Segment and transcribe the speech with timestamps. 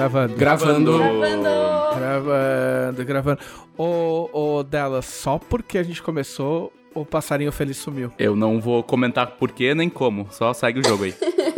[0.00, 0.34] Gravando.
[0.34, 0.98] Gravando.
[0.98, 1.48] Gravando.
[1.94, 3.40] Gravando, gravando.
[3.76, 8.10] Ô, ô, dela, só porque a gente começou, o passarinho feliz sumiu.
[8.18, 11.14] Eu não vou comentar por quê nem como, só segue o jogo aí.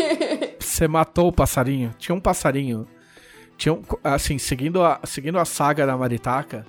[0.59, 1.95] Você matou o passarinho?
[1.99, 2.85] Tinha um passarinho.
[3.57, 6.67] Tinha um, assim, seguindo a, seguindo a saga da Maritaca,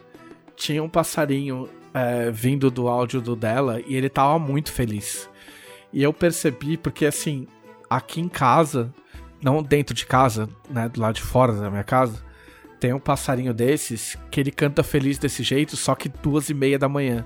[0.55, 5.27] tinha um passarinho é, vindo do áudio do dela e ele tava muito feliz.
[5.91, 7.47] E eu percebi, porque assim,
[7.89, 8.93] aqui em casa,
[9.43, 12.23] não dentro de casa, né, do lado de fora da minha casa,
[12.79, 16.77] tem um passarinho desses que ele canta feliz desse jeito, só que duas e meia
[16.77, 17.25] da manhã.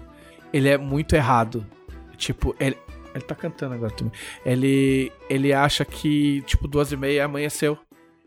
[0.52, 1.66] Ele é muito errado.
[2.16, 2.78] Tipo, ele,
[3.14, 4.14] ele tá cantando agora também.
[4.46, 7.78] Ele, ele acha que, tipo, duas e meia amanheceu.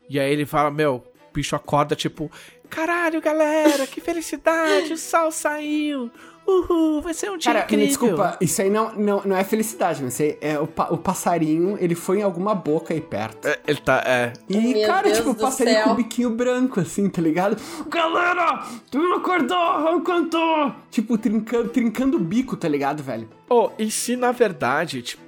[0.09, 2.31] E aí ele fala, meu, o bicho acorda, tipo,
[2.69, 6.11] caralho, galera, que felicidade, o sol saiu.
[6.47, 7.87] Uhul, vai ser um dia Cara, me incrível.
[7.87, 11.77] desculpa, isso aí não, não, não é felicidade, mas isso aí é o, o passarinho,
[11.81, 13.47] ele foi em alguma boca aí perto.
[13.47, 14.33] É, Ele tá, é.
[14.49, 15.85] E, Meu cara, Deus tipo, o passarinho céu.
[15.85, 17.57] com o biquinho branco, assim, tá ligado?
[17.89, 20.73] Galera, tu não acordou, não cantou.
[20.91, 23.29] Tipo, trincando, trincando o bico, tá ligado, velho?
[23.49, 25.23] Oh, e se na verdade, tipo,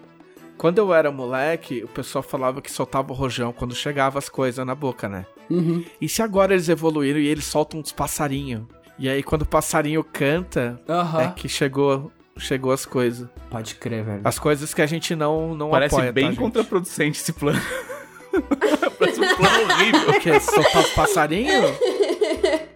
[0.59, 4.65] quando eu era moleque, o pessoal falava que soltava o rojão quando chegava as coisas
[4.67, 5.27] na boca, né?
[5.51, 5.85] Uhum.
[6.01, 8.63] E se agora eles evoluíram e eles soltam uns passarinhos?
[9.03, 10.81] E aí quando o passarinho canta,
[11.21, 13.29] é que chegou, chegou as coisas.
[13.51, 14.21] Pode crer, velho.
[14.23, 17.61] As coisas que a gente não, não Parece apoia, bem tá, contraproducente esse plano.
[18.97, 20.09] Parece um plano horrível.
[20.09, 20.39] O quê?
[20.39, 21.73] Soltar os passarinhos?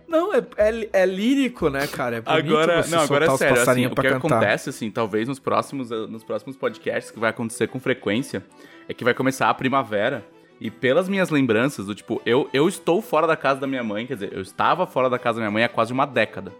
[0.08, 2.16] Não, é, é, é lírico, né, cara?
[2.16, 4.16] É bonito Agora, você não, agora é sério, assim, o que cantar.
[4.16, 8.44] acontece, assim, talvez nos próximos, nos próximos podcasts, que vai acontecer com frequência,
[8.88, 10.24] é que vai começar a primavera,
[10.60, 14.06] e pelas minhas lembranças, do tipo, eu, eu estou fora da casa da minha mãe,
[14.06, 16.52] quer dizer, eu estava fora da casa da minha mãe há quase uma década.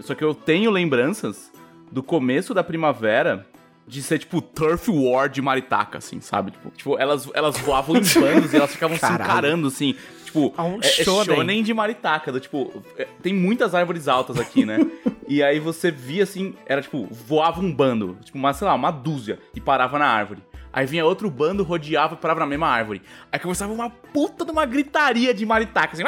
[0.00, 1.50] Só que eu tenho lembranças
[1.90, 3.46] do começo da primavera
[3.86, 6.50] de ser, tipo, turf war de maritaca, assim, sabe?
[6.50, 9.22] Tipo, tipo, elas, elas voavam em bandos e elas ficavam se Caralho.
[9.30, 9.94] encarando, assim.
[10.24, 11.24] Tipo, Ah, um é, é shonen.
[11.36, 14.78] shonen de maritaca, do, tipo, é, tem muitas árvores altas aqui, né?
[15.28, 18.90] e aí você via, assim, era, tipo, voava um bando, tipo, uma, sei lá, uma
[18.90, 20.42] dúzia, e parava na árvore.
[20.76, 23.00] Aí vinha outro bando, rodeava e parava na mesma árvore.
[23.32, 26.04] Aí começava uma puta de uma gritaria de maritaca, assim.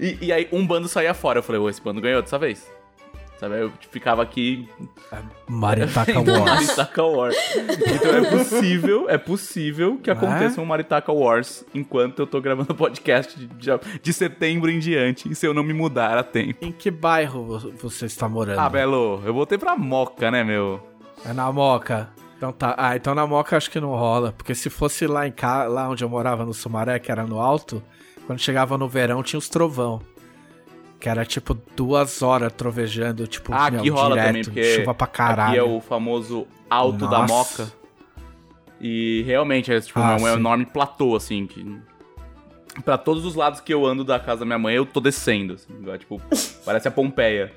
[0.00, 1.40] E, e aí um bando saía fora.
[1.40, 2.66] Eu falei, ô, esse bando ganhou dessa vez.
[3.38, 3.60] Sabe?
[3.60, 4.66] Eu ficava aqui.
[5.46, 6.40] Maritaca Wars.
[6.66, 7.36] Maritaca Wars.
[7.54, 10.14] Então é possível, é possível que É?
[10.14, 13.68] aconteça um Maritaca Wars enquanto eu tô gravando o podcast de, de,
[14.02, 15.34] de setembro em diante.
[15.34, 16.64] Se eu não me mudar a tempo.
[16.64, 18.58] Em que bairro vo- você está morando?
[18.58, 20.80] Ah, Belo, eu voltei pra Moca, né, meu?
[21.22, 22.08] É na Moca.
[22.36, 22.74] Então tá.
[22.76, 24.32] Ah, então na Moca acho que não rola.
[24.32, 27.40] Porque se fosse lá em cá, lá onde eu morava no Sumaré, que era no
[27.40, 27.82] alto,
[28.26, 30.00] quando chegava no verão tinha os trovão.
[31.00, 34.94] Que era tipo duas horas trovejando, tipo, Ah, meu, aqui rola direto, também, porque chuva
[34.94, 35.48] pra caralho.
[35.50, 37.64] aqui é o famoso Alto da Nossa.
[37.64, 37.72] Moca.
[38.80, 41.78] E realmente é, tipo, Ah, é um enorme platô, assim, que...
[42.84, 45.54] Pra todos os lados que eu ando da casa da minha mãe, eu tô descendo,
[45.54, 46.20] assim, igual, tipo,
[46.64, 47.52] parece a Pompeia.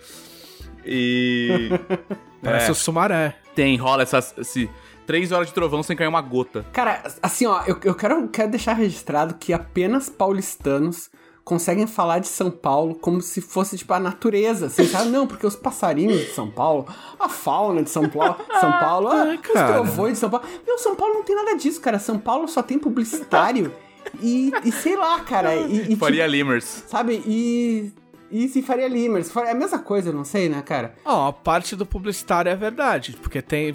[0.86, 1.70] E...
[2.42, 3.36] Parece é, o Sumaré.
[3.60, 4.34] Tem, rola essas...
[4.38, 4.70] Esse,
[5.06, 6.64] três horas de trovão sem cair uma gota.
[6.72, 11.10] Cara, assim, ó, eu, eu quero, quero deixar registrado que apenas paulistanos
[11.44, 15.10] conseguem falar de São Paulo como se fosse, tipo, a natureza, assim, sabe?
[15.10, 16.86] Não, porque os passarinhos de São Paulo,
[17.20, 20.46] a fauna de São Paulo, São Paulo, ah, Ah, os trovões de São Paulo.
[20.66, 21.98] Meu, São Paulo não tem nada disso, cara.
[21.98, 23.74] São Paulo só tem publicitário
[24.22, 25.56] e, e sei lá, cara.
[25.56, 26.84] E, e, Faria tipo, Limers.
[26.88, 27.24] sabe?
[27.26, 27.92] E...
[28.32, 29.36] E se Faria Limers.
[29.38, 30.94] É a mesma coisa, eu não sei, né, cara?
[31.06, 33.18] Ó, a parte do publicitário é verdade.
[33.22, 33.74] Porque tem,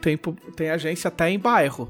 [0.00, 0.16] tem,
[0.54, 1.88] tem agência até em bairro.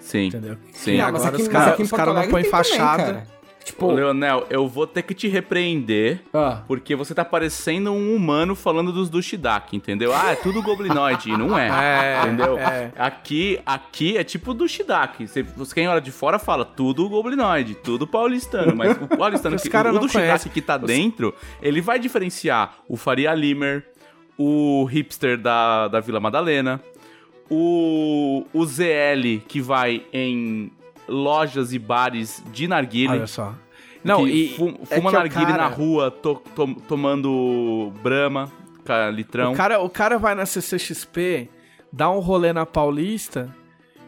[0.00, 0.26] Sim.
[0.28, 0.56] Entendeu?
[0.72, 0.92] Sim.
[0.92, 3.02] E Não, agora aqui- os mas caras cara não põem tem também, fachada.
[3.04, 3.26] cara.
[3.68, 8.54] Tipo, Leonel, eu vou ter que te repreender ah, Porque você tá parecendo um humano
[8.54, 10.14] falando dos Dushidaki, entendeu?
[10.14, 11.68] Ah, é tudo goblinoide, e não é.
[11.78, 12.58] É, entendeu?
[12.58, 12.92] é.
[12.96, 15.26] Aqui, aqui é tipo Dushidaki.
[15.26, 19.68] Você, você quem olha de fora fala tudo goblinoide, tudo paulistano, mas o paulistano que
[19.68, 20.52] cara o Dushidaki conhecem.
[20.52, 23.84] que tá dentro, ele vai diferenciar o Faria Limer,
[24.38, 26.80] o hipster da, da Vila Madalena,
[27.50, 30.70] o, o ZL que vai em
[31.08, 33.08] lojas e bares de narguile.
[33.14, 33.54] Olha só.
[34.04, 34.52] Não, e.
[34.52, 34.54] é
[34.96, 38.50] fuma que o narguile cara- na rua, to- to- tomando brama,
[38.84, 39.52] ca- litrão.
[39.52, 41.48] O cara, o cara vai na CCXP,
[41.92, 43.52] dá um rolê na Paulista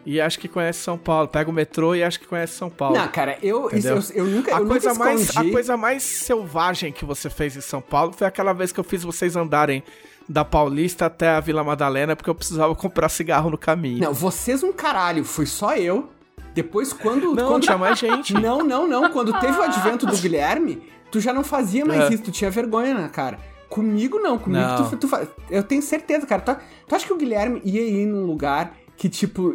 [0.06, 1.26] e acha que conhece São Paulo.
[1.28, 2.96] Pega o metrô e acha que conhece São Paulo.
[2.96, 4.02] Não, cara, eu, isso, Entendeu?
[4.14, 7.56] eu, eu nunca, a, eu coisa nunca mais, a coisa mais selvagem que você fez
[7.56, 9.82] em São Paulo foi aquela vez que eu fiz vocês andarem
[10.28, 13.98] da Paulista até a Vila Madalena porque eu precisava comprar cigarro no caminho.
[14.04, 16.08] Não, vocês um caralho, fui só eu.
[16.54, 17.34] Depois, quando.
[17.34, 17.62] Não, quando...
[17.62, 18.34] tinha mais gente.
[18.40, 19.10] Não, não, não.
[19.10, 22.14] Quando teve o advento do Guilherme, tu já não fazia mais É.
[22.14, 23.38] isso, tu tinha vergonha na cara.
[23.68, 24.90] Comigo não, comigo Não.
[24.90, 26.42] Tu, tu fa- Eu tenho certeza, cara.
[26.42, 26.56] Tu,
[26.88, 29.54] tu acha que o Guilherme ia ir num lugar que, tipo,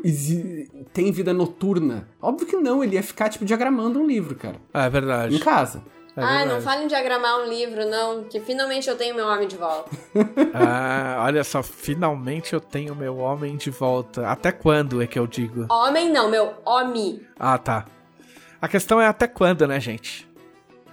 [0.94, 2.08] tem vida noturna.
[2.22, 4.56] Óbvio que não, ele ia ficar, tipo, diagramando um livro, cara.
[4.74, 5.36] É verdade.
[5.36, 5.84] Em casa.
[6.18, 6.64] É Ai, não verdade.
[6.64, 9.92] fale em diagramar um livro, não, que finalmente eu tenho meu homem de volta.
[10.58, 14.26] Ah, olha só, finalmente eu tenho meu homem de volta.
[14.28, 15.66] Até quando é que eu digo?
[15.70, 17.22] Homem não, meu homem.
[17.38, 17.86] Ah, tá.
[18.62, 20.26] A questão é até quando, né, gente?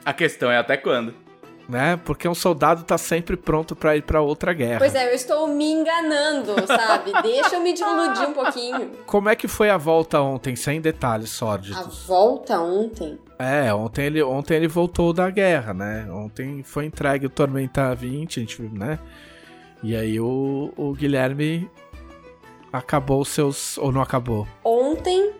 [0.04, 1.14] A questão é até quando?
[1.68, 1.96] Né?
[2.04, 4.78] Porque um soldado tá sempre pronto pra ir pra outra guerra.
[4.80, 7.12] Pois é, eu estou me enganando, sabe?
[7.22, 8.90] Deixa eu me iludir um pouquinho.
[9.06, 12.04] Como é que foi a volta ontem, sem detalhes A sórdidos?
[12.06, 13.18] volta ontem.
[13.38, 16.06] É, ontem ele, ontem ele voltou da guerra, né?
[16.10, 18.98] Ontem foi entregue o Tormenta 20, a gente, né?
[19.82, 21.70] E aí o, o Guilherme
[22.72, 23.78] acabou os seus.
[23.78, 24.46] Ou não acabou?
[24.64, 25.32] Ontem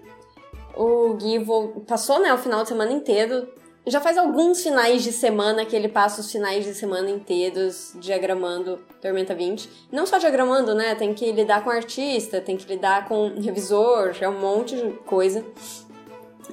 [0.75, 1.45] o Gui
[1.87, 3.47] passou, né, o final de semana inteiro.
[3.85, 8.79] Já faz alguns finais de semana que ele passa os finais de semana inteiros diagramando
[9.01, 9.69] Tormenta 20.
[9.91, 10.95] Não só diagramando, né?
[10.95, 15.45] Tem que lidar com artista, tem que lidar com revisor, é um monte de coisa.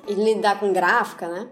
[0.08, 1.48] E lidar com gráfica, né?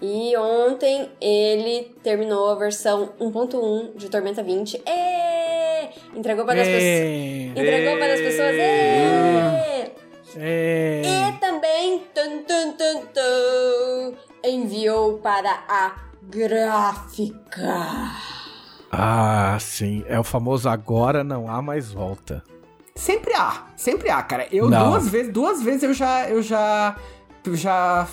[0.00, 4.82] E ontem ele terminou a versão 1.1 de Tormenta 20.
[4.84, 5.88] Ê!
[6.16, 7.56] Entregou para as pessoas.
[7.56, 8.54] Entregou para as pessoas.
[8.56, 9.92] Ê!
[10.36, 11.02] é.
[11.04, 15.92] E também tum, tum, tum, tum, enviou para a
[16.22, 18.10] gráfica.
[18.90, 20.04] Ah, sim.
[20.06, 22.42] É o famoso agora não há mais volta.
[22.94, 24.46] Sempre há, sempre há, cara.
[24.52, 24.90] Eu Não.
[24.90, 26.94] duas vezes, duas vezes eu já, eu já,
[27.54, 28.06] já,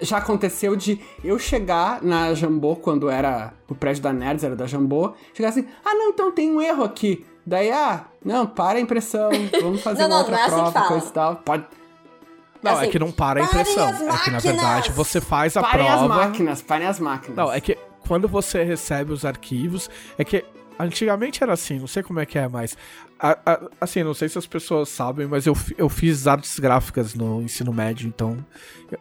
[0.00, 4.66] já aconteceu de eu chegar na Jambô quando era o prédio da Nerds, era da
[4.66, 7.26] Jambô, chegar assim, ah não, então tem um erro aqui.
[7.44, 10.54] Daí, ah, não, para a impressão, vamos fazer Não, uma não, outra não é assim
[10.54, 10.88] que prova, fala.
[10.88, 11.36] coisa e tal.
[11.36, 11.64] Pode,
[12.64, 13.88] Não, Assim, é que não para a parem impressão.
[13.88, 16.14] as É que na verdade você faz a parem as prova.
[16.16, 17.36] máquinas, parem as máquinas.
[17.36, 17.76] Não, é que
[18.06, 19.88] quando você recebe os arquivos,
[20.18, 20.44] é que
[20.78, 22.76] antigamente era assim, não sei como é que é mais.
[23.20, 27.14] A- a- assim, não sei se as pessoas sabem, mas eu, eu fiz artes gráficas
[27.14, 28.36] no ensino médio, então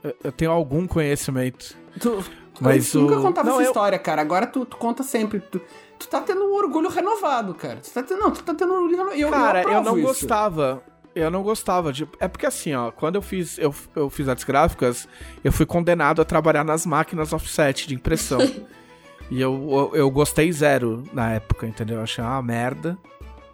[0.04, 1.76] eu, eu tenho algum conhecimento.
[2.00, 2.24] Tu,
[2.62, 4.22] Mas tu nunca o- contava não, essa eu- história, cara.
[4.22, 5.40] Agora tu, tu conta sempre.
[5.40, 5.60] Tu,
[6.00, 7.78] tu tá tendo um orgulho renovado, cara.
[7.78, 9.20] Tu tá tendo, não, tu tá tendo um orgulho renovado.
[9.20, 10.08] Eu, Cara, eu, aprovo não isso.
[10.08, 10.84] gostava.
[11.16, 12.08] Eu não gostava de.
[12.20, 15.08] É porque assim, ó, quando eu fiz, eu, eu fiz artes gráficas,
[15.44, 18.40] eu fui condenado a trabalhar nas máquinas offset de impressão.
[19.30, 19.54] e eu,
[19.94, 21.98] eu, eu gostei zero na época, entendeu?
[21.98, 22.98] Eu achei uma merda.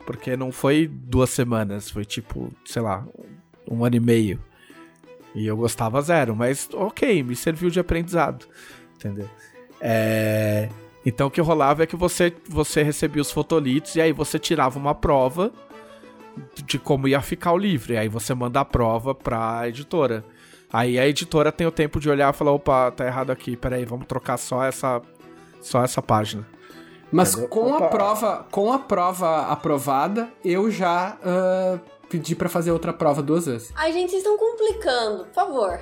[0.05, 3.05] Porque não foi duas semanas, foi tipo, sei lá,
[3.69, 4.39] um ano e meio.
[5.35, 8.47] E eu gostava zero, mas ok, me serviu de aprendizado.
[8.95, 9.29] Entendeu?
[9.79, 10.69] É,
[11.05, 14.79] Então o que rolava é que você, você recebia os fotolitos e aí você tirava
[14.79, 15.51] uma prova
[16.65, 17.93] de como ia ficar o livro.
[17.93, 20.23] E aí você manda a prova pra editora.
[20.71, 23.85] Aí a editora tem o tempo de olhar e falar, opa, tá errado aqui, peraí,
[23.85, 25.01] vamos trocar só essa,
[25.61, 26.45] só essa página.
[27.11, 32.91] Mas com a prova, com a prova aprovada, eu já ah, pedi pra fazer outra
[32.91, 33.71] prova duas vezes.
[33.75, 35.79] Ai, gente, vocês estão complicando, por favor.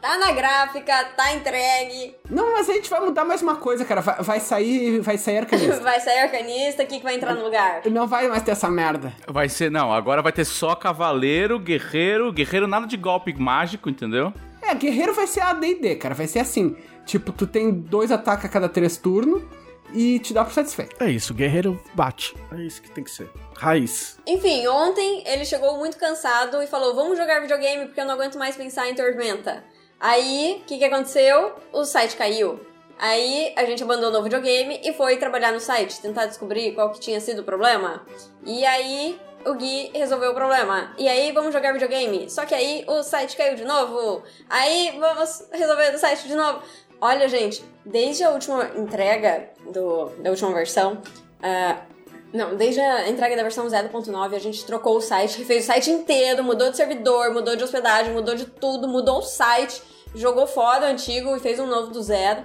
[0.00, 4.02] Tá na gráfica, tá entregue, Não, mas a gente vai mudar mais uma coisa, cara.
[4.02, 5.80] Vai, vai sair, vai sair arcanista.
[5.80, 7.80] vai sair arcanista, o que, que vai entrar no lugar?
[7.90, 9.14] Não vai mais ter essa merda.
[9.26, 14.30] Vai ser, não, agora vai ter só cavaleiro, guerreiro, guerreiro nada de golpe mágico, entendeu?
[14.60, 16.14] É, guerreiro vai ser a D&D, cara.
[16.14, 16.76] Vai ser assim.
[17.06, 19.42] Tipo, tu tem dois ataques a cada três turnos
[19.92, 20.96] e te dá por satisfeito.
[21.02, 22.34] É isso, o guerreiro bate.
[22.52, 23.30] É isso que tem que ser.
[23.56, 24.18] Raiz.
[24.26, 28.38] Enfim, ontem ele chegou muito cansado e falou: Vamos jogar videogame porque eu não aguento
[28.38, 29.64] mais pensar em Tormenta.
[30.00, 31.54] Aí, o que, que aconteceu?
[31.72, 32.60] O site caiu.
[32.98, 37.00] Aí a gente abandonou o videogame e foi trabalhar no site, tentar descobrir qual que
[37.00, 38.06] tinha sido o problema.
[38.44, 40.92] E aí o Gui resolveu o problema.
[40.96, 42.30] E aí vamos jogar videogame.
[42.30, 44.22] Só que aí o site caiu de novo.
[44.48, 46.62] Aí vamos resolver o site de novo.
[47.00, 51.00] Olha, gente, desde a última entrega do, da última versão,
[51.42, 51.82] ah,
[52.32, 55.90] não, desde a entrega da versão 0.9 a gente trocou o site, refez o site
[55.90, 59.80] inteiro, mudou de servidor, mudou de hospedagem, mudou de tudo, mudou o site,
[60.14, 62.44] jogou fora o antigo e fez um novo do zero.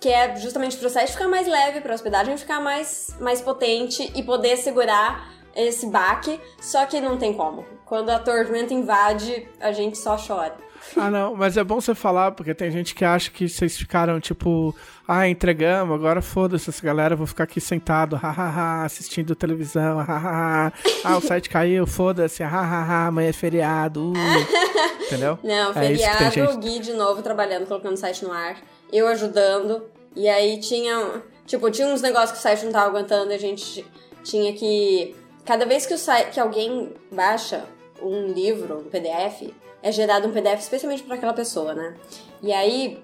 [0.00, 3.40] Que é justamente para o site ficar mais leve, para a hospedagem ficar mais, mais
[3.40, 6.40] potente e poder segurar esse baque.
[6.60, 7.64] Só que não tem como.
[7.84, 10.56] Quando a tormenta invade, a gente só chora.
[10.94, 14.20] Ah, não, mas é bom você falar, porque tem gente que acha que vocês ficaram
[14.20, 14.74] tipo,
[15.06, 20.72] ah, entregamos, agora foda-se essa galera, vou ficar aqui sentado, hahaha, assistindo televisão, hahaha.
[21.04, 24.14] Ah, o site caiu, foda-se, hahaha, amanhã é feriado, uh.
[25.06, 25.38] Entendeu?
[25.42, 26.58] Não, É feriado, o gente.
[26.58, 28.56] Gui de novo trabalhando, colocando o site no ar,
[28.92, 33.32] eu ajudando, e aí tinha, tipo, tinha uns negócios que o site não tava aguentando,
[33.32, 33.84] a gente
[34.24, 35.14] tinha que,
[35.44, 37.64] cada vez que, o site, que alguém baixa
[38.02, 39.52] um livro, um PDF,
[39.86, 41.94] é gerado um PDF especialmente para aquela pessoa, né?
[42.42, 43.00] E aí,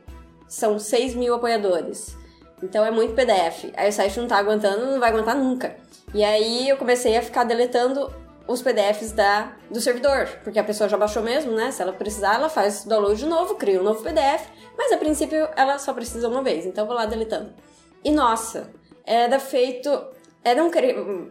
[0.48, 2.16] são 6 mil apoiadores.
[2.60, 3.72] Então é muito PDF.
[3.76, 5.76] Aí o site não tá aguentando, não vai aguentar nunca.
[6.12, 8.12] E aí eu comecei a ficar deletando
[8.48, 11.70] os PDFs da, do servidor, porque a pessoa já baixou mesmo, né?
[11.70, 15.48] Se ela precisar, ela faz download de novo, cria um novo PDF, mas a princípio
[15.54, 17.52] ela só precisa uma vez, então eu vou lá deletando.
[18.04, 18.70] E nossa,
[19.06, 19.88] era feito.
[20.44, 20.68] Eram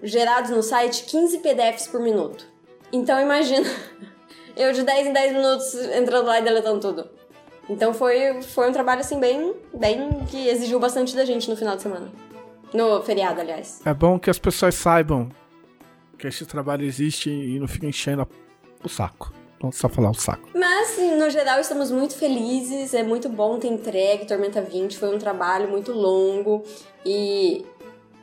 [0.01, 2.45] gerados no site 15 PDFs por minuto.
[2.93, 3.69] Então imagina,
[4.55, 7.09] eu de 10 em 10 minutos entrando lá e deletando tudo.
[7.69, 11.75] Então foi, foi um trabalho assim bem, bem que exigiu bastante da gente no final
[11.75, 12.09] de semana.
[12.73, 13.81] No feriado, aliás.
[13.85, 15.29] É bom que as pessoas saibam
[16.17, 18.27] que esse trabalho existe e não fica enchendo
[18.83, 19.33] o saco.
[19.59, 20.49] Vamos só falar o saco.
[20.55, 22.95] Mas, no geral, estamos muito felizes.
[22.95, 24.97] É muito bom ter entregue Tormenta 20.
[24.97, 26.63] Foi um trabalho muito longo
[27.05, 27.63] e,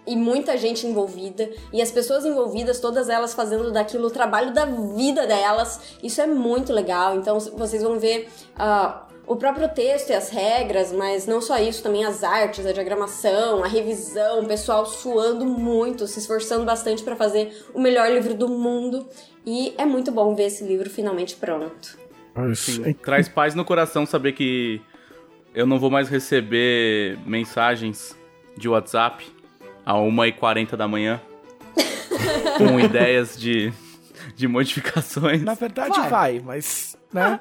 [0.09, 1.49] e muita gente envolvida.
[1.73, 5.97] E as pessoas envolvidas, todas elas fazendo daquilo o trabalho da vida delas.
[6.03, 7.17] Isso é muito legal.
[7.17, 8.29] Então, vocês vão ver.
[8.57, 12.73] Uh, o próprio texto e as regras, mas não só isso, também as artes, a
[12.73, 18.33] diagramação, a revisão, o pessoal suando muito, se esforçando bastante para fazer o melhor livro
[18.33, 19.07] do mundo.
[19.45, 21.99] E é muito bom ver esse livro finalmente pronto.
[22.55, 24.81] Sim, traz paz no coração saber que
[25.55, 28.17] eu não vou mais receber mensagens
[28.57, 29.27] de WhatsApp
[29.89, 31.19] a 1h40 da manhã
[32.59, 33.73] com ideias de,
[34.37, 35.43] de modificações.
[35.43, 37.39] Na verdade vai, vai mas, né?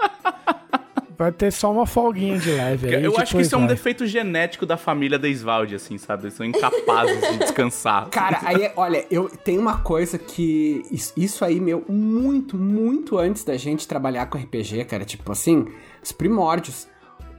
[1.18, 3.04] Vai ter só uma folguinha de leve aí.
[3.04, 3.60] Eu acho que isso vai.
[3.60, 6.24] é um defeito genético da família Deisvalde, assim, sabe?
[6.24, 8.08] Eles são incapazes de descansar.
[8.12, 10.86] Cara, aí, olha, eu tenho uma coisa que.
[11.18, 15.04] Isso aí, meu, muito, muito antes da gente trabalhar com RPG, cara.
[15.04, 15.68] Tipo assim,
[16.02, 16.88] os primórdios.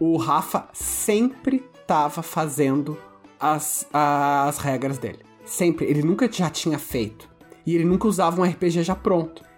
[0.01, 2.99] O Rafa sempre tava fazendo
[3.41, 5.21] as, as regras dele.
[5.45, 5.87] Sempre.
[5.87, 7.29] Ele nunca já tinha feito.
[7.67, 9.49] E ele nunca usava um RPG já pronto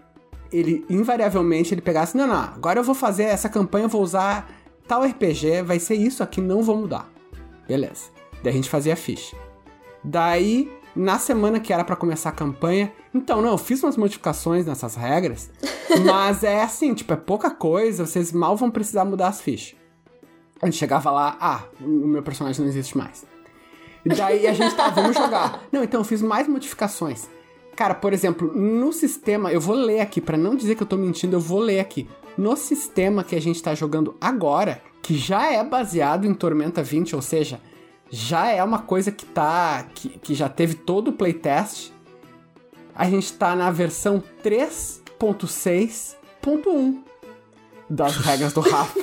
[0.52, 4.50] ele invariavelmente ele pegasse, não, não, agora eu vou fazer essa campanha, eu vou usar
[4.87, 7.08] tal RPG, vai ser isso aqui, não vou mudar.
[7.66, 8.06] Beleza.
[8.42, 9.37] Daí a gente fazia a ficha.
[10.02, 14.66] Daí, na semana que era para começar a campanha, então, não, eu fiz umas modificações
[14.66, 15.50] nessas regras,
[16.04, 19.78] mas é assim, tipo, é pouca coisa, vocês mal vão precisar mudar as fichas.
[20.60, 23.25] A gente chegava lá, ah, o meu personagem não existe mais.
[24.04, 25.64] Daí a gente tá, vamos jogar.
[25.71, 27.28] Não, então eu fiz mais modificações.
[27.76, 30.97] Cara, por exemplo, no sistema, eu vou ler aqui, para não dizer que eu tô
[30.97, 32.09] mentindo, eu vou ler aqui.
[32.37, 37.16] No sistema que a gente tá jogando agora, que já é baseado em Tormenta 20,
[37.16, 37.61] ou seja,
[38.11, 39.87] já é uma coisa que tá.
[39.95, 41.92] que, que já teve todo o playtest.
[42.95, 47.10] A gente tá na versão 3.6.1
[47.90, 48.99] das regras do Rafa.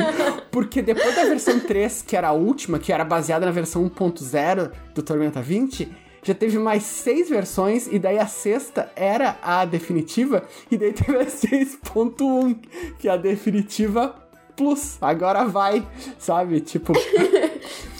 [0.50, 4.72] Porque depois da versão 3, que era a última, que era baseada na versão 1.0
[4.94, 5.88] do Tormenta 20,
[6.22, 11.18] já teve mais seis versões, e daí a sexta era a definitiva, e daí teve
[11.18, 12.58] a 6.1,
[12.98, 14.14] que é a definitiva
[14.56, 14.98] plus.
[15.00, 15.86] Agora vai,
[16.18, 16.60] sabe?
[16.60, 16.92] Tipo.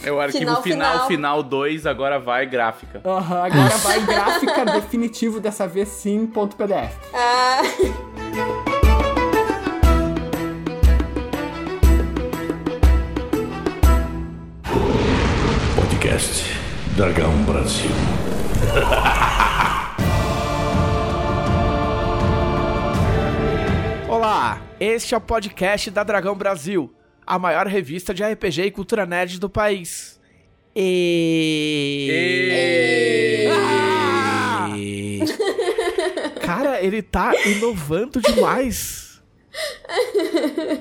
[0.02, 3.02] É o arquivo final, final, final 2, agora vai gráfica.
[3.04, 6.97] Aham, uhum, agora vai gráfica definitivo, dessa vez sim, ponto PDF.
[7.12, 8.69] Ah.
[16.97, 17.90] Dragão Brasil.
[24.09, 26.92] Olá, este é o podcast da Dragão Brasil,
[27.25, 30.20] a maior revista de RPG e cultura nerd do país.
[30.75, 32.09] E...
[34.76, 35.20] e...
[36.44, 39.09] Cara, ele tá inovando demais.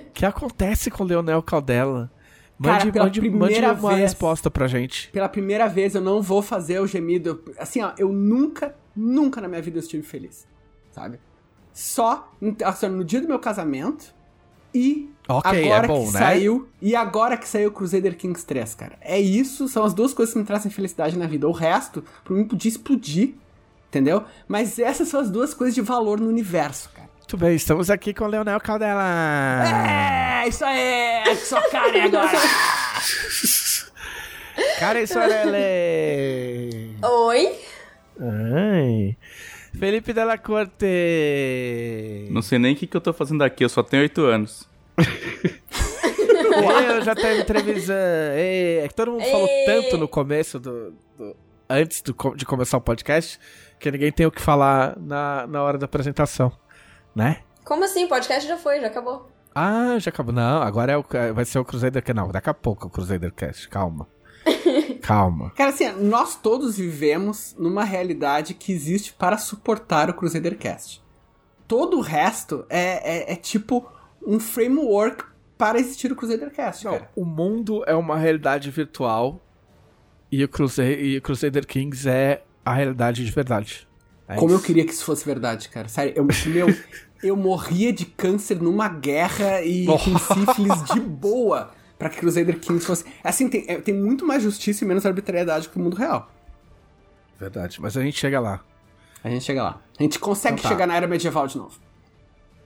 [0.10, 2.12] O que acontece com o Leonel Caldela?
[2.60, 5.10] Mande, Cara, pela mande, primeira mande uma vez, resposta pra gente.
[5.12, 7.42] Pela primeira vez eu não vou fazer o gemido.
[7.58, 10.46] Assim, ó, eu nunca, nunca na minha vida eu estive feliz.
[10.92, 11.20] Sabe?
[11.72, 12.30] Só
[12.66, 14.13] assim, no dia do meu casamento
[14.74, 16.20] e okay, agora é bom, que né?
[16.20, 16.68] saiu.
[16.82, 18.98] E agora que saiu o Crusader Kings 3, cara.
[19.00, 21.48] É isso, são as duas coisas que me trazem felicidade na vida.
[21.48, 23.36] O resto, pra mim, podia explodir.
[23.88, 24.24] Entendeu?
[24.48, 26.99] Mas essas são as duas coisas de valor no universo, cara.
[27.30, 29.64] Muito bem, estamos aqui com o Leonel Caldela.
[29.64, 31.36] É, isso aí!
[31.36, 32.40] Só cara agora!
[34.80, 35.46] cara, isso é
[37.08, 37.56] Oi?
[38.20, 39.16] Ai.
[39.78, 40.88] Felipe Della Corte.
[42.32, 44.68] Não sei nem o que, que eu tô fazendo aqui, eu só tenho oito anos.
[46.90, 47.94] eu já tenho entrevista.
[47.94, 50.96] É que todo mundo falou tanto no começo do.
[51.16, 51.36] do
[51.70, 53.40] antes do, de começar o podcast,
[53.80, 56.52] que ninguém tem o que falar na, na hora da apresentação
[57.16, 57.42] né?
[57.63, 58.06] Como assim?
[58.06, 59.30] O podcast já foi, já acabou.
[59.54, 60.34] Ah, já acabou.
[60.34, 62.16] Não, agora é o, vai ser o Crusader Cast.
[62.16, 63.68] Não, daqui a pouco é o Crusader Cast.
[63.70, 64.08] Calma.
[65.01, 65.51] Calma.
[65.51, 71.04] Cara, assim, nós todos vivemos numa realidade que existe para suportar o Crusader Cast.
[71.68, 73.88] Todo o resto é, é, é tipo
[74.25, 75.24] um framework
[75.58, 79.42] para existir o Crusader Cast, Não, O mundo é uma realidade virtual
[80.32, 83.88] e o, Crusader, e o Crusader Kings é a realidade de verdade.
[84.30, 85.88] É Como eu queria que isso fosse verdade, cara.
[85.88, 86.68] Sério, eu, meu,
[87.24, 89.98] eu morria de câncer numa guerra e Oh.
[89.98, 93.04] com sífilis de boa pra que Crusader Kings fosse.
[93.24, 96.32] Assim, tem, é, tem muito mais justiça e menos arbitrariedade que o mundo real.
[97.40, 98.62] Verdade, mas a gente chega lá.
[99.24, 99.82] A gente chega lá.
[100.00, 100.70] A gente consegue Então tá.
[100.70, 101.78] chegar na era medieval de novo.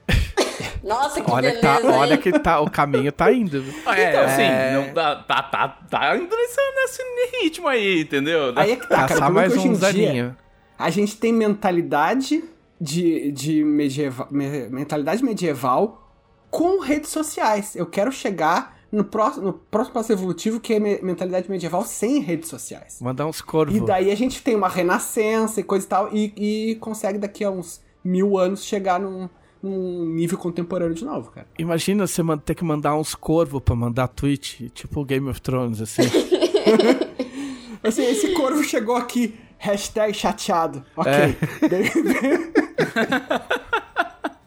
[0.84, 3.64] Nossa, que Olha que, beleza, tá, olha que tá, o caminho tá indo.
[3.88, 8.52] É, Então, assim, é- não, tá, tá, tá, tá indo nesse, nesse ritmo aí, entendeu?
[8.54, 9.08] Aí é que tá, cara.
[9.08, 10.36] Passar problema mais é que uns em dia.
[10.78, 12.42] A gente tem mentalidade
[12.80, 16.10] de, de medieval, me- mentalidade medieval
[16.50, 17.74] com redes sociais.
[17.76, 22.20] Eu quero chegar no próximo, no próximo passo evolutivo, que é me- mentalidade medieval sem
[22.20, 22.98] redes sociais.
[23.00, 23.76] Mandar uns corvos.
[23.76, 27.42] E daí a gente tem uma renascença e coisa e tal, e, e consegue daqui
[27.44, 29.28] a uns mil anos chegar num,
[29.62, 31.46] num nível contemporâneo de novo, cara.
[31.58, 36.02] Imagina você ter que mandar uns corvos pra mandar tweet, tipo Game of Thrones, assim.
[37.82, 39.34] Assim, esse corvo chegou aqui,
[39.64, 40.84] hashtag chateado.
[40.96, 41.12] Ok.
[41.12, 41.34] É.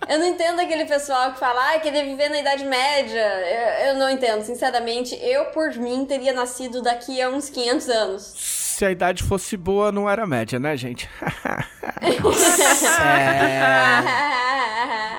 [0.10, 3.20] Eu não entendo aquele pessoal que fala, ah, queria viver na Idade Média.
[3.20, 5.14] Eu, eu não entendo, sinceramente.
[5.22, 8.34] Eu, por mim, teria nascido daqui a uns 500 anos.
[8.38, 11.10] Se a idade fosse boa, não era média, né, gente?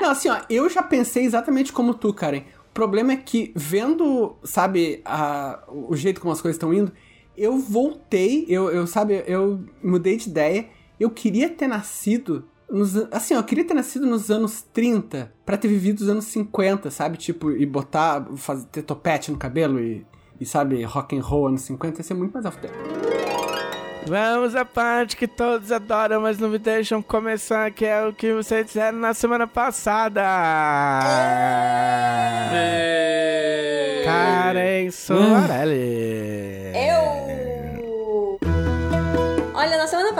[0.00, 2.44] Não, assim, ó, eu já pensei exatamente como tu, Karen.
[2.70, 6.90] O problema é que, vendo, sabe, a, o jeito como as coisas estão indo,
[7.38, 10.66] eu voltei, eu, eu, sabe, eu mudei de ideia.
[10.98, 12.44] Eu queria ter nascido.
[12.68, 16.90] Nos, assim, eu queria ter nascido nos anos 30 pra ter vivido os anos 50,
[16.90, 17.16] sabe?
[17.16, 20.04] Tipo, e botar, fazer, ter topete no cabelo e,
[20.40, 22.74] e sabe, rock and roll anos 50 ia ser muito mais alto tempo.
[24.06, 28.32] Vamos à parte que todos adoram, mas não me deixam começar, que é o que
[28.32, 30.22] vocês disseram na semana passada.
[34.04, 36.72] Karen Soarelli.
[36.74, 37.27] Eu.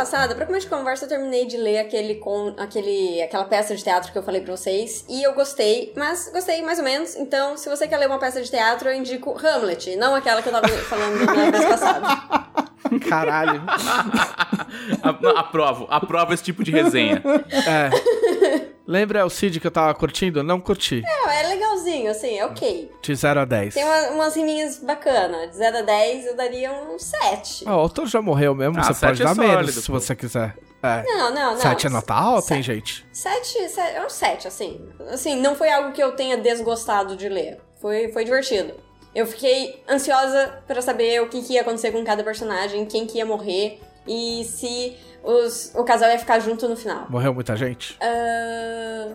[0.09, 3.85] Passada, pra começo de conversa, eu terminei de ler aquele, com, aquele, aquela peça de
[3.85, 5.05] teatro que eu falei pra vocês.
[5.07, 7.15] E eu gostei, mas gostei mais ou menos.
[7.15, 10.49] Então, se você quer ler uma peça de teatro, eu indico Hamlet, não aquela que
[10.49, 12.68] eu tava falando na vez passada.
[13.09, 13.62] Caralho.
[15.03, 17.23] A- não, aprovo, aprovo esse tipo de resenha.
[17.67, 17.91] É.
[18.87, 20.43] Lembra o Cid que eu tava curtindo?
[20.43, 21.03] Não curti.
[21.03, 22.91] Não, é legalzinho, assim, é ok.
[23.03, 23.75] De 0 a 10.
[23.75, 25.51] Tem uma- umas riminhas bacanas.
[25.51, 27.64] De 0 a 10, eu daria um 7.
[27.67, 29.87] Ah, o autor já morreu mesmo, Ah, você sete pode é dar sólido, menos se
[29.87, 29.93] pô.
[30.01, 30.57] você quiser.
[30.83, 31.03] É.
[31.03, 31.57] Não, não, não.
[31.61, 32.75] 7 é nota alta, hein, Sete.
[32.77, 33.07] gente?
[33.12, 34.88] 7, é um 7, assim.
[35.11, 37.59] Assim, não foi algo que eu tenha desgostado de ler.
[37.81, 38.75] Foi, foi divertido.
[39.18, 43.18] Eu fiquei ansiosa pra saber o que, que ia acontecer com cada personagem, quem que
[43.18, 47.07] ia morrer e se os, o casal ia ficar junto no final.
[47.11, 47.96] Morreu muita gente?
[48.00, 49.09] É,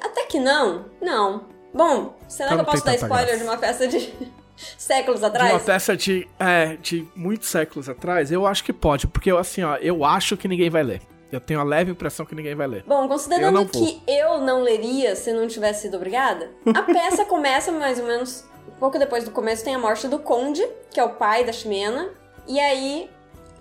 [0.00, 0.84] até que não.
[1.00, 1.44] Não.
[1.74, 3.38] Bom, será Então que eu posso dar spoiler graça.
[3.38, 4.14] de uma peça de
[4.78, 5.62] séculos De uma atrás?
[5.64, 9.74] peça de, é, de muitos séculos atrás, eu acho que pode, porque eu, assim, ó,
[9.76, 11.02] eu acho que ninguém vai ler.
[11.32, 12.84] Eu tenho a leve impressão que ninguém vai ler.
[12.86, 13.66] Bom, Eu considerando vou.
[13.66, 18.44] que eu não leria se não tivesse sido obrigada, a peça começa mais ou menos
[18.82, 22.10] pouco depois do começo tem a morte do conde, que é o pai da Ximena,
[22.48, 23.08] e aí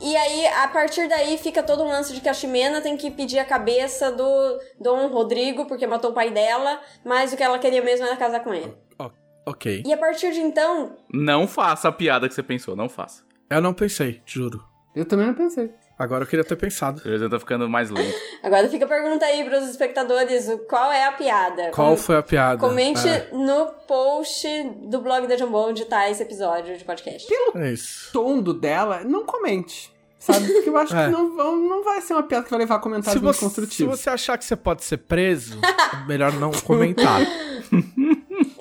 [0.02, 3.12] e aí a partir daí fica todo um lance de que a Ximena tem que
[3.12, 7.60] pedir a cabeça do Dom Rodrigo porque matou o pai dela, mas o que ela
[7.60, 8.74] queria mesmo era casar com ele.
[9.46, 9.84] Ok.
[9.86, 13.24] E a partir de então, Não faça a piada que você pensou, não faça.
[13.48, 14.64] Eu não pensei, juro.
[14.96, 15.72] Eu também não pensei.
[16.02, 17.00] Agora eu queria ter pensado.
[17.00, 18.16] O desenho tá ficando mais lento.
[18.42, 21.70] agora fica a pergunta aí pros espectadores, o- qual é a piada?
[21.72, 22.58] Qual Com- foi a piada?
[22.58, 24.48] Comente É, no post
[24.88, 27.28] do blog da Jambon onde tá esse episódio de podcast.
[27.56, 28.10] é isso.
[28.12, 29.91] tom do dela, não comente.
[30.22, 30.48] Sabe?
[30.54, 31.06] Porque eu acho É.
[31.06, 33.34] que não, vão, não vai ser uma piada que vai levar a Se comentários muito
[33.34, 34.00] você, se construtivos.
[34.00, 37.20] você achar que você pode ser preso, é melhor não comentar.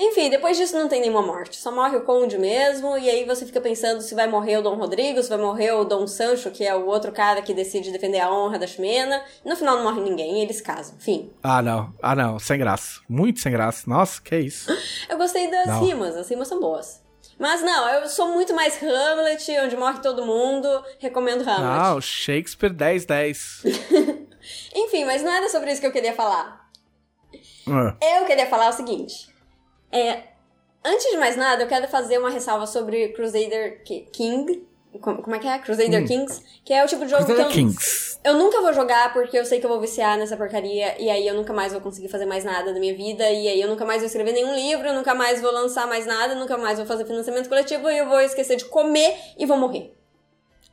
[0.02, 1.56] Enfim, depois disso não tem nenhuma morte.
[1.58, 4.74] Só morre o conde mesmo, e aí você fica pensando se vai morrer o Dom
[4.76, 8.20] Rodrigo, se vai morrer o Dom Sancho, que é o outro cara que decide defender
[8.20, 9.22] a honra da Ximena.
[9.44, 10.94] No final não morre ninguém, e eles casam.
[10.98, 11.30] Fim.
[11.42, 11.92] Ah, não.
[12.02, 12.38] Ah, não.
[12.38, 13.00] Sem graça.
[13.08, 13.82] Muito sem graça.
[13.86, 14.70] Nossa, que isso.
[15.08, 15.84] Eu gostei das Não.
[15.84, 17.02] rimas, as rimas são boas.
[17.40, 20.68] Mas não, eu sou muito mais Hamlet, onde morre todo mundo.
[20.98, 21.88] Recomendo Hamlet.
[21.88, 23.64] Não, Shakespeare 10-10.
[24.76, 26.68] Enfim, mas não era sobre isso que eu queria falar.
[27.66, 29.28] Ah, Eu queria falar o seguinte.
[29.90, 30.24] É,
[30.84, 34.68] antes de mais nada, eu quero fazer uma ressalva sobre Crusader Ki- King.
[35.00, 35.58] Como, é que é?
[35.58, 36.42] Crusader Kings.
[36.64, 38.18] Que é o tipo de jogo Crusader que eu, Kings.
[38.24, 41.26] eu nunca vou jogar porque eu sei que eu vou viciar nessa porcaria e aí
[41.26, 43.84] eu nunca mais vou conseguir fazer mais nada da minha vida e aí eu nunca
[43.84, 46.86] mais vou escrever nenhum livro, eu nunca mais vou lançar mais nada, nunca mais vou
[46.86, 49.94] fazer financiamento coletivo e eu vou esquecer de comer e vou morrer.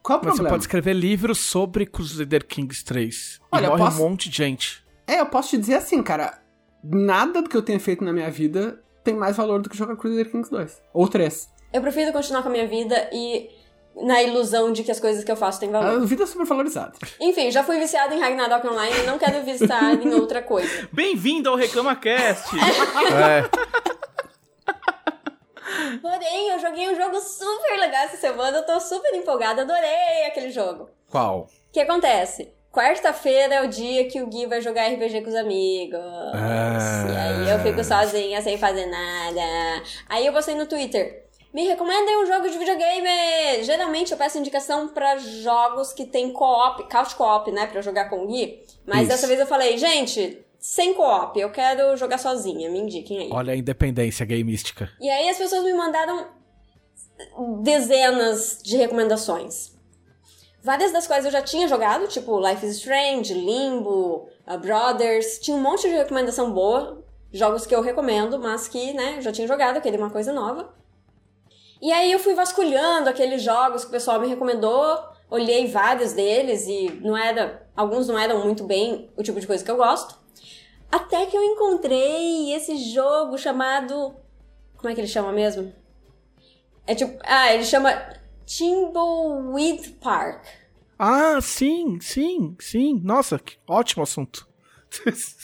[0.01, 0.49] Qual o Mas você problema?
[0.55, 3.39] pode escrever livros sobre Crusader Kings 3.
[3.51, 4.83] Olha, e eu morre posso- um monte de gente.
[5.05, 6.39] É, eu posso te dizer assim, cara.
[6.83, 9.95] Nada do que eu tenha feito na minha vida tem mais valor do que jogar
[9.95, 10.81] Crusader Kings 2.
[10.93, 11.49] Ou 3.
[11.73, 13.49] Eu prefiro continuar com a minha vida e
[14.03, 16.01] na ilusão de que as coisas que eu faço têm valor.
[16.01, 16.93] A vida é super valorizada.
[17.19, 20.87] Enfim, já fui viciada em Ragnarok Online e não quero viciar em outra coisa.
[20.93, 22.55] Bem-vindo ao ReclamaCast!
[23.11, 23.49] É,
[26.01, 30.49] Porém, eu joguei um jogo super legal essa semana, eu tô super empolgada, adorei aquele
[30.49, 30.89] jogo.
[31.09, 31.41] qual?
[31.41, 32.51] O que acontece?
[32.71, 35.99] Quarta-feira é o dia que o Gui vai jogar RPG com os amigos.
[36.33, 37.05] Ah.
[37.09, 39.41] E aí eu fico sozinha, sem fazer nada.
[40.07, 41.26] Aí eu postei no Twitter.
[41.53, 43.63] Me recomendem um jogo de videogame!
[43.63, 47.67] Geralmente eu peço indicação pra jogos que tem co-op, couch co-op, né?
[47.67, 48.63] Pra jogar com o Gui.
[48.85, 49.09] Mas Isso.
[49.09, 53.29] dessa vez eu falei, gente, sem co-op, eu quero jogar sozinha, me indiquem aí.
[53.31, 54.89] Olha a independência gameística.
[54.99, 56.27] E aí as pessoas me mandaram
[57.61, 59.75] dezenas de recomendações.
[60.61, 65.39] Várias das quais eu já tinha jogado, tipo Life is Strange, Limbo, uh, Brothers.
[65.39, 69.31] Tinha um monte de recomendação boa, jogos que eu recomendo, mas que, né, eu já
[69.31, 70.73] tinha jogado, queria uma coisa nova.
[71.81, 76.67] E aí eu fui vasculhando aqueles jogos que o pessoal me recomendou, olhei vários deles
[76.67, 80.17] e não era, alguns não eram muito bem o tipo de coisa que eu gosto.
[80.91, 84.15] Até que eu encontrei esse jogo chamado
[84.77, 85.73] como é que ele chama mesmo?
[86.85, 87.19] É tipo.
[87.23, 87.91] Ah, ele chama
[88.45, 90.45] Timbleweed Park.
[90.97, 93.01] Ah, sim, sim, sim.
[93.03, 94.47] Nossa, que ótimo assunto.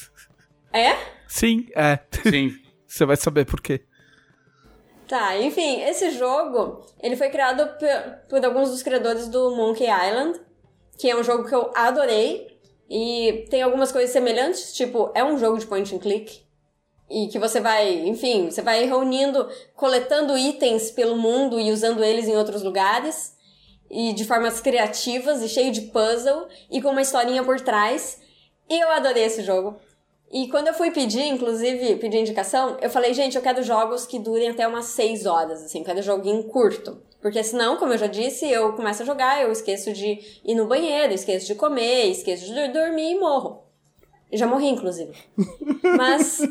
[0.76, 0.98] É?
[1.28, 2.00] sim, é.
[2.24, 2.52] Sim.
[2.88, 3.86] Você vai saber por quê.
[5.14, 7.78] Tá, enfim, esse jogo, ele foi criado
[8.28, 10.42] por, alguns dos criadores do Monkey Island,
[10.98, 12.48] que é um jogo que eu adorei.
[12.90, 16.42] E tem algumas coisas semelhantes, tipo, é um jogo de point and click.
[17.08, 22.28] E que você vai, enfim, você vai reunindo, coletando itens pelo mundo e usando eles
[22.28, 23.38] em outros lugares.
[23.92, 28.20] E de formas criativas e cheio de puzzle e com uma historinha por trás.
[28.68, 29.80] E eu adorei esse jogo.
[30.34, 34.18] E quando eu fui pedir, inclusive, pedir indicação, eu falei, gente, eu quero jogos que
[34.18, 37.00] durem até umas 6 horas, assim, eu quero joguinho curto.
[37.22, 40.66] Porque senão, como eu já disse, eu começo a jogar, eu esqueço de ir no
[40.66, 43.62] banheiro, esqueço de comer, esqueço de dormir e morro.
[44.32, 45.16] Já morri, inclusive.
[45.96, 46.42] Mas.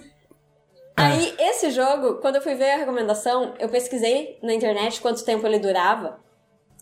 [0.97, 5.45] Aí, esse jogo, quando eu fui ver a recomendação, eu pesquisei na internet quanto tempo
[5.45, 6.21] ele durava.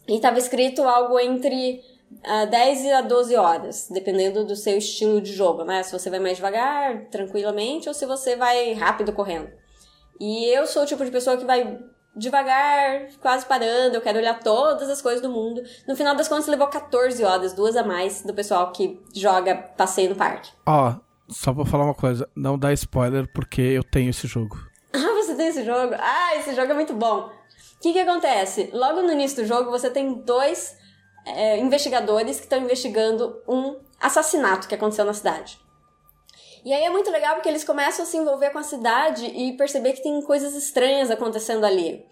[0.07, 1.83] E tava escrito algo entre
[2.25, 5.83] ah, 10 a 12 horas, dependendo do seu estilo de jogo, né?
[5.83, 9.51] Se você vai mais devagar, tranquilamente, ou se você vai rápido correndo.
[10.18, 11.79] E eu sou o tipo de pessoa que vai
[12.14, 15.62] devagar, quase parando, eu quero olhar todas as coisas do mundo.
[15.87, 20.11] No final das contas, levou 14 horas, duas a mais do pessoal que joga passeio
[20.11, 20.51] no parque.
[20.66, 20.94] Ó,
[21.29, 24.59] só pra falar uma coisa, não dá spoiler porque eu tenho esse jogo.
[24.92, 25.94] Ah, você tem esse jogo?
[25.96, 27.27] Ah, esse jogo é muito bom.
[27.29, 28.70] O que que acontece?
[28.73, 30.77] Logo no início do jogo, você tem dois
[31.26, 35.61] é, investigadores que estão investigando um assassinato que aconteceu na cidade.
[36.64, 39.56] E aí é muito legal porque eles começam a se envolver com a cidade e
[39.56, 42.04] perceber que tem coisas estranhas acontecendo ali.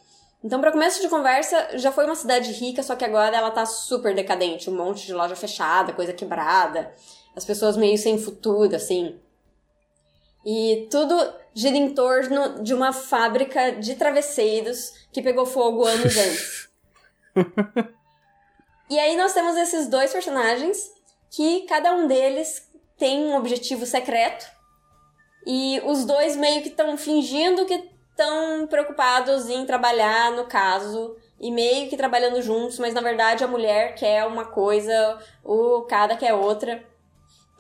[0.43, 3.67] Então, para começo de conversa, já foi uma cidade rica, só que agora ela tá
[3.67, 6.95] super decadente, um monte de loja fechada, coisa quebrada,
[7.35, 9.19] as pessoas meio sem futuro, assim.
[10.47, 11.15] E tudo
[11.53, 16.17] gira em torno de uma fábrica de travesseiros que pegou fogo anos
[17.35, 17.89] antes.
[18.91, 20.91] E aí nós temos esses dois personagens
[21.31, 22.63] que cada um deles
[22.97, 24.47] tem um objetivo secreto
[25.47, 31.53] e os dois meio que estão fingindo que estão preocupados em trabalhar no caso e
[31.53, 36.35] meio que trabalhando juntos, mas na verdade a mulher quer uma coisa, o cara quer
[36.35, 36.83] outra.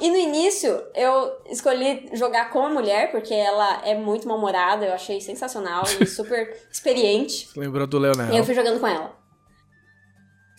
[0.01, 4.93] E no início eu escolhi jogar com a mulher, porque ela é muito mal-humorada, eu
[4.95, 7.49] achei sensacional e super experiente.
[7.57, 8.45] Lembrou do E eu Leonel?
[8.45, 9.18] fui jogando com ela.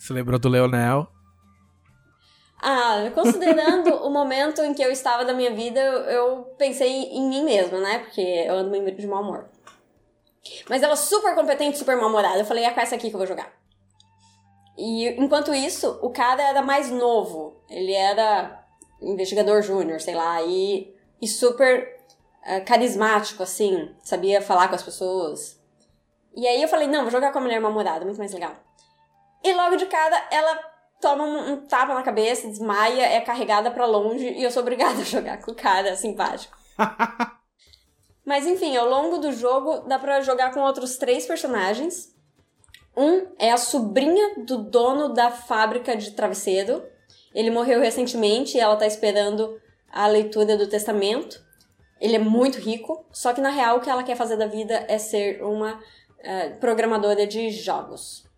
[0.00, 1.06] Você lembrou do Leonel?
[2.58, 7.44] Ah, considerando o momento em que eu estava da minha vida, eu, pensei em mim
[7.44, 7.98] mesma, né?
[7.98, 9.50] Porque eu ando meio de mau humor.
[10.70, 12.38] Mas ela super competente, super mal-humorada.
[12.38, 13.52] Eu falei, é com essa aqui que eu vou jogar.
[14.74, 17.62] E enquanto isso, o cara era mais novo.
[17.68, 18.64] Ele era
[19.02, 21.94] investigador júnior, sei lá, e, e super
[22.46, 23.94] eh, carismático, assim.
[24.02, 25.60] Sabia falar com as pessoas.
[26.34, 28.56] E aí eu falei, não, vou jogar com a mulher mal-humorada, muito mais legal.
[29.42, 30.58] E logo de cara, ela
[31.00, 35.00] toma um, um tapa na cabeça, desmaia, é carregada pra longe e eu sou obrigada
[35.00, 36.56] a jogar com o cara simpático.
[38.24, 42.14] Mas enfim, ao longo do jogo dá pra jogar com outros três personagens.
[42.96, 46.82] Um é a sobrinha do dono da fábrica de travesseiro.
[47.34, 49.58] Ele morreu recentemente e ela tá esperando
[49.90, 51.42] a leitura do testamento.
[52.00, 54.84] Ele é muito rico, só que na real o que ela quer fazer da vida
[54.88, 55.80] é ser uma
[56.18, 58.29] eh, programadora de jogos.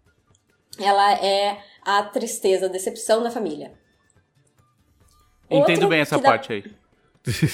[0.79, 3.73] Ela é a tristeza, a decepção da família.
[5.51, 6.65] Entendo Outro bem essa que dá- parte aí.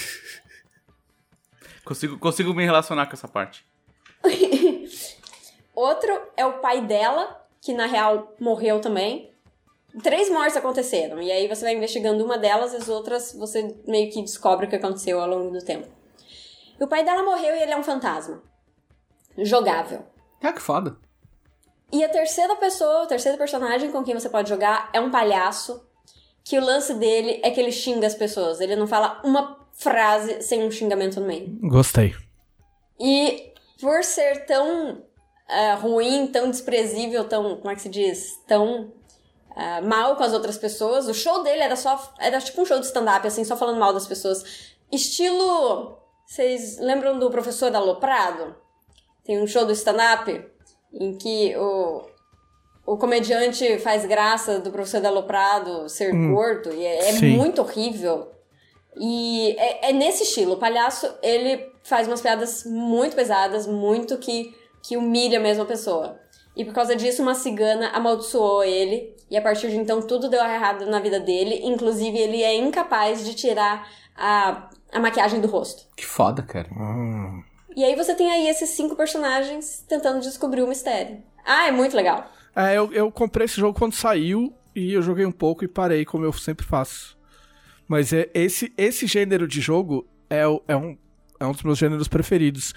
[1.85, 3.67] consigo, consigo me relacionar com essa parte.
[5.75, 9.33] Outro é o pai dela, que na real morreu também.
[10.03, 14.21] Três mortes aconteceram, e aí você vai investigando uma delas, as outras você meio que
[14.23, 15.89] descobre o que aconteceu ao longo do tempo.
[16.79, 18.41] E o pai dela morreu e ele é um fantasma.
[19.39, 20.05] Jogável.
[20.43, 20.97] Ah, que foda.
[21.93, 25.87] E a terceira pessoa, o terceiro personagem com quem você pode jogar é um palhaço.
[26.45, 28.61] Que o lance dele é que ele xinga as pessoas.
[28.61, 31.59] Ele não fala uma frase sem um xingamento no meio.
[31.63, 32.15] Gostei.
[32.99, 35.03] E por ser tão
[35.49, 37.57] ah, ruim, tão desprezível, tão.
[37.57, 38.39] Como é que se diz?
[38.47, 38.93] Tão
[39.57, 41.09] ah, mal com as outras pessoas.
[41.09, 42.13] O show dele era só.
[42.19, 44.75] Era tipo um show de stand-up, assim, só falando mal das pessoas.
[44.93, 45.99] Estilo.
[46.27, 48.55] Vocês lembram do professor Aloprado?
[49.25, 50.58] Tem um show do stand-up
[50.93, 52.07] em que o,
[52.87, 58.31] o comediante faz graça do professor Aloprado ser gordo e é, é muito horrível.
[58.97, 60.55] E é, é nesse estilo.
[60.55, 66.19] O palhaço, ele faz umas piadas muito pesadas, muito que, que humilha mesmo a pessoa.
[66.57, 69.17] E por causa disso, uma cigana amaldiçoou ele.
[69.31, 71.61] E a partir de então, tudo deu errado na vida dele.
[71.63, 75.87] Inclusive, ele é incapaz de tirar a, a maquiagem do rosto.
[75.97, 76.69] Que foda, cara.
[77.79, 81.23] E aí você tem aí esses cinco personagens tentando descobrir o mistério.
[81.47, 82.29] Ah, é muito legal.
[82.57, 86.05] É, eu, eu comprei esse jogo quando saiu e eu joguei um pouco e parei,
[86.05, 87.17] como eu sempre faço.
[87.87, 90.99] Mas é, esse, esse gênero de jogo é, é, um,
[91.39, 92.75] é um dos meus gêneros preferidos.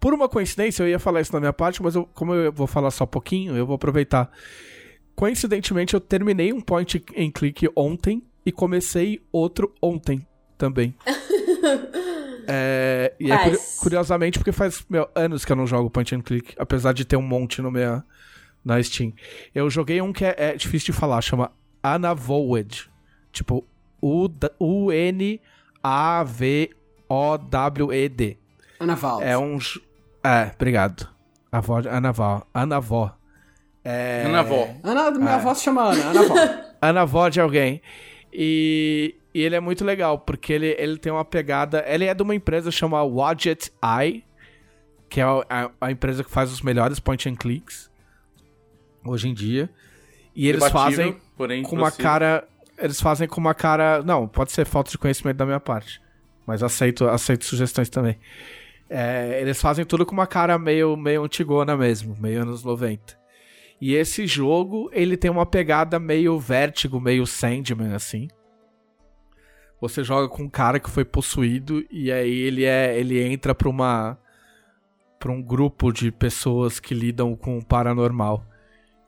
[0.00, 2.66] Por uma coincidência, eu ia falar isso na minha parte, mas eu- como eu vou
[2.66, 4.30] falar só pouquinho, eu vou aproveitar.
[5.14, 10.26] Coincidentemente, eu terminei um point and click ontem e comecei outro ontem
[10.58, 10.94] também.
[12.50, 13.36] É, e é
[13.78, 17.14] curiosamente porque faz meu, anos que eu não jogo point and click, apesar de ter
[17.14, 18.02] um monte no meu,
[18.64, 19.12] na Steam.
[19.54, 22.88] Eu joguei um que é, é difícil de falar, chama Anavowed.
[23.32, 23.66] Tipo,
[24.00, 25.38] U-N-A-V-O-W-E-D.
[28.80, 29.20] Anaval.
[29.22, 29.58] É um.
[30.24, 31.06] É, obrigado.
[31.52, 32.46] Avó, Anavó.
[32.54, 33.14] Anavó.
[33.84, 34.24] É.
[34.26, 34.68] Ana avó.
[34.82, 36.34] Ana, minha avó se chama Ana, Ana avó.
[36.80, 37.82] Anavó de alguém.
[38.32, 41.84] E, e ele é muito legal, porque ele, ele tem uma pegada.
[41.86, 44.24] Ele é de uma empresa chamada Wadget Eye,
[45.08, 47.90] que é a, a- empresa que faz os melhores point and clicks
[49.04, 49.70] hoje em dia.
[50.34, 52.46] E eles fazem porém com uma cara.
[52.76, 54.02] Eles fazem com uma cara.
[54.02, 56.00] Não, pode ser falta de conhecimento da minha parte.
[56.46, 58.16] Mas aceito, aceito sugestões também.
[58.88, 63.17] É, eles fazem tudo com uma cara meio, meio antigona mesmo, meio anos 90.
[63.80, 68.28] E esse jogo, ele tem uma pegada meio vértigo, meio Sandman, assim.
[69.80, 73.68] Você joga com um cara que foi possuído e aí ele é ele entra pra
[73.68, 74.18] uma
[75.18, 78.44] para um grupo de pessoas que lidam com o paranormal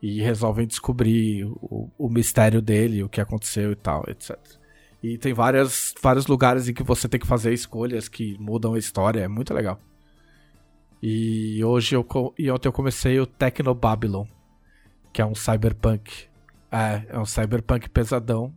[0.01, 4.37] e resolvem descobrir o, o mistério dele, o que aconteceu e tal, etc.
[5.03, 8.79] E tem várias, vários lugares em que você tem que fazer escolhas que mudam a
[8.79, 9.79] história, é muito legal.
[11.01, 12.05] E hoje eu
[12.37, 14.25] e ontem eu comecei o Techno Babylon,
[15.11, 16.25] que é um cyberpunk.
[16.71, 18.53] É, é um cyberpunk pesadão.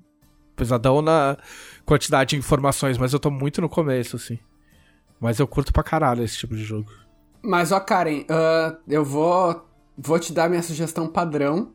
[0.57, 1.37] Pesadão na
[1.85, 4.39] quantidade de informações, mas eu tô muito no começo, assim.
[5.21, 6.91] Mas eu curto pra caralho esse tipo de jogo.
[7.43, 9.67] Mas, ó, Karen, ah, eu vou,
[9.99, 11.73] vou te dar minha sugestão padrão.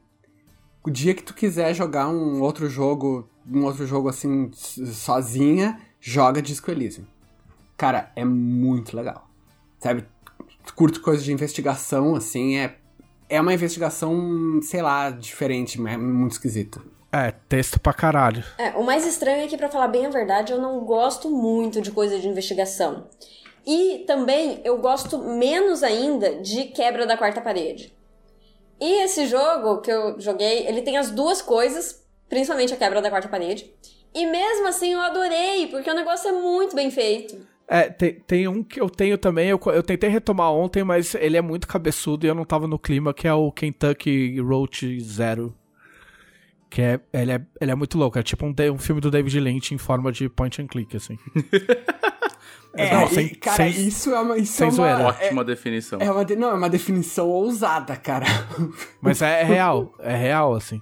[0.83, 6.41] O dia que tu quiser jogar um outro jogo, um outro jogo assim, sozinha, joga
[6.41, 7.05] Disco Elysium.
[7.77, 9.29] Cara, é muito legal.
[9.77, 10.05] Sabe?
[10.75, 12.78] Curto coisa de investigação, assim, é,
[13.29, 16.81] é uma investigação, sei lá, diferente, mas é muito esquisita.
[17.11, 18.43] É, texto pra caralho.
[18.57, 21.81] É, o mais estranho é que, pra falar bem a verdade, eu não gosto muito
[21.81, 23.07] de coisa de investigação.
[23.65, 27.93] E também eu gosto menos ainda de quebra da quarta parede.
[28.79, 33.09] E esse jogo que eu joguei, ele tem as duas coisas, principalmente a quebra da
[33.09, 33.71] quarta parede.
[34.13, 37.45] E mesmo assim eu adorei, porque o negócio é muito bem feito.
[37.71, 41.13] É, tem, tem um que eu tenho também, eu, co- eu tentei retomar ontem, mas
[41.13, 44.99] ele é muito cabeçudo e eu não tava no clima, que é o Kentucky Road
[45.01, 45.53] Zero.
[46.67, 47.41] Que é ele, é.
[47.61, 50.27] ele é muito louco, é tipo um, um filme do David Lynch em forma de
[50.29, 51.17] point and click, assim.
[52.71, 54.37] É, Não, e, sem- cara, sem- isso é uma.
[54.37, 55.03] Isso sem é uma, zoeira.
[55.07, 55.99] Ótima definição.
[55.99, 58.27] É uma, de- não, é uma definição ousada, cara.
[59.01, 60.79] Mas é, é real, é real, assim.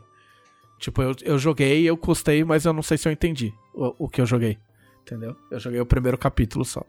[0.79, 4.09] Tipo, eu, eu joguei, eu custei, mas eu não sei se eu entendi o, o
[4.09, 4.57] que eu joguei.
[5.07, 5.37] Entendeu?
[5.49, 6.83] Eu joguei o primeiro capítulo só.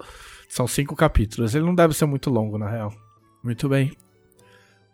[0.49, 1.55] São cinco capítulos.
[1.55, 2.93] Ele não deve ser muito longo, na real.
[3.45, 3.97] Muito bem.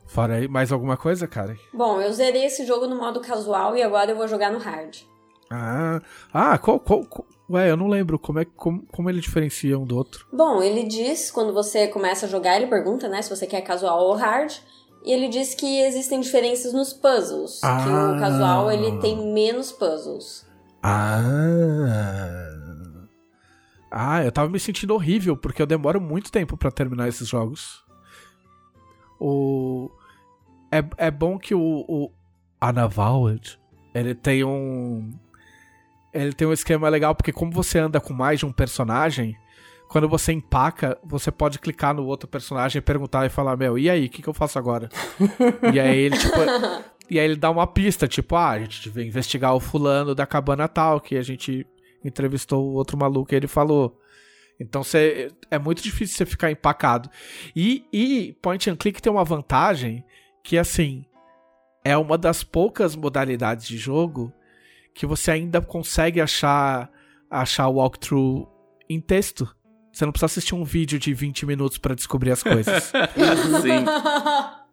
[0.06, 1.56] Fora aí, mais alguma coisa, cara?
[1.72, 4.94] Bom, eu zerei esse jogo no modo casual e agora eu vou jogar no hard.
[5.50, 6.02] Ah,
[6.34, 9.86] ah qual, qual, qual- Ué, eu não lembro como, é, como, como ele diferencia um
[9.86, 10.26] do outro.
[10.30, 14.00] Bom, ele diz, quando você começa a jogar, ele pergunta, né, se você quer casual
[14.02, 14.52] ou hard.
[15.02, 17.60] E ele diz que existem diferenças nos puzzles.
[17.60, 18.14] Que Ah.
[18.16, 20.46] o casual, ele tem menos puzzles.
[20.82, 22.53] Ah.
[23.96, 27.84] Ah, eu tava me sentindo horrível, porque eu demoro muito tempo pra terminar esses jogos.
[29.20, 29.88] O.
[30.72, 32.10] é, é bom que o, o
[32.60, 33.56] Unavowed,
[33.94, 35.12] ele tem um.
[36.12, 39.36] Ele tem um esquema legal, porque como você anda com mais de um personagem,
[39.88, 43.88] quando você empaca, você pode clicar no outro personagem e perguntar e falar, meu, e
[43.88, 44.88] aí, o que, que eu faço agora?
[45.72, 46.36] e aí ele, tipo.
[47.08, 50.26] E aí ele dá uma pista, tipo, ah, a gente veio investigar o fulano da
[50.26, 51.64] cabana tal, que a gente
[52.04, 54.00] entrevistou o outro maluco e ele falou.
[54.60, 57.10] Então cê, é muito difícil você ficar empacado.
[57.54, 60.04] E, e Point and Click tem uma vantagem
[60.42, 61.04] que, assim,
[61.84, 64.32] é uma das poucas modalidades de jogo
[64.94, 66.90] que você ainda consegue achar,
[67.28, 68.48] achar o walkthrough
[68.88, 69.54] em texto.
[69.92, 72.84] Você não precisa assistir um vídeo de 20 minutos para descobrir as coisas.
[73.62, 73.84] Sim.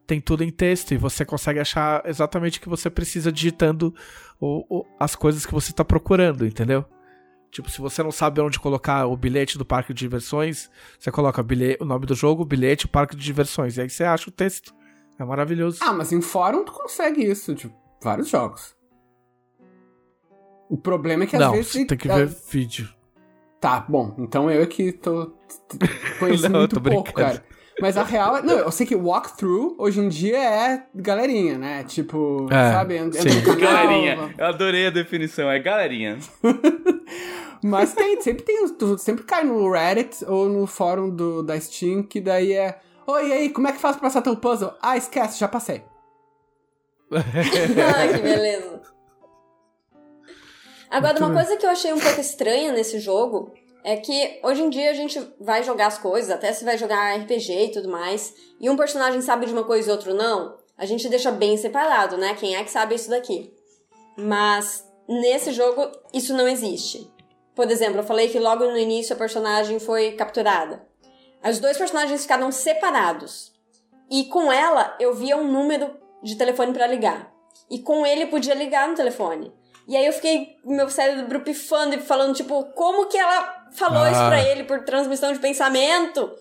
[0.06, 3.94] Tem tudo em texto e você consegue achar exatamente o que você precisa digitando
[4.39, 6.86] o, o, as coisas que você está procurando, entendeu?
[7.52, 11.44] Tipo, se você não sabe onde colocar o bilhete do parque de diversões, você coloca
[11.44, 13.76] bilhete, o nome do jogo, bilhete, parque de diversões.
[13.76, 14.74] E aí você acha o texto.
[15.20, 15.80] É maravilhoso.
[15.82, 18.74] Ah, mas em fórum tu consegue isso, tipo, vários jogos.
[20.70, 21.74] O problema é que às não, vezes.
[21.74, 22.90] você tem que ah, ver vídeo.
[23.60, 25.34] Tá, bom, então eu é que tô.
[26.18, 27.40] Conheci Não, eu muito tô pouco, brincando.
[27.40, 27.46] cara.
[27.80, 28.42] Mas a real é.
[28.42, 31.84] Não, eu sei que walkthrough hoje em dia é galerinha, né?
[31.84, 32.96] Tipo, É, sabe?
[32.96, 33.40] Entra sim.
[33.40, 33.60] no canal.
[33.60, 34.36] Galerinha.
[34.38, 36.18] Eu adorei a definição, é galerinha.
[37.63, 38.67] Mas tem, sempre tem.
[38.74, 42.80] Tu sempre cai no Reddit ou no fórum do, da Steam, que daí é.
[43.06, 44.74] Oi, e aí, como é que faz pra passar teu puzzle?
[44.82, 45.84] Ah, esquece, já passei.
[47.12, 48.82] Ah, que beleza.
[50.89, 54.69] Agora, uma coisa que eu achei um pouco estranha nesse jogo é que hoje em
[54.69, 58.34] dia a gente vai jogar as coisas, até se vai jogar RPG e tudo mais,
[58.60, 62.17] e um personagem sabe de uma coisa e outro não, a gente deixa bem separado,
[62.17, 62.36] né?
[62.36, 63.54] Quem é que sabe isso daqui?
[64.17, 64.86] Mas
[65.19, 67.12] nesse jogo isso não existe.
[67.56, 70.88] Por exemplo, eu falei que logo no início a personagem foi capturada.
[71.47, 73.52] Os dois personagens ficaram separados.
[74.10, 75.91] E com ela eu via um número
[76.24, 77.32] de telefone pra ligar.
[77.69, 79.52] E com ele podia ligar no telefone.
[79.88, 84.19] E aí eu fiquei, meu cérebro pifando e falando, tipo, como que ela falou isso
[84.19, 84.28] Ah.
[84.28, 86.32] pra ele por transmissão de pensamento?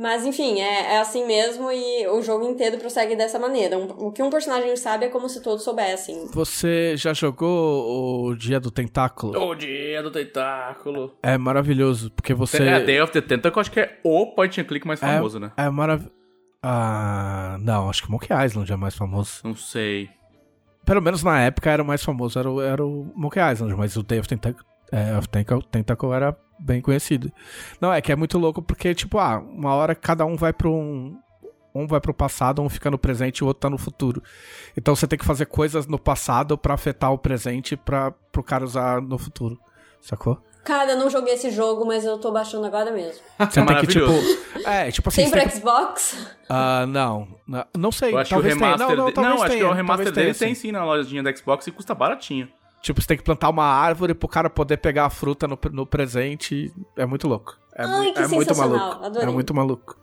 [0.00, 3.76] Mas enfim, é, é assim mesmo e o jogo inteiro prossegue dessa maneira.
[3.76, 6.26] Um- o que um personagem sabe é como se todos soubessem.
[6.32, 9.36] Você já jogou o Dia do Tentáculo?
[9.36, 11.16] O dia do tentáculo.
[11.20, 12.62] É maravilhoso, porque você.
[12.62, 15.50] É, Day of the Tentacle, acho que é o point and click mais famoso, né?
[15.56, 16.14] É maravilhoso.
[16.62, 19.40] Ah, não, acho que Monkey Island é mais famoso.
[19.42, 20.08] Não sei.
[20.84, 23.96] Pelo menos na época era o mais famoso, era o, era o Monkey Island, mas
[23.96, 27.30] o Day of Tentacle, é, of Tentacle, Tentacle era bem conhecido.
[27.80, 30.68] Não, é que é muito louco porque, tipo, ah, uma hora cada um vai pra
[30.68, 31.16] um.
[31.74, 34.20] Um vai pro passado, um fica no presente e o outro tá no futuro.
[34.76, 38.64] Então você tem que fazer coisas no passado pra afetar o presente para pro cara
[38.64, 39.56] usar no futuro.
[40.00, 40.38] Sacou?
[40.64, 43.22] Cara, eu não joguei esse jogo, mas eu tô baixando agora mesmo.
[43.38, 44.06] Você tem que, tipo.
[44.06, 44.38] Maravilhoso.
[44.66, 45.22] É, tipo assim.
[45.22, 46.26] Tem tem pra que- Xbox?
[46.48, 47.28] Ah, não.
[47.46, 48.12] Não, não sei.
[48.12, 48.66] Eu acho que o talvez tenha.
[48.70, 48.88] remaster.
[48.88, 50.60] Não, não, de- talvez não, acho que tenha, o remaster talvez dele tenha, tem sim.
[50.68, 52.48] sim na lojinha da Xbox e custa baratinho.
[52.80, 55.86] Tipo, você tem que plantar uma árvore pro cara poder pegar a fruta no, no
[55.86, 56.72] presente.
[56.96, 57.58] É muito louco.
[57.74, 58.78] É, Ai, que é muito sensacional.
[58.78, 59.04] maluco.
[59.04, 59.28] Adorei.
[59.28, 59.98] É muito maluco.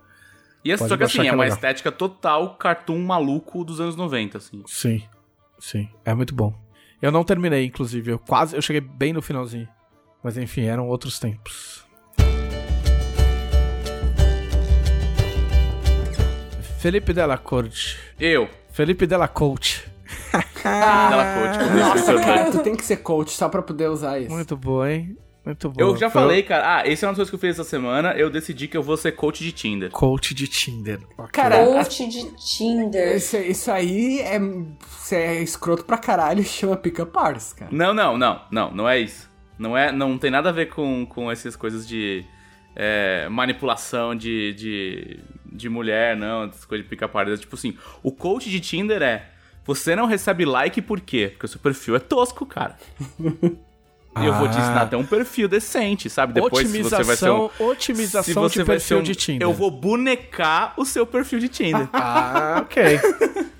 [0.63, 1.55] E essa, Pode só que assim, é que é uma legal.
[1.55, 4.63] estética total cartoon maluco dos anos 90, assim.
[4.65, 5.03] Sim.
[5.59, 5.89] Sim.
[6.03, 6.53] É muito bom.
[7.01, 8.11] Eu não terminei, inclusive.
[8.11, 8.55] Eu quase.
[8.55, 9.67] Eu cheguei bem no finalzinho.
[10.23, 11.85] Mas enfim, eram outros tempos.
[16.79, 17.97] Felipe Della Corte.
[18.19, 19.74] Eu, Felipe Della Corte.
[20.63, 24.31] Della Coach, como Nossa, cara, tu tem que ser coach só pra poder usar isso.
[24.31, 25.17] Muito bom, hein?
[25.45, 25.75] Muito bom.
[25.79, 26.77] Eu já Foi falei, cara.
[26.77, 28.13] Ah, esse é uma das coisas que eu fiz essa semana.
[28.13, 29.91] Eu decidi que eu vou ser coach de Tinder.
[29.91, 30.99] Coach de Tinder.
[31.17, 31.29] Ok.
[31.31, 33.15] Cara, Coach de Tinder.
[33.15, 37.71] Isso, isso aí é, isso é escroto pra caralho e chama pick-up artist, cara.
[37.71, 39.29] Não, não, não, não, não é isso.
[39.57, 42.25] Não é, não tem nada a ver com, com essas coisas de
[42.75, 47.21] é, manipulação de, de, de mulher, não, essas coisas de pica-pau.
[47.21, 49.29] É tipo assim, o coach de Tinder é,
[49.65, 51.29] você não recebe like por quê?
[51.31, 52.77] Porque o seu perfil é tosco, cara.
[53.19, 54.61] E eu vou te Ah.
[54.61, 56.33] ensinar até um perfil decente, sabe?
[56.33, 57.49] Depois se você vai ser um...
[57.59, 59.47] otimização, se você de vai perfil ser um, de Tinder.
[59.47, 61.89] Eu vou bonecar o seu perfil de Tinder.
[61.91, 62.83] Ah, ok.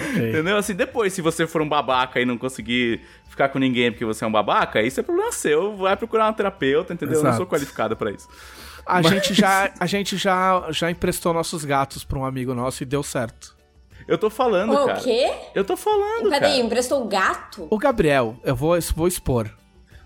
[0.00, 0.28] Ok.
[0.28, 0.56] Entendeu?
[0.56, 4.24] Assim, depois, se você for um babaca e não conseguir ficar com ninguém porque você
[4.24, 5.76] é um babaca, isso é problema seu.
[5.76, 7.16] Vai procurar uma terapeuta, entendeu?
[7.16, 7.38] Eu não Exato.
[7.38, 8.28] sou qualificado pra isso.
[8.86, 12.86] A gente, já, a gente já, já emprestou nossos gatos pra um amigo nosso e
[12.86, 13.56] deu certo.
[14.08, 15.00] Eu tô falando, O cara.
[15.00, 15.30] quê?
[15.54, 16.56] Eu tô falando, Peraí, cara.
[16.64, 17.68] emprestou gato?
[17.70, 19.50] O Gabriel, eu vou, vou expor.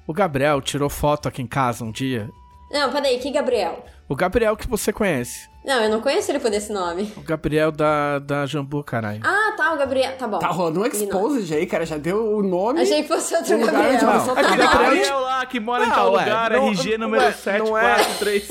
[0.07, 2.29] O Gabriel tirou foto aqui em casa um dia.
[2.71, 3.85] Não, peraí, que Gabriel?
[4.09, 5.49] O Gabriel que você conhece.
[5.65, 7.13] Não, eu não conheço ele por esse nome.
[7.17, 9.21] O Gabriel da, da Jambu, caralho.
[9.23, 10.17] Ah, tá, o Gabriel.
[10.17, 10.39] Tá bom.
[10.41, 11.87] Tá rolando um exposed aí, cara.
[11.87, 12.81] Já deu o nome.
[12.81, 14.03] Achei que fosse outro lugar Gabriel.
[14.03, 14.57] Não, aquele.
[14.57, 17.99] Gabriel- lá, que mora em Não, tal ué, lugar, não- RG número ué, não é-
[17.99, 18.49] 743.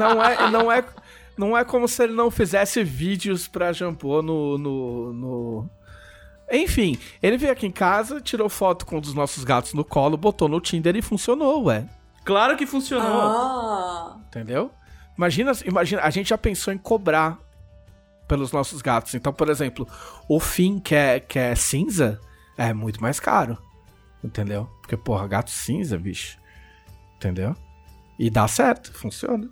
[0.00, 0.84] Não é, não é,
[1.36, 5.70] Não é como se ele não fizesse vídeos pra Jambô no, no, no...
[6.50, 10.16] Enfim, ele veio aqui em casa, tirou foto com um dos nossos gatos no colo,
[10.16, 11.88] botou no Tinder e funcionou, ué.
[12.24, 13.20] Claro que funcionou.
[13.22, 14.18] Ah.
[14.28, 14.70] Entendeu?
[15.16, 17.38] Imagina, imagina, a gente já pensou em cobrar
[18.26, 19.14] pelos nossos gatos.
[19.14, 19.86] Então, por exemplo,
[20.28, 22.20] o fim que é, que é cinza
[22.56, 23.58] é muito mais caro.
[24.22, 24.68] Entendeu?
[24.80, 26.38] Porque, porra, gato cinza, bicho.
[27.16, 27.54] Entendeu?
[28.18, 29.48] E dá certo, funciona.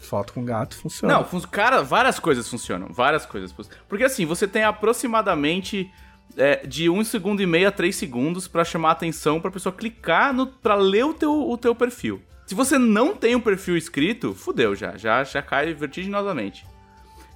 [0.00, 1.14] Foto com gato funciona.
[1.14, 2.88] Não, fun- cara, várias coisas funcionam.
[2.90, 3.54] Várias coisas.
[3.88, 5.90] Porque assim, você tem aproximadamente
[6.36, 9.72] é, de um segundo e meio a três segundos pra chamar a atenção pra pessoa
[9.72, 12.20] clicar no, pra ler o teu, o teu perfil.
[12.46, 14.96] Se você não tem um perfil escrito, fudeu já.
[14.96, 16.66] Já, já cai vertiginosamente.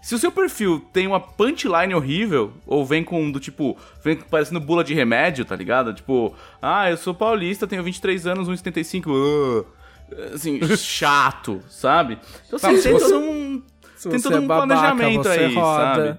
[0.02, 4.60] Se o seu perfil tem uma punchline horrível, ou vem com do tipo, vem parecendo
[4.60, 5.94] bula de remédio, tá ligado?
[5.94, 9.06] Tipo, ah, eu sou paulista, tenho 23 anos, 1,75.
[9.06, 9.64] Uh,
[10.34, 12.18] assim, chato, sabe?
[12.46, 13.62] Então assim, tem você- todo um.
[14.10, 15.94] Tem todo é um babaca, planejamento aí, roda.
[16.06, 16.18] sabe?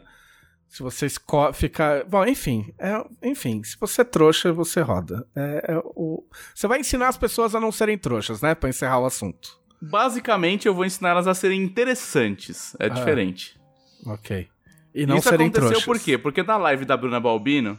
[0.68, 2.04] Se você esco- fica.
[2.10, 2.74] Bom, enfim.
[2.80, 5.26] é- enfim, se você é trouxa, você roda.
[5.36, 6.24] É- é o...
[6.54, 8.56] Você vai ensinar as pessoas a não serem trouxas, né?
[8.56, 9.58] Pra encerrar o assunto.
[9.82, 12.76] Basicamente, eu vou ensinar elas a serem interessantes.
[12.80, 13.58] É diferente.
[14.06, 14.48] Ok.
[14.94, 15.86] E não Isso serem aconteceu trouxas.
[15.86, 16.18] por quê?
[16.18, 17.78] Porque na live da Bruna Balbino,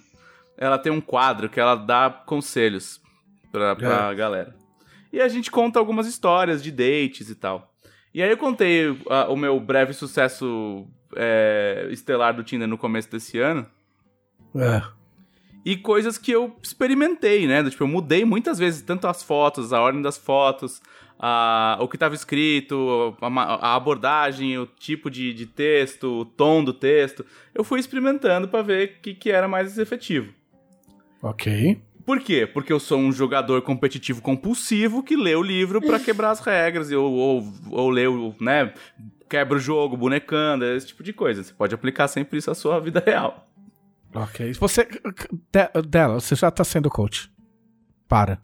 [0.57, 3.01] ela tem um quadro que ela dá conselhos
[3.51, 4.55] pra, pra galera.
[5.17, 7.75] E a gente conta algumas histórias de dates e tal.
[8.13, 10.87] E aí eu contei ah, o meu breve sucesso
[11.17, 13.67] é, estelar do Tinder no começo desse ano.
[14.55, 14.83] É.
[15.65, 17.65] E coisas que eu experimentei, né?
[17.65, 20.83] Tipo, eu mudei muitas vezes, tanto as fotos, a ordem das fotos,
[21.19, 26.63] a, o que estava escrito, a, a abordagem, o tipo de, de texto, o tom
[26.63, 27.25] do texto.
[27.55, 30.31] Eu fui experimentando pra ver o que, que era mais efetivo.
[31.23, 31.81] Ok.
[32.07, 32.47] Por quê?
[32.47, 36.91] Porque eu sou um jogador competitivo compulsivo que lê o livro pra quebrar as regras,
[36.93, 38.73] ou, ou, ou lê o, né,
[39.29, 41.43] quebra o jogo, bonecando, esse tipo de coisa.
[41.43, 43.49] Você pode aplicar sempre isso à sua vida real.
[44.15, 44.53] Ok.
[44.55, 44.85] Você.
[45.53, 47.29] de- dela, você já tá sendo coach.
[48.09, 48.41] Para.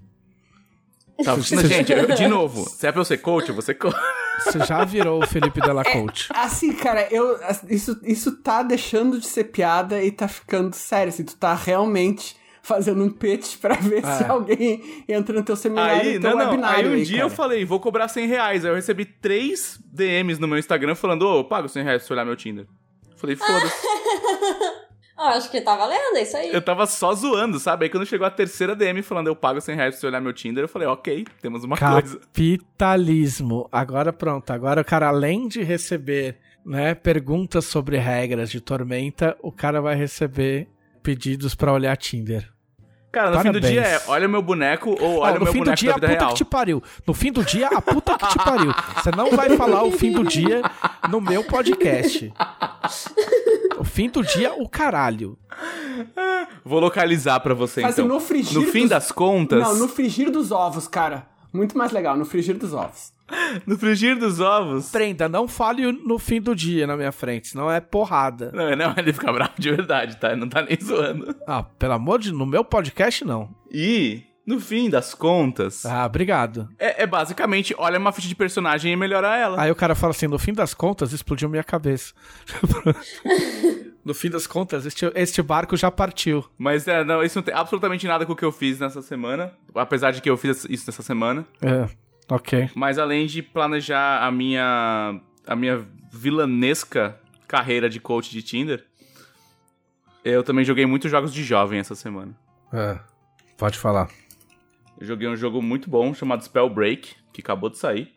[1.25, 3.75] Tá, Você- gente, eu- de novo, se é pra eu ser coach, eu vou ser
[3.75, 3.97] coach.
[4.45, 6.29] Você já virou o Felipe Della Coach.
[6.35, 7.39] Assim, cara, eu,
[7.69, 11.11] isso, isso tá deixando de ser piada e tá ficando sério.
[11.13, 14.29] Assim, tu tá realmente fazendo um pitch pra ver se É.
[14.29, 16.65] alguém entra no teu seminário Aí, teu não, não.
[16.69, 17.27] Aí um aí, dia cara.
[17.31, 18.65] eu falei, vou cobrar 100 reais.
[18.65, 22.07] Aí eu recebi três DMs no meu Instagram falando, ô, eu pago 100 reais pra
[22.07, 22.67] você olhar meu Tinder.
[23.11, 23.73] Eu Falei, foda-se.
[25.15, 26.53] Ah, acho que tá valendo, é isso aí.
[26.53, 27.85] eu tava só zoando, sabe?
[27.85, 30.33] Aí quando chegou a terceira DM falando, eu pago 100 reais pra você olhar meu
[30.33, 32.19] Tinder, eu falei, ok, temos uma coisa.
[32.19, 33.69] Capitalismo.
[33.71, 34.51] Agora pronto.
[34.51, 39.95] Agora o cara, além de receber né, perguntas sobre regras de Tormenta, o cara vai
[39.95, 40.67] receber
[41.05, 42.52] pedidos pra olhar Tinder.
[43.13, 43.73] Cara, no fim do Parabéns.
[43.73, 45.91] dia é, olha meu boneco ou olha Ó, o no meu fim do boneco dia,
[45.93, 46.29] da a puta real.
[46.31, 46.83] que te pariu.
[47.07, 48.73] No fim do dia, a puta que te pariu.
[48.97, 50.63] Você não vai falar o fim do dia
[51.11, 52.33] no meu podcast.
[53.79, 55.37] O fim do dia, o caralho.
[56.65, 58.09] Vou localizar pra você, Faz então.
[58.09, 61.27] no frigir no fim dos- das contas, Não, no frigir dos ovos, cara.
[61.53, 63.13] Muito mais legal, no frigir dos ovos.
[63.67, 64.91] no frigir dos ovos...
[64.91, 68.51] Prenda, não fale no fim do dia na minha frente, senão é porrada.
[68.53, 70.35] Não, não, ele fica bravo de verdade, tá?
[70.37, 71.35] Não tá nem zoando.
[71.47, 72.33] Ah, pelo amor de...
[72.33, 73.49] No meu podcast, não.
[73.71, 76.69] E, no fim das contas, Ah, obrigado.
[76.79, 79.61] é, é basicamente, olha uma ficha de personagem e melhora ela.
[79.63, 82.13] Aí o cara fala assim, no fim das contas, explodiu minha cabeça.
[84.05, 86.45] no fim das contas, este, este barco já partiu.
[86.59, 89.53] Mas é, não, isso não tem absolutamente nada com o que eu fiz nessa semana.
[89.75, 91.47] Apesar de que eu fiz isso nessa semana.
[91.61, 91.89] É,
[92.29, 92.71] ok.
[92.75, 95.21] Mas além de planejar a minha.
[95.47, 98.85] a minha vilanesca carreira de coach de Tinder,
[100.25, 102.35] eu também joguei muitos jogos de jovem essa semana.
[102.73, 102.99] É,
[103.59, 104.09] pode falar.
[104.99, 108.13] Eu joguei um jogo muito bom chamado Spellbreak, que acabou de sair.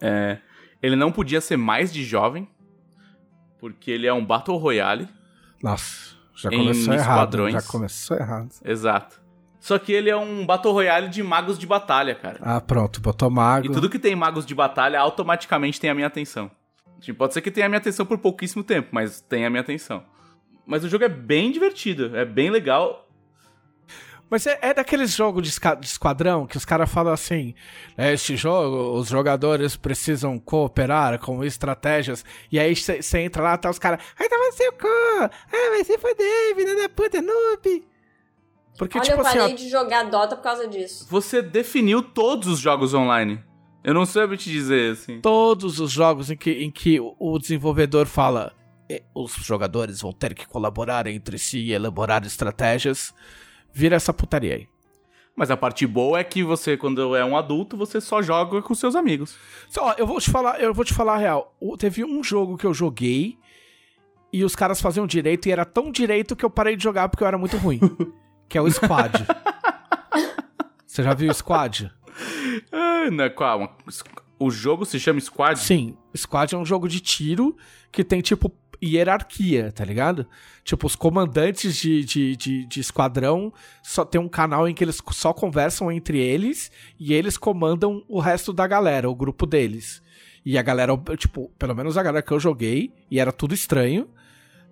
[0.00, 0.38] É,
[0.82, 2.48] ele não podia ser mais de jovem,
[3.62, 5.08] porque ele é um Battle Royale.
[5.62, 7.10] Nossa, já começou errado.
[7.10, 7.52] esquadrões.
[7.52, 8.50] Já começou errado.
[8.64, 9.22] Exato.
[9.60, 12.40] Só que ele é um Battle Royale de magos de batalha, cara.
[12.42, 13.66] Ah, pronto, botou mago.
[13.66, 16.50] E tudo que tem magos de batalha automaticamente tem a minha atenção.
[16.98, 19.60] Tipo, pode ser que tenha a minha atenção por pouquíssimo tempo, mas tem a minha
[19.60, 20.02] atenção.
[20.66, 23.08] Mas o jogo é bem divertido, é bem legal.
[24.32, 27.54] Mas é, é daqueles jogos de, de esquadrão que os caras falam assim:
[27.98, 32.24] este jogo, os jogadores precisam cooperar com estratégias.
[32.50, 34.02] E aí você entra lá, tá os caras.
[34.18, 34.86] Ai, tá você o cu!
[34.88, 37.84] Ah, vai se foder, filha da puta, noob!
[38.78, 41.06] Porque, Olha, tipo eu assim, parei ó, de jogar Dota por causa disso.
[41.10, 43.38] Você definiu todos os jogos online.
[43.84, 45.20] Eu não sei te dizer, assim.
[45.20, 48.54] todos os jogos em que, em que o- o desenvolvedor fala
[48.88, 53.12] "E os jogadores vão ter que colaborar entre si e elaborar estratégias,
[53.72, 54.68] vira essa putaria aí.
[55.34, 58.74] Mas a parte boa é que você, quando é um adulto, você só joga com
[58.74, 59.34] seus amigos.
[59.68, 61.56] Só, eu vou te falar, eu vou te falar a real.
[61.78, 63.38] Teve um jogo que eu joguei
[64.32, 67.24] e os caras faziam direito e era tão direito que eu parei de jogar porque
[67.24, 67.80] eu era muito ruim.
[68.48, 69.26] que é o Squad.
[70.86, 71.90] Você já viu o Squad?
[72.70, 73.78] Ah, não é qual?
[74.38, 75.58] O jogo se chama Squad?
[75.58, 77.56] Sim, Squad é um jogo de tiro
[77.90, 78.52] que tem, tipo,
[78.82, 80.26] hierarquia, tá ligado?
[80.64, 83.52] Tipo, os comandantes de, de, de, de esquadrão
[83.82, 88.20] só tem um canal em que eles só conversam entre eles e eles comandam o
[88.20, 90.02] resto da galera, o grupo deles.
[90.44, 94.08] E a galera, tipo, pelo menos a galera que eu joguei, e era tudo estranho,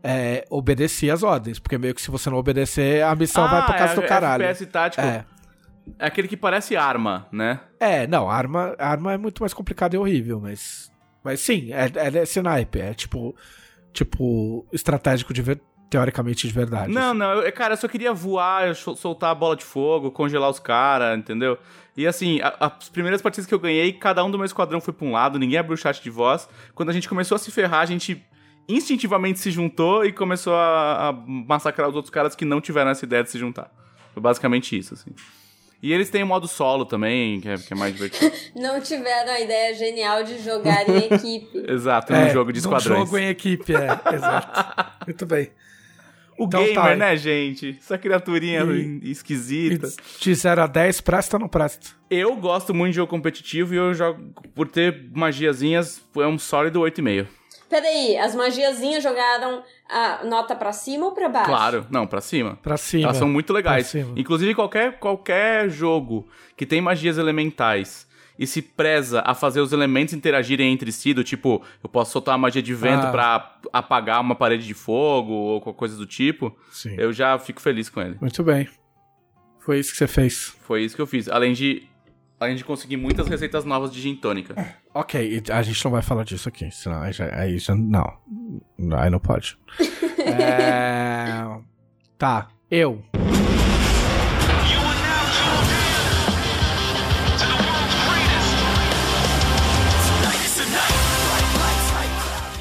[0.03, 1.59] é, obedecia as ordens.
[1.59, 4.45] Porque meio que se você não obedecer, a missão vai pra casa é do caralho.
[4.45, 5.03] FPS tático.
[5.03, 5.25] É.
[5.99, 7.61] É aquele que parece arma, né?
[7.79, 10.91] É, não, arma, arma é muito mais complicada e horrível, mas.
[11.23, 12.81] Mas sim, é, é desse naipe.
[12.81, 13.35] É tipo.
[13.93, 16.93] Tipo, estratégico de ver, teoricamente de verdade.
[16.93, 20.49] Não, não, eu- cara, eu só queria voar, sol- soltar a bola de fogo, congelar
[20.49, 21.59] os caras, entendeu?
[21.97, 24.95] E assim, a- as primeiras partidas que eu ganhei, cada um do meu esquadrão foi
[24.95, 26.49] pra um lado, ninguém abriu o chat de voz.
[26.75, 28.25] Quando a gente começou a se ferrar, a gente
[28.69, 33.05] instintivamente se juntou e começou a, a massacrar os outros caras que não tiveram essa
[33.05, 33.71] ideia de se juntar.
[34.15, 35.11] Foi basicamente isso, assim.
[35.83, 38.31] E eles têm o modo solo também, que é, que é mais divertido.
[38.55, 41.65] Não tiveram a ideia genial de jogar em equipe.
[41.67, 43.01] Exato, num jogo de esquadrões.
[43.03, 44.93] Um jogo em equipe, é, exato.
[45.07, 45.51] Muito bem.
[46.39, 46.97] O Então gamer, tá.
[46.97, 47.77] né, gente?
[47.79, 49.89] Essa criaturinha E- esquisita.
[49.89, 51.89] E de 0 a 10, presta ou não presta?
[52.11, 56.81] Eu gosto muito de jogo competitivo e eu jogo, por ter magiazinhas, é um sólido
[56.81, 57.27] 8,5.
[57.71, 61.49] Peraí, as magiazinhas jogaram a nota pra cima ou pra baixo?
[61.49, 62.59] Claro, não, pra cima.
[62.61, 63.05] Pra cima.
[63.05, 63.91] Elas são muito legais.
[63.91, 64.13] Pra cima.
[64.19, 70.15] Inclusive, qualquer, qualquer jogo que tem magias elementais e se preza a fazer os elementos
[70.15, 73.11] interagirem entre si, do tipo, eu posso soltar uma magia de vento Ah.
[73.13, 76.95] pra apagar uma parede de fogo ou qualquer coisa do tipo, Sim.
[76.99, 78.17] eu já fico feliz com ele.
[78.21, 78.69] Muito bem.
[79.61, 80.57] Foi isso que você fez.
[80.63, 81.29] Foi isso que eu fiz.
[81.29, 81.87] Além de,
[82.41, 84.75] além de conseguir muitas receitas novas de gin tônica.
[84.95, 88.11] Ok, e a gente não vai falar disso aqui, senão aí já, aí já não.
[88.99, 89.59] Aí não pode.
[90.27, 91.45] é...
[92.17, 93.05] Tá, eu.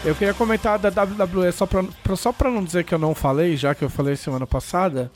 [0.04, 3.14] Eu queria comentar da WWE só pra, pra- só pra não dizer que eu não
[3.14, 5.12] falei, já que eu falei semana passada.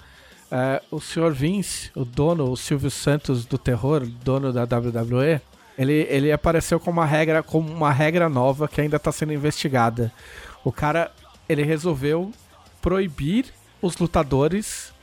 [0.53, 1.31] É, o Sr.
[1.31, 5.41] Vince, o dono, o Silvio Santos do terror, dono da WWE,
[5.75, 10.13] ele, ele apareceu com uma regra, como uma regra nova que ainda tá sendo investigada.
[10.63, 11.11] O cara,
[11.49, 12.31] ele resolveu
[12.79, 13.47] proibir
[13.81, 14.93] os lutadores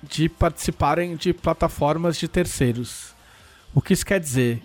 [0.00, 3.12] de participarem de plataformas de terceiros.
[3.74, 4.62] O que isso quer dizer?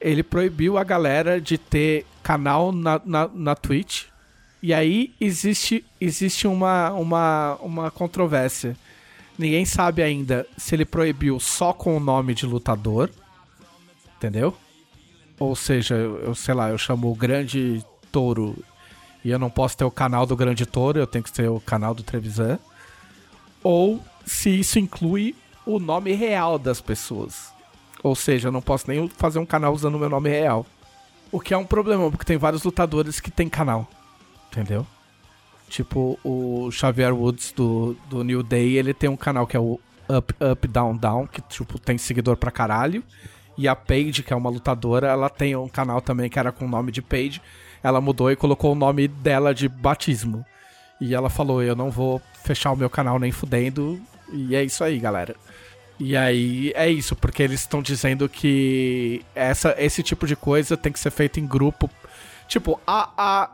[0.00, 4.06] Ele proibiu a galera de ter canal na, na, na Twitch.
[4.60, 8.76] E aí existe, existe uma, uma, uma controvérsia.
[9.38, 13.10] Ninguém sabe ainda se ele proibiu só com o nome de lutador.
[14.16, 14.56] Entendeu?
[15.38, 18.56] Ou seja, eu, sei lá, eu chamo o Grande Touro
[19.22, 21.60] e eu não posso ter o canal do Grande Touro, eu tenho que ter o
[21.60, 22.58] canal do Trevisan.
[23.62, 25.34] Ou se isso inclui
[25.66, 27.52] o nome real das pessoas.
[28.02, 30.64] Ou seja, eu não posso nem fazer um canal usando o meu nome real.
[31.30, 33.88] O que é um problema, porque tem vários lutadores que tem canal.
[34.50, 34.86] Entendeu?
[35.68, 39.80] Tipo o Xavier Woods do, do New Day, ele tem um canal que é o
[40.08, 43.02] Up, Up, Down, Down, que tipo, tem seguidor pra caralho.
[43.58, 46.66] E a Paige, que é uma lutadora, ela tem um canal também que era com
[46.66, 47.40] o nome de Paige.
[47.82, 50.44] Ela mudou e colocou o nome dela de batismo.
[51.00, 54.00] E ela falou: Eu não vou fechar o meu canal nem fudendo.
[54.32, 55.34] E é isso aí, galera.
[55.98, 60.92] E aí é isso, porque eles estão dizendo que essa, esse tipo de coisa tem
[60.92, 61.90] que ser feito em grupo.
[62.46, 63.50] Tipo, a, a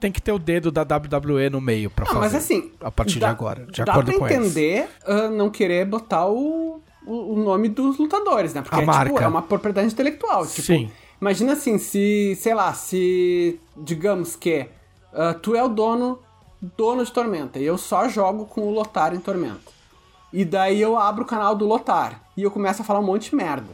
[0.00, 2.24] tem que ter o dedo da WWE no meio pra Não, fazer.
[2.24, 2.70] mas assim.
[2.80, 6.26] a partir dá- de agora, de dá acordo pra com entender ah, não querer botar
[6.26, 8.62] o, o, nome dos lutadores, né?
[8.62, 9.24] Porque A é, tipo, marca.
[9.24, 10.46] é uma propriedade intelectual.
[10.46, 10.90] Tipo, Sim.
[11.20, 14.66] Imagina assim, se, sei lá, se digamos que
[15.12, 16.18] ah, tu é o dono,
[16.76, 19.78] dono de Tormenta e eu só jogo com o Lotar em Tormenta.
[20.32, 23.30] E daí eu abro o canal do Lotar e eu começo a falar um monte
[23.30, 23.68] de merda.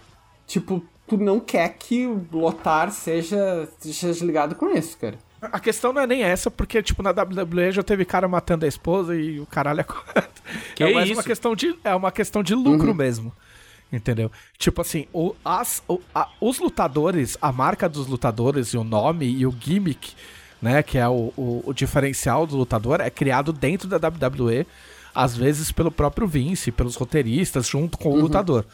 [0.46, 5.18] Tipo, tu não quer que o Lotar seja, seja ligado com isso, cara.
[5.52, 8.68] A questão não é nem essa, porque, tipo, na WWE já teve cara matando a
[8.68, 10.42] esposa e o caralho é quatro.
[10.74, 11.16] Que é mais isso?
[11.16, 13.32] uma questão de É uma questão de lucro mesmo.
[13.92, 14.30] Entendeu?
[14.58, 19.24] Tipo assim, o, as, o- a- os lutadores, a marca dos lutadores e o nome
[19.26, 20.14] e o gimmick,
[20.60, 20.82] né?
[20.82, 24.66] Que é o, o, o diferencial do lutador, é criado dentro da WWE,
[25.14, 28.64] às vezes pelo próprio Vince, pelos roteiristas, junto com o lutador.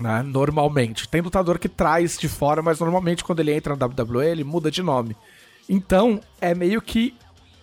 [0.00, 0.22] Né?
[0.22, 1.08] Normalmente.
[1.08, 4.70] Tem lutador que traz de fora, mas normalmente quando ele entra na WWE, ele muda
[4.70, 5.16] de nome.
[5.72, 7.14] Então, é meio que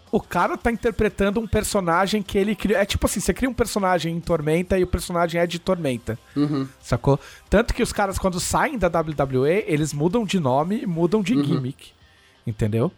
[0.10, 2.80] o cara tá interpretando um personagem que ele criou.
[2.80, 6.18] É tipo assim, você cria um personagem em Tormenta e o personagem é de Tormenta.
[6.82, 7.20] Sacou?
[7.50, 11.34] Tanto que os caras, quando saem da WWE, eles mudam de nome e mudam de
[11.44, 11.92] gimmick.
[12.48, 12.90] Entendeu?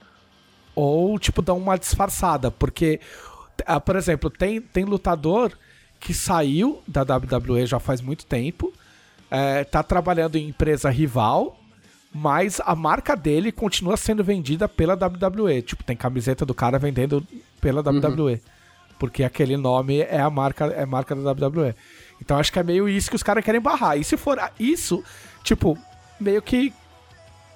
[0.75, 2.51] Ou, tipo, dão uma disfarçada.
[2.51, 2.99] Porque,
[3.65, 5.53] ah, por exemplo, tem, tem lutador
[5.99, 8.71] que saiu da WWE já faz muito tempo,
[9.29, 11.58] é, tá trabalhando em empresa rival,
[12.13, 15.61] mas a marca dele continua sendo vendida pela WWE.
[15.61, 17.25] Tipo, tem camiseta do cara vendendo
[17.61, 18.41] pela WWE.
[18.97, 21.73] Porque aquele nome é a marca, é a marca da WWE.
[22.21, 23.97] Então acho que é meio isso que os caras querem barrar.
[23.97, 25.03] E se for isso,
[25.43, 25.77] tipo,
[26.19, 26.73] meio que.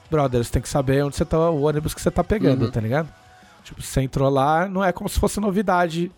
[0.09, 3.09] Brothers, tem que saber onde você tá, o ônibus que você tá pegando, tá ligado?
[3.63, 6.11] Tipo, você entrou lá, não é como se fosse novidade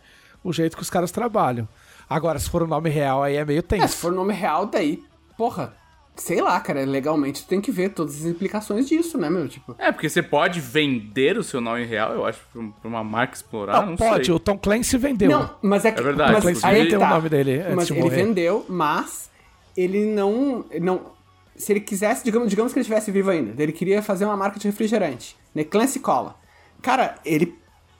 [0.43, 1.67] o jeito que os caras trabalham.
[2.09, 3.87] Agora, se for o nome real, aí é meio É, tenso.
[3.87, 5.01] se for nome real, daí,
[5.37, 5.73] porra,
[6.15, 9.47] sei lá, cara, legalmente tu tem que ver todas as implicações disso, né, meu?
[9.47, 12.87] Tipo, É, porque você pode vender o seu nome real, eu acho, pra um- pra
[12.87, 14.33] uma marca explorar, não, não, pode, sei.
[14.35, 15.29] o Tom Clancy vendeu.
[15.29, 15.99] Não, mas é que.
[15.99, 17.09] É verdade, mas aí ele que tem o tá.
[17.09, 18.15] nome dele antes Mas de ele morrer.
[18.15, 19.29] vendeu, mas
[19.75, 20.65] ele não.
[20.81, 21.13] não
[21.55, 24.59] se ele quisesse, digamos, digamos que ele estivesse vivo ainda, ele queria fazer uma marca
[24.59, 25.63] de refrigerante, né?
[25.63, 26.35] Clancy Cola.
[26.81, 27.57] Cara, ele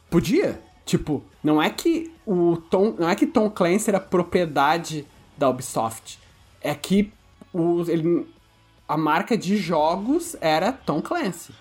[0.10, 0.60] podia.
[0.86, 2.96] Tipo, não é que o Tom.
[3.00, 5.06] Não é que Tom Clancy era propriedade
[5.38, 6.20] da Ubisoft.
[6.62, 7.12] É que
[7.56, 8.28] o, ele,
[8.88, 11.54] a marca de jogos era Tom Clancy.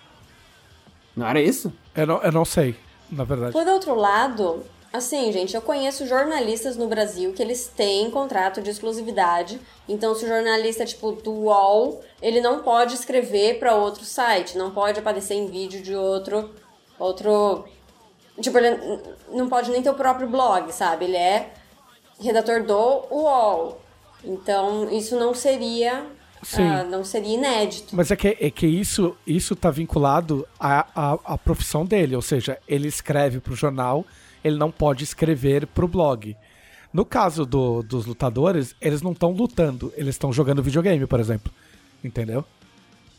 [1.15, 1.71] Não era isso?
[1.95, 2.75] Eu, não, eu não sei,
[3.09, 3.53] na verdade.
[3.53, 8.69] Por outro lado, assim, gente, eu conheço jornalistas no Brasil que eles têm contrato de
[8.69, 9.59] exclusividade.
[9.87, 14.57] Então, se o jornalista é tipo do UOL, ele não pode escrever para outro site,
[14.57, 16.53] não pode aparecer em vídeo de outro
[16.97, 17.65] outro
[18.41, 21.05] tipo, ele não pode nem ter o próprio blog, sabe?
[21.05, 21.53] Ele é
[22.19, 23.84] redator do UOL.
[24.25, 26.05] Então, isso não seria
[26.57, 27.95] ah, não seria inédito.
[27.95, 32.21] Mas é que, é que isso, isso tá vinculado à, à, à profissão dele, ou
[32.21, 34.05] seja, ele escreve pro jornal,
[34.43, 36.35] ele não pode escrever pro blog.
[36.93, 41.51] No caso do- dos lutadores, eles não estão lutando, eles estão jogando videogame, por exemplo.
[42.03, 42.45] Entendeu?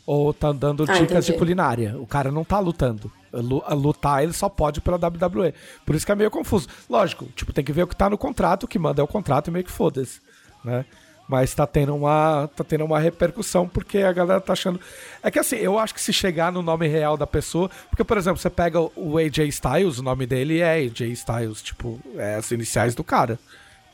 [0.05, 1.99] Ou tá dando Ah, dicas de culinária.
[1.99, 3.11] O cara não tá lutando.
[3.33, 5.53] Lutar ele só pode pela WWE.
[5.85, 6.69] Por isso que é meio confuso.
[6.89, 9.07] Lógico, tipo, tem que ver o que tá no contrato, o que manda é o
[9.07, 10.21] contrato e meio que foda-se,
[10.67, 10.85] né?
[11.27, 14.79] Mas tá tendo uma tá tendo uma repercussão porque a galera tá achando.
[15.21, 18.17] É que assim, eu acho que se chegar no nome real da pessoa, porque por
[18.17, 22.49] exemplo, você pega o AJ Styles, o nome dele é AJ Styles, tipo, é as
[22.51, 23.37] iniciais do cara.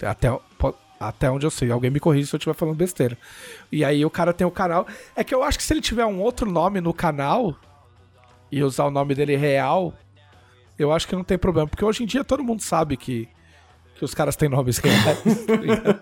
[0.02, 0.30] Até
[1.00, 3.18] até onde eu sei, alguém me corrige se eu estiver falando besteira.
[3.72, 4.88] E aí o cara tem o canal.
[5.16, 7.56] É que eu acho que se ele tiver um outro nome no canal
[8.52, 9.94] e usar o nome dele real,
[10.78, 11.68] eu acho que não tem problema.
[11.68, 13.28] Porque hoje em dia todo mundo sabe que,
[13.96, 15.18] que os caras têm nomes reais.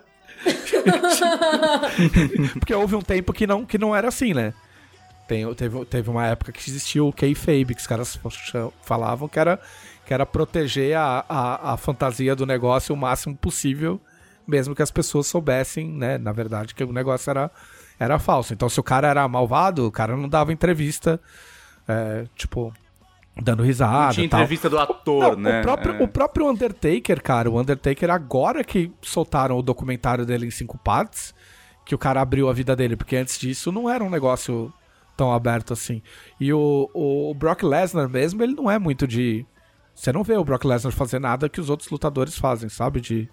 [2.60, 4.54] porque houve um tempo que não, que não era assim, né?
[5.28, 8.20] Tem, teve, teve uma época que existiu o kayfabe, que os caras
[8.82, 9.60] falavam que era,
[10.06, 14.02] que era proteger a, a, a fantasia do negócio o máximo possível,
[14.46, 17.50] mesmo que as pessoas soubessem, né, na verdade, que o negócio era,
[17.98, 18.54] era falso.
[18.54, 21.22] Então, se o cara era malvado, o cara não dava entrevista,
[21.88, 22.74] é, tipo,
[23.40, 24.06] dando risada.
[24.08, 24.40] Não tinha tal.
[24.42, 25.60] entrevista do ator, Não, né?
[25.60, 26.04] O próprio, É.
[26.04, 31.34] o próprio Undertaker, cara, o Undertaker agora que soltaram o documentário dele em cinco partes,
[31.86, 34.72] que o cara abriu a vida dele, porque antes disso não era um negócio
[35.16, 36.02] tão aberto assim.
[36.40, 39.46] E o, o Brock Lesnar mesmo, ele não é muito de...
[39.94, 43.02] Você não vê o Brock Lesnar fazer nada que os outros lutadores fazem, sabe?
[43.02, 43.30] De,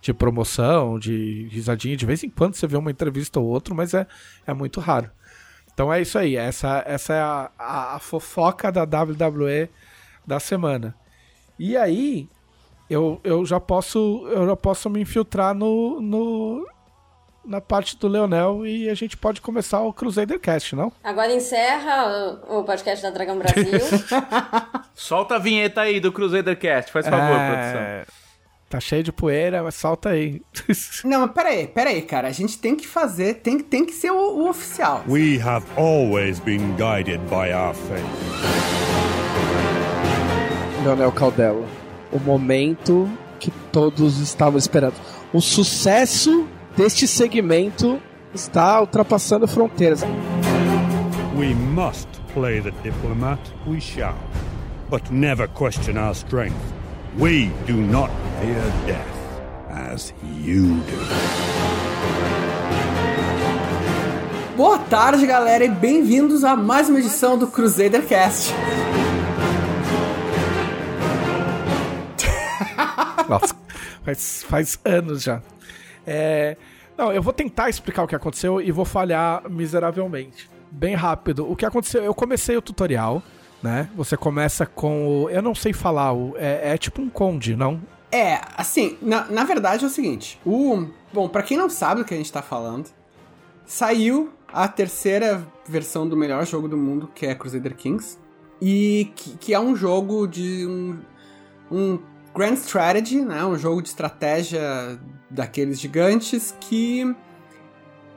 [0.00, 1.96] de promoção, de risadinha.
[1.96, 4.06] De vez em quando você vê uma entrevista ou outra, mas é,
[4.46, 5.10] é muito raro.
[5.74, 6.36] Então é isso aí.
[6.36, 9.68] Essa, essa é a, a, a fofoca da WWE
[10.26, 10.94] da semana.
[11.58, 12.28] E aí,
[12.88, 16.66] eu, eu já posso eu já posso me infiltrar no, no
[17.44, 20.92] na parte do Leonel e a gente pode começar o Crusader Cast, não?
[21.02, 23.80] Agora encerra o, o podcast da Dragão Brasil.
[24.94, 28.21] Solta a vinheta aí do Crusader Cast, faz favor, produção.
[28.72, 30.40] É, Tá cheio de poeira, mas salta aí.
[31.04, 32.28] Não, mas pera aí, pera aí, cara.
[32.28, 35.04] A gente tem que fazer, tem, tem que ser o, o oficial.
[35.06, 38.02] We have always been guided by our faith.
[40.82, 41.66] Leonel Caldela.
[42.10, 43.08] O momento
[43.38, 44.94] que todos estavam esperando.
[45.34, 48.00] O sucesso deste segmento
[48.34, 50.02] está ultrapassando fronteiras.
[51.36, 54.16] We must play the diplomat, we shall.
[54.88, 56.81] But never question our strength.
[57.18, 58.10] We do not
[58.40, 59.06] fear death,
[59.68, 60.96] as you do.
[64.56, 68.54] Boa tarde, galera, e bem-vindos a mais uma edição do Crusader Cast.
[73.28, 73.54] Nossa,
[74.02, 75.42] faz, faz anos já.
[76.06, 76.56] É,
[76.96, 80.48] não, eu vou tentar explicar o que aconteceu e vou falhar miseravelmente.
[80.70, 81.46] Bem rápido.
[81.46, 82.02] O que aconteceu?
[82.02, 83.22] Eu comecei o tutorial
[83.62, 83.88] né?
[83.94, 85.30] Você começa com o.
[85.30, 87.80] Eu não sei falar, o, é, é tipo um conde, não?
[88.10, 90.86] É, assim, na, na verdade é o seguinte: o.
[91.12, 92.88] Bom, pra quem não sabe do que a gente tá falando,
[93.64, 98.18] saiu a terceira versão do melhor jogo do mundo, que é Crusader Kings.
[98.60, 100.98] E que, que é um jogo de um,
[101.70, 101.98] um
[102.34, 103.44] Grand Strategy, né?
[103.44, 104.60] Um jogo de estratégia
[105.28, 107.14] daqueles gigantes que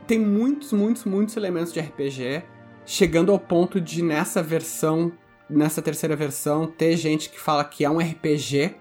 [0.05, 2.43] tem muitos, muitos, muitos elementos de RPG,
[2.85, 5.11] chegando ao ponto de nessa versão,
[5.49, 8.75] nessa terceira versão, ter gente que fala que é um RPG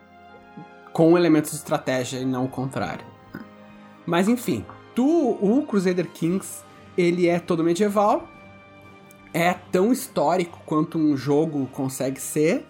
[0.93, 3.05] com elementos de estratégia e não o contrário.
[4.07, 6.63] Mas enfim, tu, o Crusader Kings,
[6.97, 8.29] ele é todo medieval,
[9.33, 12.67] é tão histórico quanto um jogo consegue ser,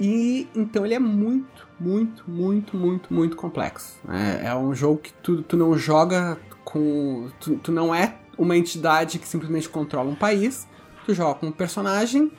[0.00, 4.00] e então ele é muito, muito, muito, muito, muito complexo.
[4.08, 7.28] É, é um jogo que tu, tu não joga com.
[7.38, 10.66] Tu, tu não é uma entidade que simplesmente controla um país,
[11.06, 12.32] tu joga com um personagem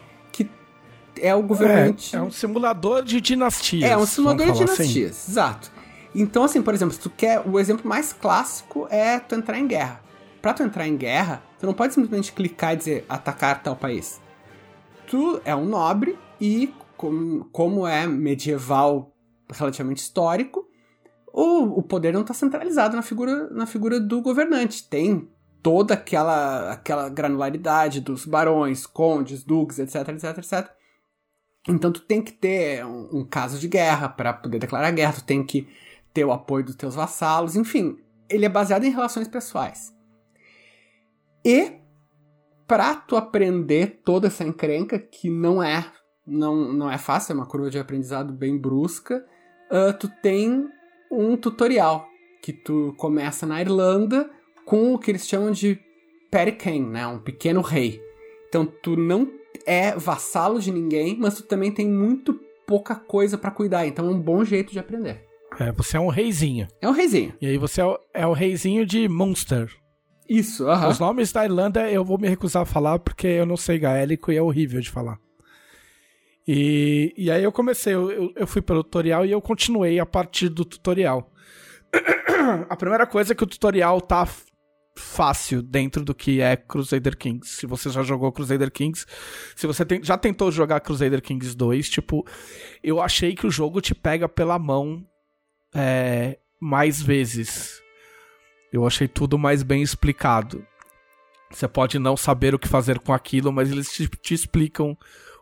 [1.20, 2.16] é o governante.
[2.16, 3.90] É, é um simulador de dinastias.
[3.90, 4.84] É um simulador de falar assim.
[4.84, 5.72] dinastias, exato.
[6.16, 7.42] Então, assim, por exemplo, se tu quer.
[7.48, 10.02] O exemplo mais clássico é tu entrar em guerra.
[10.42, 14.22] Pra tu entrar em guerra, tu não pode simplesmente clicar e dizer atacar tal país.
[15.08, 19.14] Tu é um nobre e, como, como é medieval
[19.50, 20.68] relativamente histórico,
[21.32, 24.88] o, o poder não está centralizado na figura, na figura do governante.
[24.88, 25.30] Tem
[25.64, 30.83] toda aquela, aquela granularidade dos barões, condes, duques, etc, etc, etc.
[31.68, 35.24] Então tu tem que ter um, um caso de guerra para poder declarar guerra, tu
[35.24, 35.68] tem que
[36.14, 37.98] ter o apoio dos teus vassalos, enfim,
[38.30, 39.94] ele é baseado em relações pessoais.
[41.46, 41.74] E
[42.68, 45.86] para tu aprender toda essa encrenca que não é
[46.26, 49.26] não, não é fácil, é uma curva de aprendizado bem brusca,
[49.70, 50.70] uh, tu tem
[51.12, 52.08] um tutorial
[52.42, 54.30] que tu começa na Irlanda
[54.66, 55.80] com o que eles chamam de
[56.58, 58.02] king, né, um pequeno rei.
[58.48, 59.30] Então tu não
[59.66, 64.10] é vassalo de ninguém, mas tu também tem muito pouca coisa para cuidar, então é
[64.10, 65.26] um bom jeito de aprender.
[65.60, 66.68] É, você é um reizinho.
[66.82, 67.34] É um reizinho.
[67.42, 69.70] E aí você é o, é o reizinho de Munster.
[70.28, 70.88] Isso, aham.
[70.88, 74.32] Os nomes da Irlanda eu vou me recusar a falar porque eu não sei gaélico
[74.32, 75.18] e é horrível de falar.
[76.48, 80.50] E, e aí eu comecei, eu, eu- fui pelo tutorial e eu continuei a partir
[80.50, 81.32] do tutorial.
[82.70, 84.28] a primeira coisa é que o tutorial tá
[84.96, 87.48] fácil dentro do que é Crusader Kings.
[87.56, 89.06] Se você já jogou Crusader Kings,
[89.56, 92.26] se você tem- já tentou jogar Crusader Kings 2, tipo,
[92.84, 95.06] eu achei que o jogo te pega pela mão
[95.76, 97.82] é, mais vezes.
[98.72, 100.66] Eu achei tudo mais bem explicado.
[101.50, 104.98] Você pode não saber o que fazer com aquilo, mas eles te, te explicam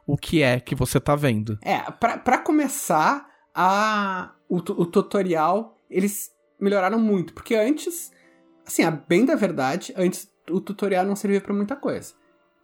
[0.06, 1.58] o que é que você tá vendo.
[1.62, 7.34] É, pra começar, a, o, o tutorial, eles melhoraram muito.
[7.34, 8.12] Porque antes,
[8.72, 12.14] assim, a bem da verdade, antes o tutorial não servia pra muita coisa.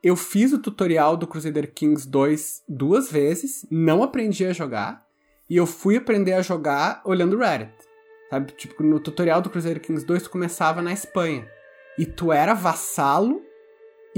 [0.01, 5.05] Eu fiz o tutorial do Crusader Kings 2 duas vezes, não aprendi a jogar,
[5.49, 7.73] e eu fui aprender a jogar olhando Reddit.
[8.29, 8.51] Sabe?
[8.53, 11.47] Tipo, no tutorial do Crusader Kings 2 tu começava na Espanha.
[11.97, 13.41] E tu era vassalo,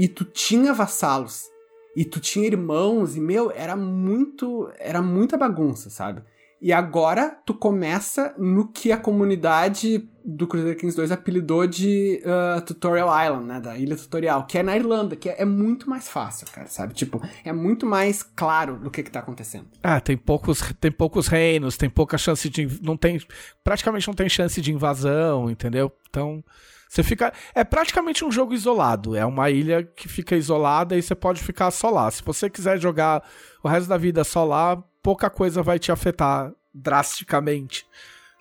[0.00, 1.50] e tu tinha vassalos
[1.94, 6.22] e tu tinha irmãos e meu era muito era muita bagunça sabe
[6.60, 12.60] e agora tu começa no que a comunidade do Crusader Kings 2 apelidou de ah,
[12.60, 16.08] Tutorial Island né da ilha tutorial que é na Irlanda que é, é muito mais
[16.08, 20.16] fácil cara sabe tipo é muito mais claro do que que tá acontecendo Ah, tem
[20.16, 22.68] poucos, tem poucos reinos, tem pouca chance de.
[22.82, 23.20] Não tem.
[23.64, 25.92] Praticamente não tem chance de invasão, entendeu?
[26.08, 26.44] Então.
[26.88, 27.32] Você fica.
[27.54, 29.16] É praticamente um jogo isolado.
[29.16, 32.10] É uma ilha que fica isolada e você pode ficar só lá.
[32.10, 33.22] Se você quiser jogar
[33.62, 37.86] o resto da vida só lá, pouca coisa vai te afetar drasticamente,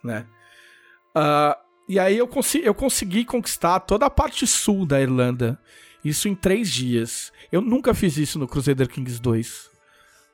[0.04, 0.26] né?
[1.16, 1.58] Ah,
[1.88, 5.60] e aí eu, consi eu consegui conquistar toda a parte sul da Irlanda.
[6.04, 7.32] Isso em três dias.
[7.52, 9.70] Eu nunca fiz isso no Crusader Kings 2,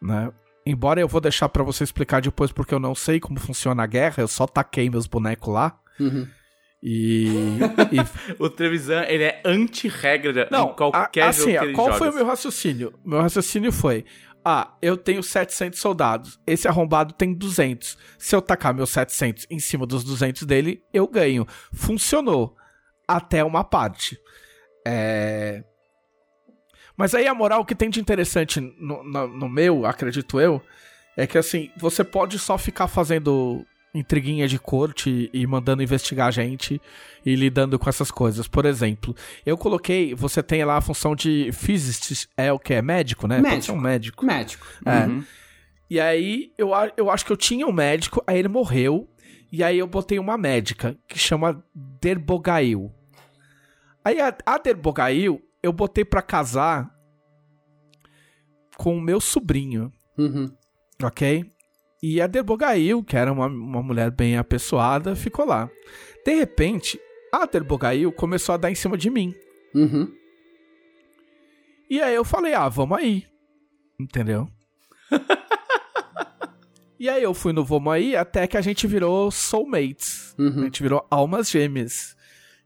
[0.02, 0.32] né?
[0.66, 3.88] Embora eu vou deixar pra você explicar depois porque eu não sei como funciona a
[3.88, 5.80] guerra, eu só taquei meus bonecos lá.
[6.84, 7.28] E,
[7.92, 11.88] e O Trevisan, ele é anti-regra não, em qualquer a- jogo assim, que ele qual
[11.88, 11.98] joga.
[12.00, 12.94] foi o meu raciocínio?
[13.04, 14.06] Meu raciocínio foi:
[14.48, 17.98] ah, eu tenho 700 soldados, esse arrombado tem 200.
[18.20, 21.48] Se eu tacar meus 700 em cima dos 200 dele, eu ganho.
[21.74, 22.56] Funcionou
[23.08, 24.20] até uma parte.
[24.86, 25.64] É...
[26.96, 30.62] Mas aí a moral que tem de interessante no, no- no meu, acredito eu,
[31.18, 33.66] é que assim, você pode só ficar fazendo
[33.96, 36.82] intriguinha de corte e mandando investigar a gente
[37.26, 38.48] e lidando com essas coisas.
[38.48, 39.16] Por exemplo,
[39.46, 42.74] eu coloquei, você tem lá a função de physicist, é o que?
[42.74, 43.42] É médico, né?
[43.62, 44.26] Ser um médico.
[44.26, 45.06] médico É.
[45.08, 45.24] Uhum.
[45.90, 49.08] E aí, eu, eu acho que eu tinha um médico, aí ele morreu,
[49.52, 52.92] e aí eu botei uma médica, que chama Derbogail.
[54.04, 56.92] Aí a, a Derbogail, eu botei pra casar
[58.78, 60.52] com o meu sobrinho, Uhum.
[61.04, 61.50] ok?
[62.08, 65.72] E a Derbogail, que era uma, uma mulher bem apessoada, ficou lá.
[66.24, 67.02] De repente,
[67.34, 69.34] a Derbogail começou a dar em cima de mim.
[69.74, 70.16] Uhum.
[71.90, 73.26] E aí eu falei, ah, vamos aí.
[74.00, 74.48] Entendeu?
[77.00, 80.36] e aí eu fui no vamos aí até que a gente virou soulmates.
[80.38, 80.64] A Uhum.
[80.66, 82.16] gente virou almas gêmeas.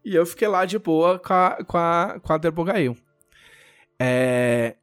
[0.04, 2.98] E eu fiquei lá de boa com a, com a, com a Derbogail.
[3.98, 4.76] É...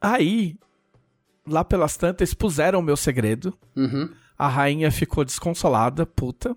[0.00, 0.56] Aí,
[1.46, 3.56] lá pelas tantas, expuseram o meu segredo.
[3.76, 4.08] Uhum.
[4.38, 6.56] A rainha ficou desconsolada, puta.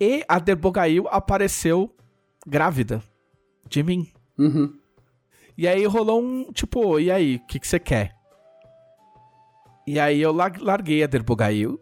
[0.00, 1.94] E a Derbogail apareceu
[2.46, 3.02] grávida
[3.68, 4.10] de mim.
[4.38, 4.76] Uhum.
[5.56, 8.16] E aí rolou um, tipo, e aí, o que que você quer?
[9.86, 11.78] E aí eu lar- larguei a Derbogail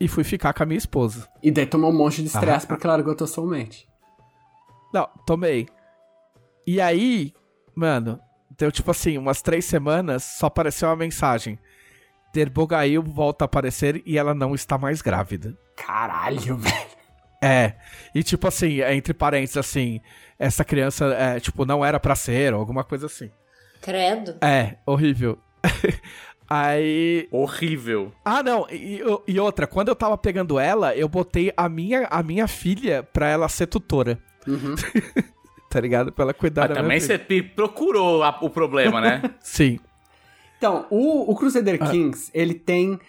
[0.00, 1.28] e fui ficar com a minha esposa.
[1.42, 2.68] E daí tomou um monte de estresse Ah.
[2.68, 3.88] porque largou tua soulmate.
[4.92, 5.68] Não, tomei.
[6.66, 7.32] E aí,
[7.74, 8.18] mano,
[8.58, 11.58] deu tipo assim, umas três semanas, só apareceu uma mensagem.
[12.32, 15.56] Derbogail volta a aparecer e ela não está mais grávida.
[15.76, 16.92] Caralho, velho.
[17.42, 17.74] É,
[18.14, 20.00] e tipo assim, é, entre parênteses, assim,
[20.38, 23.30] essa criança, é, tipo, não era pra ser, ou alguma coisa assim.
[23.80, 24.36] Credo.
[24.40, 25.38] É, horrível.
[26.48, 27.28] Aí.
[27.30, 28.12] Horrível.
[28.24, 32.22] Ah, não, e, e outra, quando eu tava pegando ela, eu botei a minha, a
[32.22, 34.18] minha filha pra ela ser tutora.
[34.46, 34.74] Uhum.
[35.70, 36.12] Tá ligado?
[36.12, 37.18] Pra ela cuidar Mas da também minha filha.
[37.26, 39.22] você procurou a- o problema, né?
[39.40, 39.80] Sim.
[40.62, 41.90] Então, o, o Crusader Ah.
[41.90, 43.00] Kings, ele tem.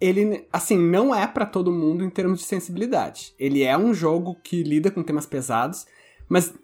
[0.00, 3.34] Ele, assim, não é pra todo mundo em termos de sensibilidade.
[3.38, 5.86] Ele é um jogo que lida com temas pesados,
[6.26, 6.54] mas.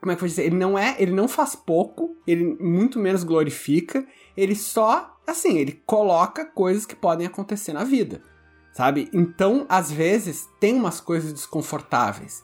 [0.00, 0.44] Como é que eu vou dizer?
[0.46, 0.96] Ele não é.
[0.98, 5.14] Ele não faz pouco, ele muito menos glorifica, ele só.
[5.26, 8.22] Assim, ele coloca coisas que podem acontecer na vida.
[8.72, 9.10] Sabe?
[9.12, 12.42] Então, às vezes, tem umas coisas desconfortáveis.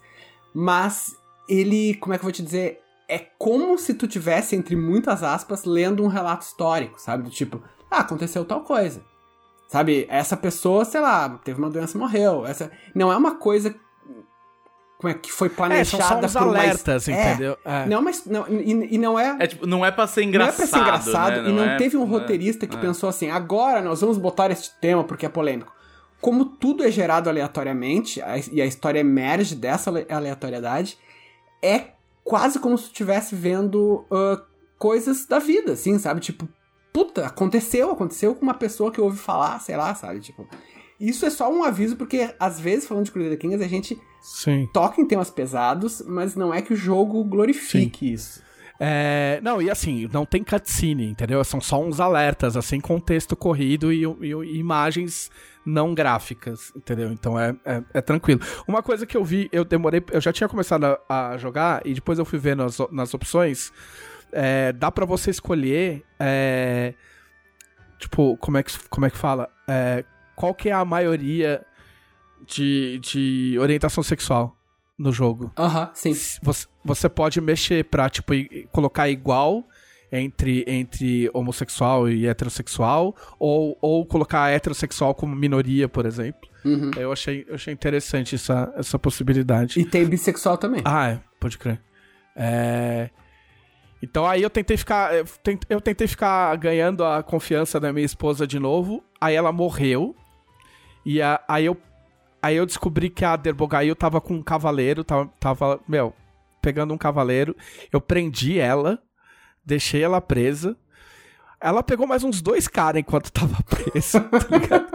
[0.53, 1.17] Mas
[1.49, 1.95] ele.
[1.95, 2.82] Como é que eu vou te dizer?
[3.09, 7.25] É como se tu tivesse, entre muitas aspas, lendo um relato histórico, sabe?
[7.25, 9.03] Do tipo, ah, aconteceu tal coisa.
[9.69, 10.07] Sabe?
[10.11, 12.45] Essa pessoa, sei lá, teve uma doença e morreu.
[12.47, 13.75] Essa não é uma coisa
[14.99, 17.59] como é que foi É, são planejada só uns por alertas, É, entendeu?
[17.65, 17.87] É.
[17.87, 20.29] Não, mas não, e, e não é É tipo, não é pra ser não é
[20.29, 20.57] engraçado.
[20.57, 21.49] pra ser engraçado né?
[21.49, 22.81] e não é- teve um não é- roteirista que é.
[22.81, 25.73] pensou assim, agora nós vamos botar este tema porque é polêmico.
[26.21, 30.97] Como tudo é gerado aleatoriamente a- e a história emerge dessa ale- aleatoriedade,
[31.61, 31.87] é
[32.25, 34.43] quase como se estivesse vendo ah,
[34.79, 36.21] coisas da vida, assim, sabe?
[36.21, 36.49] Tipo,
[36.93, 40.21] puta, aconteceu, aconteceu com uma pessoa que ouvi falar, sei lá, sabe?
[40.21, 40.47] Tipo,
[41.01, 44.69] isso é só um aviso porque às vezes falando de Crusader Kings a gente Sim.
[44.73, 48.43] toca em temas pesados, mas não é que o jogo glorifique isso.
[48.85, 51.43] É, não, e assim, não tem cutscene, entendeu?
[51.45, 55.31] São só uns alertas, assim, com texto corrido e, e- e imagens
[55.65, 57.13] não gráficas, entendeu?
[57.13, 58.41] Então é, é, é tranquilo.
[58.67, 61.95] Uma coisa que eu vi, eu demorei, eu já tinha começado a, a jogar e
[61.95, 63.73] depois eu fui ver nas, nas opções,
[64.33, 66.95] é, dá pra você escolher, é,
[67.99, 69.49] tipo, como é que, como é que fala?
[69.69, 70.05] É,
[70.35, 71.65] qual que é a maioria
[72.47, 74.57] de, de orientação sexual
[74.99, 75.53] no jogo?
[75.57, 76.15] Aham, sim.
[76.43, 78.33] Você, você pode mexer pra, tipo,
[78.71, 79.65] colocar igual
[80.13, 86.49] entre, entre homossexual e heterossexual, ou, ou colocar heterossexual como minoria, por exemplo.
[86.65, 86.91] Uhum.
[86.97, 89.81] Eu achei, eu achei interessante essa, essa possibilidade.
[89.81, 90.83] E tem bissexual também.
[90.85, 91.81] Ah, é, pode crer.
[92.37, 93.11] É...
[94.03, 95.15] Então aí eu tentei ficar.
[95.15, 99.03] Eu tent- eu tentei ficar ganhando a confiança da minha esposa de novo.
[99.21, 100.15] Aí ela morreu.
[101.07, 101.77] E a- aí eu.
[102.43, 105.05] Aí eu descobri que a Derbogail tava com um cavaleiro.
[105.05, 106.13] Tava, tava, meu,
[106.61, 107.57] pegando um cavaleiro.
[107.93, 108.99] Eu prendi ela.
[109.65, 110.77] Deixei ela presa.
[111.61, 114.87] Ela pegou mais uns dois caras enquanto tava presa, tá ligado?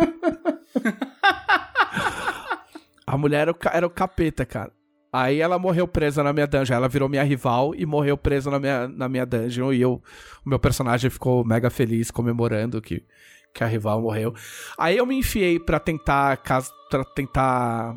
[3.05, 4.71] A mulher era o, era o capeta, cara.
[5.13, 6.75] Aí ela morreu presa na minha dungeon.
[6.75, 9.71] Ela virou minha rival e morreu presa na minha, na minha dungeon.
[9.71, 10.01] E eu,
[10.45, 13.01] o meu personagem ficou mega feliz comemorando que,
[13.53, 14.33] que a rival morreu.
[14.77, 16.37] Aí eu me enfiei pra tentar,
[16.89, 17.95] pra tentar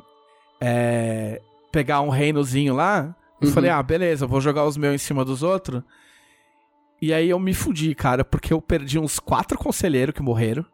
[0.60, 1.40] é,
[1.72, 3.14] pegar um reinozinho lá.
[3.42, 3.52] E Uhum.
[3.52, 5.82] falei, ah, beleza, vou jogar os meus em cima dos outros.
[7.00, 10.64] E aí eu me fudi, cara, porque eu perdi uns quatro conselheiros que morreram.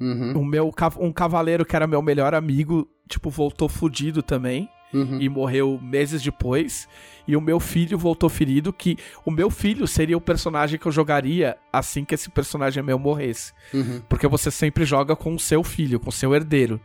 [0.00, 5.20] Uhum, O meu, um cavaleiro que era meu melhor amigo, tipo, voltou fudido também uhum.
[5.20, 6.88] e morreu meses depois.
[7.26, 10.92] E o meu filho voltou ferido, que o meu filho seria o personagem que eu
[10.92, 13.52] jogaria assim que esse personagem meu morresse.
[13.72, 14.02] Uhum.
[14.08, 16.80] Porque você sempre joga com o seu filho, com o seu herdeiro,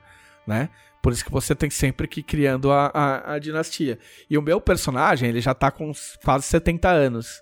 [0.46, 0.70] né?
[1.02, 3.98] Por isso que você tem sempre que ir criando a, a, a dinastia.
[4.30, 5.92] E o meu personagem, ele já tá com
[6.24, 7.42] quase 70 anos.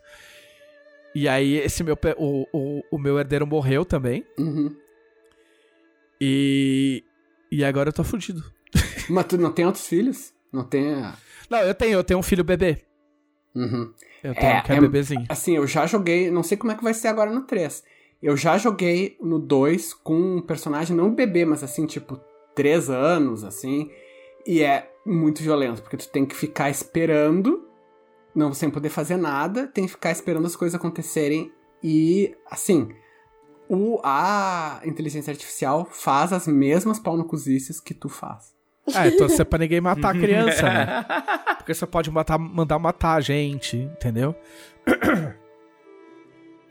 [1.15, 4.25] E aí, esse meu, o, o, o meu herdeiro morreu também.
[4.37, 4.75] Uhum.
[6.19, 7.03] E.
[7.49, 8.43] E agora eu tô fudido.
[9.09, 10.33] Mas tu não tem outros filhos?
[10.51, 10.83] Não tem.
[11.49, 12.83] Não, eu tenho, eu tenho um filho bebê.
[13.55, 13.93] Uhum.
[14.21, 15.25] Eu tenho que é, bebezinho.
[15.29, 17.83] Assim, eu já joguei, não sei como é que vai ser agora no 3.
[18.21, 22.19] Eu já joguei no 2 com um personagem, não bebê, mas assim, tipo,
[22.55, 23.89] 3 anos, assim.
[24.45, 27.65] E é muito violento, porque tu tem que ficar esperando,
[28.35, 31.51] não sem poder fazer nada, tem que ficar esperando as coisas acontecerem.
[31.81, 32.89] E, assim,
[33.69, 37.27] o, a inteligência artificial faz as mesmas pau no
[37.83, 38.53] que tu faz.
[38.93, 41.05] É, então você é pra ninguém matar a criança, né?
[41.57, 44.35] Porque você pode matar, mandar matar a gente, entendeu?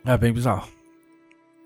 [0.07, 0.69] É bem bizarro.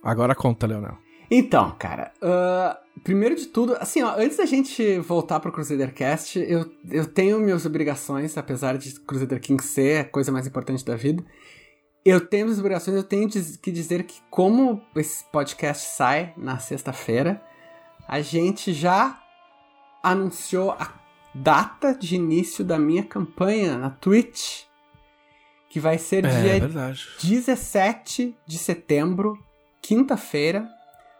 [0.00, 0.96] Agora conta, Leonel.
[1.30, 6.70] Então, cara, uh, primeiro de tudo, assim, ó, antes da gente voltar pro Crusadercast, eu,
[6.90, 11.22] eu tenho minhas obrigações, apesar de Crusader King ser a coisa mais importante da vida.
[12.04, 17.42] Eu tenho minhas obrigações, eu tenho que dizer que, como esse podcast sai na sexta-feira,
[18.06, 19.22] a gente já
[20.02, 20.94] anunciou a
[21.34, 24.62] data de início da minha campanha na Twitch,
[25.68, 27.06] que vai ser é, dia verdade.
[27.22, 29.38] 17 de setembro,
[29.82, 30.66] quinta-feira,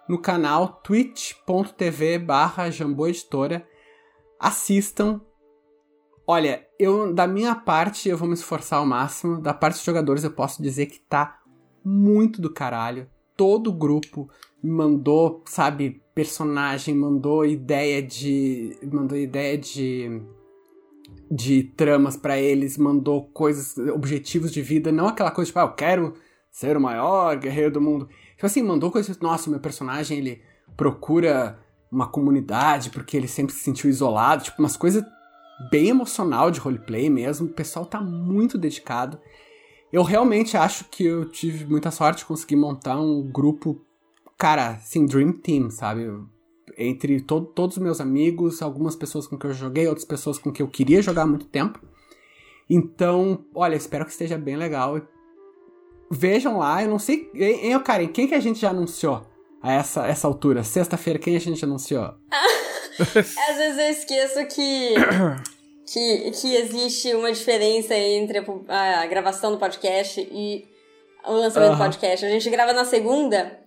[0.09, 3.67] no canal twitch.tv barra Editora.
[4.41, 5.21] Assistam.
[6.27, 9.41] Olha, eu da minha parte eu vou me esforçar ao máximo.
[9.41, 11.41] Da parte dos jogadores eu posso dizer que tá
[11.85, 13.09] muito do caralho.
[13.37, 14.29] Todo o grupo
[14.63, 18.77] mandou, sabe, personagem, mandou ideia de.
[18.93, 20.21] mandou ideia de.
[21.31, 25.73] de tramas para eles, mandou coisas, objetivos de vida, não aquela coisa tipo, ah, eu
[25.75, 26.15] quero
[26.51, 28.09] ser o maior guerreiro do mundo.
[28.39, 30.41] Tipo assim, mandou coisas, nossa, meu personagem ele
[30.77, 31.59] procura
[31.91, 35.03] uma comunidade porque ele sempre se sentiu isolado, tipo umas coisas
[35.73, 37.49] bem emocional de roleplay mesmo.
[37.49, 39.19] O pessoal tá muito dedicado.
[39.93, 43.85] Eu realmente acho que eu tive muita sorte de conseguir montar um grupo
[44.37, 46.09] cara, assim, Dream Team, sabe?
[46.77, 50.53] Entre to todos os meus amigos, algumas pessoas com que eu joguei, outras pessoas com
[50.53, 51.81] que eu queria jogar há muito tempo.
[52.71, 55.01] Então, olha, espero que esteja bem legal.
[56.11, 57.31] Vejam lá, eu não sei.
[57.35, 59.27] Hein, Karen, quem que a gente já anunciou
[59.63, 60.65] a essa, essa altura?
[60.65, 62.15] Sexta-feira, quem a gente anunciou?
[62.99, 64.95] Às vezes eu esqueço que.
[65.93, 70.67] que, que existe uma diferença entre a, a gravação do podcast e
[71.27, 72.25] o lançamento do podcast.
[72.27, 73.59] A gente grava na segunda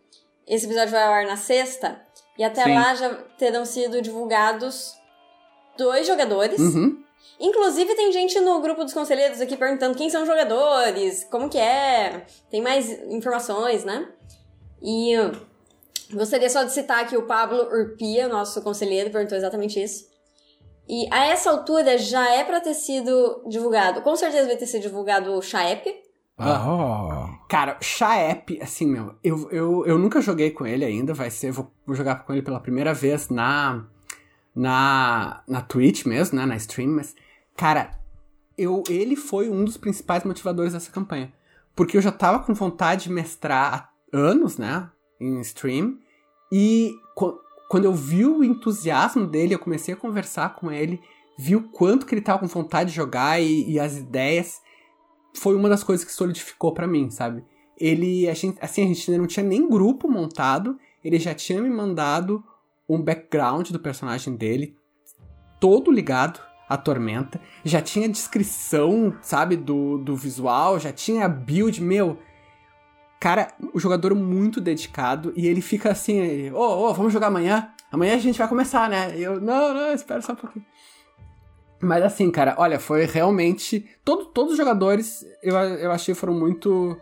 [0.48, 2.02] esse episódio vai ao ar na sexta.
[2.38, 2.76] E até Sim.
[2.76, 4.94] lá já terão sido divulgados
[5.78, 6.60] dois jogadores.
[6.60, 7.02] Uhum.
[7.42, 11.58] Inclusive, tem gente no grupo dos conselheiros aqui perguntando quem são os jogadores, como que
[11.58, 14.08] é, tem mais informações, né?
[14.82, 15.14] E
[16.14, 20.06] gostaria só de citar aqui o Pablo Urpia, nosso conselheiro, perguntou exatamente isso.
[20.88, 24.84] E a essa altura já é para ter sido divulgado, com certeza vai ter sido
[24.84, 26.02] divulgado o Chaep,
[26.44, 27.38] ah.
[27.48, 31.72] Cara, Chaep, assim, meu, eu, eu, eu nunca joguei com ele ainda, vai ser, vou,
[31.86, 33.86] vou jogar com ele pela primeira vez na,
[34.56, 37.16] na, na Twitch mesmo, né, na stream, mas,
[37.56, 37.99] cara,
[38.58, 41.32] eu, ele foi um dos principais motivadores dessa campanha.
[41.76, 44.89] Porque eu já tava com vontade de mestrar há anos, né,
[45.20, 45.97] em stream,
[46.52, 46.93] e
[47.70, 50.99] quando eu vi o entusiasmo dele, eu comecei a conversar com ele,
[51.38, 54.62] vi o quanto que ele tava com vontade de jogar e, e as ideias
[55.34, 57.45] foi uma das coisas que solidificou para mim, sabe?
[57.80, 61.62] Ele, a gente, assim, a gente ainda não tinha nem grupo montado, ele já tinha
[61.62, 62.43] me mandado
[62.88, 64.76] um background do personagem dele,
[65.60, 66.41] todo ligado
[66.72, 72.17] à Tormenta, já tinha descrição, sabe, do, do visual, já tinha build, meu.
[73.19, 77.69] Cara, o jogador muito dedicado e ele fica assim, ô, oh, oh, vamos jogar amanhã?
[77.91, 79.17] Amanhã a gente vai começar, né?
[79.17, 80.65] E eu, não, não, espera só um pouquinho.
[81.82, 83.86] Mas assim, cara, olha, foi realmente.
[84.05, 86.97] Todo, todos os jogadores eu, eu achei foram muito.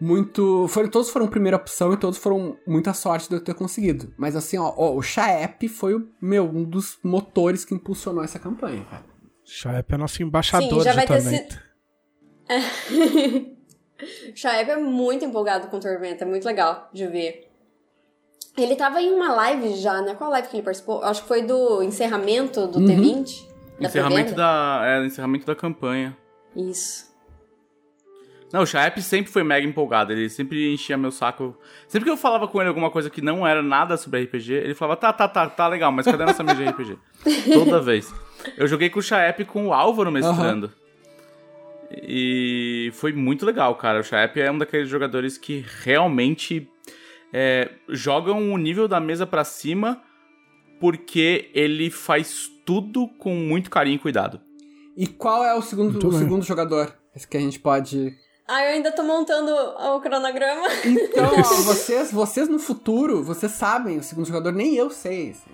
[0.00, 0.68] Muito.
[0.68, 4.12] Foram, todos foram primeira opção e todos foram muita sorte de eu ter conseguido.
[4.16, 8.38] Mas assim, ó, ó o Chaep foi o meu, um dos motores que impulsionou essa
[8.38, 9.04] campanha, cara.
[9.44, 11.62] Chaep é nosso embaixador Sim, já vai Tormenta.
[12.46, 13.56] Ter sido...
[14.34, 17.46] Chaep é muito empolgado com Tormenta, é muito legal de ver.
[18.56, 20.14] Ele tava em uma live já, né?
[20.14, 21.02] Qual live que ele participou?
[21.02, 22.86] Acho que foi do encerramento do uhum.
[22.86, 23.46] T20.
[23.78, 26.16] Encerramento da, é, encerramento da campanha.
[26.54, 27.14] Isso.
[28.52, 31.56] Não, o Chaep sempre foi mega empolgado, ele sempre enchia meu saco.
[31.88, 34.74] Sempre que eu falava com ele alguma coisa que não era nada sobre RPG, ele
[34.74, 36.98] falava, tá, tá, tá, tá legal, mas cadê nossa mesa de RPG?
[37.52, 38.14] Toda vez.
[38.56, 40.66] Eu joguei com o Chaep com o Álvaro mestrando.
[40.66, 40.86] Uhum.
[42.02, 44.00] E foi muito legal, cara.
[44.00, 46.68] O Chaep é um daqueles jogadores que realmente
[47.32, 50.02] é, jogam o nível da mesa para cima
[50.80, 54.40] porque ele faz tudo com muito carinho e cuidado.
[54.96, 56.94] E qual é o segundo, o segundo jogador?
[57.14, 58.14] Esse que a gente pode.
[58.48, 60.68] Ah, eu ainda tô montando o cronograma.
[60.84, 65.30] Então, ó, vocês, vocês no futuro, vocês sabem o segundo jogador, nem eu sei.
[65.30, 65.50] Assim.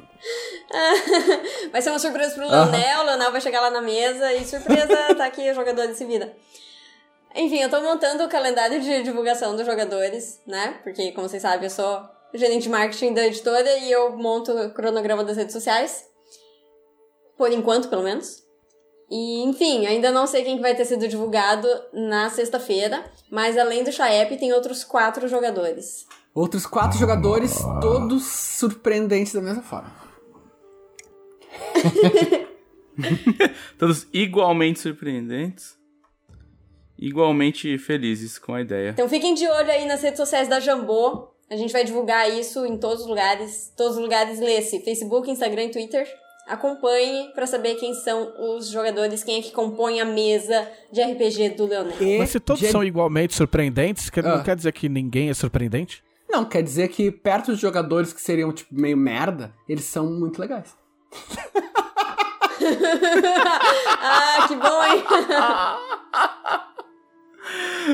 [1.72, 5.14] vai ser uma surpresa pro Leonel, o Leonel vai chegar lá na mesa e surpresa,
[5.16, 6.36] tá aqui o jogador desse vida.
[7.34, 10.78] Enfim, eu tô montando o calendário de divulgação dos jogadores, né?
[10.82, 12.03] Porque, como vocês sabem, eu sou
[12.34, 16.05] gerente de marketing da editora e eu monto o cronograma das redes sociais.
[17.38, 18.43] Por enquanto, pelo menos.
[19.14, 23.84] E, enfim, ainda não sei quem que vai ter sido divulgado na sexta-feira, mas além
[23.84, 26.06] do Chaep, tem outros quatro jogadores.
[26.34, 29.92] Outros quatro jogadores, todos surpreendentes da mesma forma.
[33.78, 35.76] Todos igualmente surpreendentes.
[36.98, 38.90] Igualmente felizes com a ideia.
[38.90, 41.28] Então fiquem de olho aí nas redes sociais da Jambô.
[41.50, 43.70] A gente vai divulgar isso em todos os lugares.
[43.76, 46.22] Todos os lugares lê-se Facebook, Instagram e Twitter.
[46.49, 51.51] Acompanhe pra saber quem são os jogadores, quem é que compõe a mesa de RPG
[51.51, 51.97] do Leonel.
[52.03, 54.22] E Mas se todos de- são igualmente surpreendentes, que Ah.
[54.24, 56.03] não quer dizer que ninguém é surpreendente?
[56.28, 60.40] Não, quer dizer que perto dos jogadores que seriam, tipo, meio merda, eles são muito
[60.40, 60.74] legais.
[64.01, 65.05] ah, que bom, hein?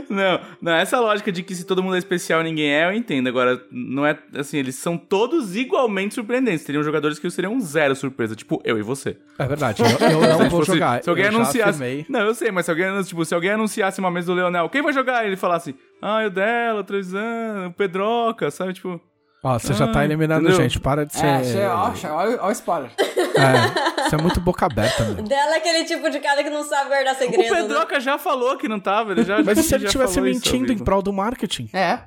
[0.08, 3.28] Não, não, essa lógica de que se todo mundo é especial ninguém é, eu entendo.
[3.28, 6.64] Agora, não é assim, eles são todos igualmente surpreendentes.
[6.64, 9.16] Teriam jogadores que seriam zero surpresa, tipo eu e você.
[9.38, 11.02] É verdade, eu, eu não vou fosse- jogar.
[11.02, 12.06] Se alguém eu anunciasse.
[12.08, 14.82] Não, eu sei, mas se alguém, tipo, se alguém anunciasse uma mesa do Leonel, quem
[14.82, 15.24] vai jogar?
[15.26, 18.74] Ele falasse, ah, o dela, três anos, o Pedroca, sabe?
[18.74, 19.00] Tipo.
[19.42, 20.60] Ó, você já tá Ah, eliminando entendeu?
[20.62, 21.24] gente, para de ser...
[21.24, 22.90] É, che- ó, che- ó, ó o spoiler.
[22.98, 25.22] É, você é muito boca aberta, meu.
[25.22, 27.54] Dela é aquele tipo de cara que não sabe guardar O segredo.
[27.54, 27.60] né?
[27.62, 29.40] Pedroca já falou que não tava, ele já.
[29.44, 31.70] Mas e se ele estivesse isso mentindo em prol do marketing?
[31.72, 32.00] É.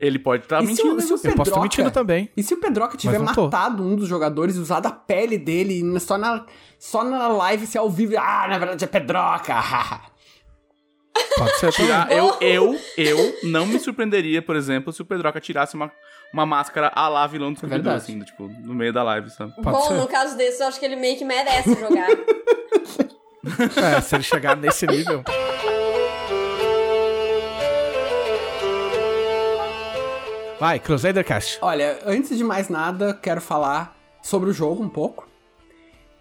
[0.00, 0.96] Ele pode estar se mentindo.
[0.96, 2.30] o- se o Eu posso estar Pedroca- mentindo também.
[2.36, 6.18] E se o Pedroca tiver matado um dos jogadores e usado a pele dele só
[6.18, 6.44] na,
[6.80, 9.54] só na live, se ao vivo, ah, na verdade é Pedroca.
[11.36, 11.72] Pode ser.
[11.72, 15.90] Tirar- eu, eu, eu não me surpreenderia, por exemplo, se o Pedroca tirasse uma,
[16.32, 18.02] uma máscara a lá vilão do Scooby-Doo, Verdade.
[18.02, 19.52] assim, tipo, no meio da live, sabe?
[19.56, 19.94] Pode Bom, ser.
[19.94, 22.08] no caso desse, eu acho que ele meio que merece jogar.
[23.42, 25.24] É, se ele chegar nesse nível.
[30.58, 31.58] Vai, Crusader Cast.
[31.62, 35.26] Olha, antes de mais nada, quero falar sobre o jogo um pouco.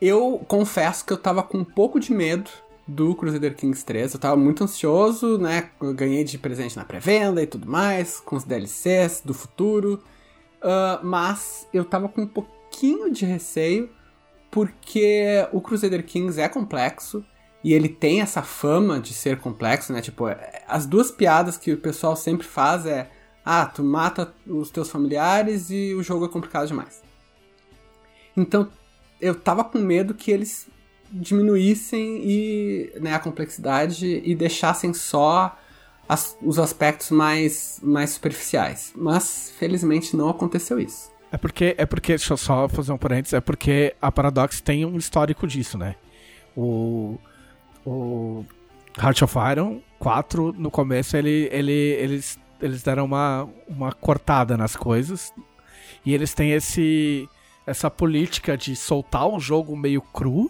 [0.01, 2.49] Eu confesso que eu tava com um pouco de medo
[2.89, 4.13] do Crusader Kings 3.
[4.13, 5.69] Eu tava muito ansioso, né?
[5.81, 10.03] Eu ganhei de presente na pré-venda e tudo mais, com os DLCs do futuro.
[10.61, 13.89] Ah, mas eu tava com um pouquinho de receio,
[14.51, 17.23] porque o Crusader Kings é complexo.
[17.61, 20.01] E ele tem essa fama de ser complexo, né?
[20.01, 20.25] Tipo,
[20.65, 23.09] as duas piadas que o pessoal sempre faz é
[23.43, 27.01] ah, tu mata os teus familiares e o jogo é complicado demais.
[28.37, 28.69] Então,
[29.19, 30.69] eu tava com medo que eles
[31.11, 35.57] diminuíssem e, né, a complexidade e deixassem só
[36.07, 38.91] as- os aspectos mais, mais superficiais.
[38.95, 41.11] Mas, felizmente, não aconteceu isso.
[41.31, 44.83] É porque, é porque, deixa eu só fazer um parênteses, é porque a Paradox tem
[44.85, 45.95] um histórico disso, né?
[46.57, 47.17] O,
[47.85, 48.43] o
[48.97, 54.75] Heart of Iron 4, no começo, ele, ele, eles, eles deram uma, uma cortada nas
[54.75, 55.31] coisas.
[56.03, 57.29] E eles têm esse,
[57.67, 60.49] essa política de soltar um jogo meio cru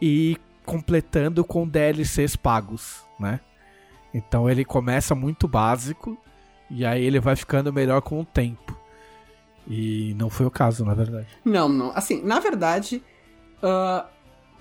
[0.00, 3.40] e completando com DLCs pagos, né?
[4.12, 6.16] Então ele começa muito básico
[6.70, 8.76] e aí ele vai ficando melhor com o tempo.
[9.66, 11.28] E não foi o caso, na verdade.
[11.44, 11.90] Não, não.
[11.94, 13.02] Assim, na verdade,
[13.62, 14.06] ah,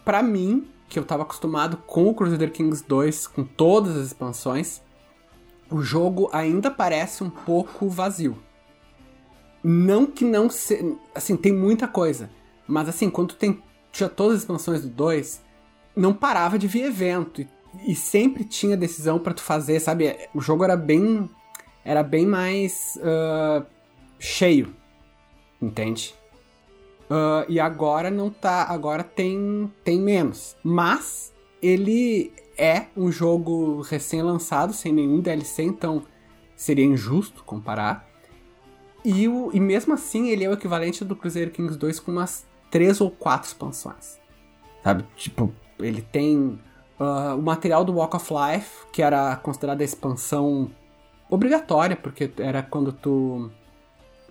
[0.04, 4.82] pra mim, que eu tava acostumado com o Crusader Kings 2, com todas as expansões,
[5.70, 8.38] o jogo ainda parece um pouco vazio.
[9.64, 10.98] Não que não se...
[11.16, 12.30] Assim, tem muita coisa.
[12.68, 13.62] Mas assim, quando tem,
[13.94, 15.42] tinha todas as expansões do 2,
[15.96, 17.42] não parava de vir evento.
[17.42, 17.48] E,
[17.88, 20.18] e sempre tinha decisão pra tu fazer, sabe?
[20.34, 21.30] O jogo era bem...
[21.86, 23.00] Era bem mais...
[23.04, 23.66] ah,
[24.20, 24.76] cheio.
[25.62, 26.16] Entende?
[27.10, 28.64] Ah, e agora não tá.
[28.64, 30.58] Agora tem, tem menos.
[30.64, 31.32] Mas
[31.62, 36.04] ele é um jogo recém-lançado, sem nenhum DLC, então
[36.56, 38.08] seria injusto comparar.
[39.06, 42.46] E, o, e mesmo assim, ele é o equivalente do Crusader Kings 2 com umas
[42.74, 44.18] três ou quatro expansões.
[44.84, 45.06] Sabe?
[45.16, 46.60] Tipo, ele tem
[47.00, 50.72] ah, o material do Walk of Life, que era considerada a expansão
[51.30, 53.52] obrigatória, porque era quando tu,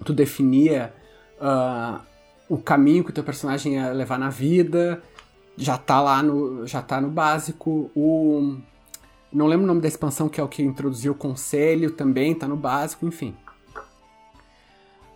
[0.05, 0.93] tu definia
[1.41, 2.01] ah,
[2.49, 5.01] o caminho que o teu personagem ia levar na vida.
[5.57, 7.93] Já tá lá no, já tá no básico.
[7.95, 8.57] O
[9.33, 12.49] não lembro o nome da expansão que é o que introduziu o conselho também, tá
[12.49, 13.37] no básico, enfim.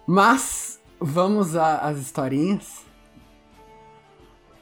[0.06, 2.85] Mas vamos às historinhas.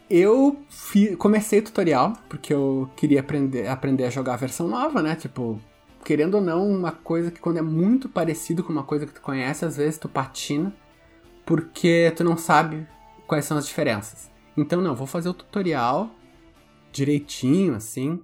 [0.08, 5.02] Eu fi- comecei o tutorial porque eu queria aprender, aprender a jogar a versão nova,
[5.02, 5.16] né?
[5.16, 5.58] Tipo,
[6.04, 9.22] querendo ou não, uma coisa que quando é muito parecido com uma coisa que tu
[9.22, 10.74] conhece, às vezes tu patina
[11.46, 12.86] porque tu não sabe
[13.26, 14.30] quais são as diferenças.
[14.56, 16.10] Então, não, vou fazer o tutorial
[16.92, 18.20] direitinho, assim.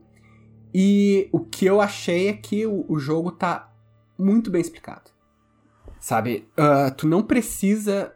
[0.73, 3.73] E o que eu achei é que o, o jogo tá
[4.17, 5.11] muito bem explicado.
[5.99, 6.49] Sabe?
[6.57, 8.15] Uh, tu não precisa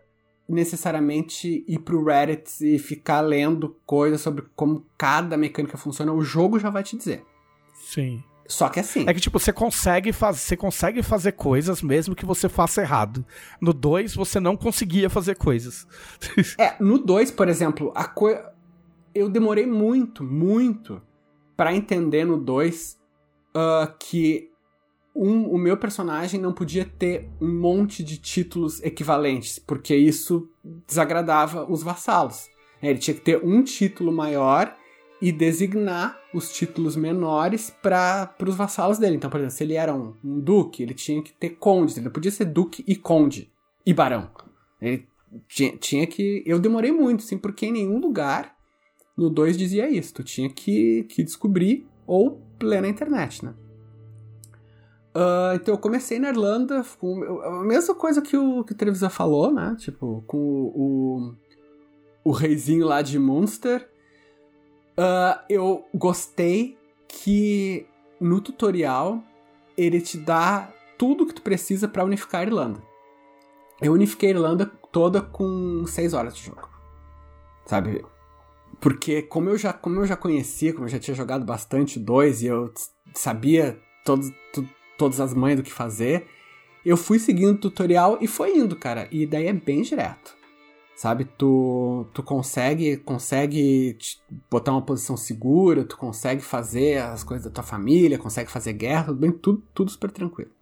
[0.49, 6.13] necessariamente ir pro Reddit e ficar lendo coisas sobre como cada mecânica funciona.
[6.13, 7.25] O jogo já vai te dizer.
[7.75, 8.23] Sim.
[8.47, 9.05] Só que assim.
[9.09, 10.39] É que, tipo, você consegue, faz...
[10.39, 13.25] você consegue fazer coisas mesmo que você faça errado.
[13.61, 15.87] No 2, você não conseguia fazer coisas.
[16.59, 18.53] é, no 2, por exemplo, a coisa.
[19.15, 21.01] Eu demorei muito, muito
[21.57, 22.99] para entender no 2
[23.55, 24.51] uh, que
[25.15, 30.49] um, o meu personagem não podia ter um monte de títulos equivalentes, porque isso
[30.87, 32.49] desagradava os vassalos.
[32.83, 34.77] É, ele tinha que ter um título maior
[35.23, 39.17] e designar os títulos menores para os vassalos dele.
[39.17, 41.99] Então, por exemplo, se ele era um, um, duque, ele tinha que ter conde.
[41.99, 43.51] Ele podia ser duque e conde
[43.87, 44.31] e barão.
[44.83, 45.07] Ele
[45.49, 46.43] tinha, tinha que.
[46.45, 48.55] Eu demorei muito, sim, porque em nenhum lugar
[49.17, 50.13] no 2 dizia isso.
[50.13, 53.55] Tu tinha que, que descobrir ou ler na internet, né?
[55.15, 59.53] Uh, então eu comecei na Irlanda com a mesma coisa que o, que o falou,
[59.53, 59.77] né?
[59.79, 61.37] Tipo, com o,
[62.25, 63.89] o, o reizinho lá de Munster.
[64.99, 66.77] Uh, eu gostei
[67.09, 67.87] que
[68.21, 69.23] no tutorial
[69.77, 72.83] ele te dá tudo que tu precisa para unificar a Irlanda.
[73.81, 76.69] Eu unifiquei a Irlanda toda com 6 horas de jogo.
[77.67, 78.05] Sabe?
[78.81, 82.43] Porque como eu já, como eu já conhecia, como eu já tinha jogado bastante dois
[82.43, 82.73] e eu
[83.15, 86.27] sabia todos, tu, todas as manhas do que fazer,
[86.85, 89.09] eu fui seguindo o tutorial e foi indo, cara.
[89.11, 90.37] E daí é bem direto.
[90.95, 93.99] Sabe, tu, tu consegue consegue
[94.49, 99.07] botar uma posição segura, tu consegue fazer as coisas da tua família, consegue fazer guerra,
[99.07, 100.53] tudo bem, tudo, tudo super tranquilo.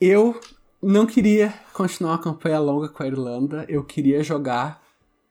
[0.00, 0.40] Eu
[0.82, 4.82] não queria continuar a campanha longa com a Irlanda, eu queria jogar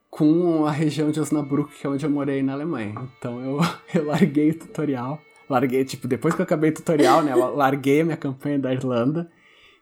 [0.10, 2.96] com a região de Osnabrück, que é onde eu morei na Alemanha.
[3.18, 3.60] Então eu,
[3.94, 5.20] eu larguei o tutorial
[5.50, 9.30] larguei, tipo, depois que eu acabei o tutorial, né, larguei a minha campanha da Irlanda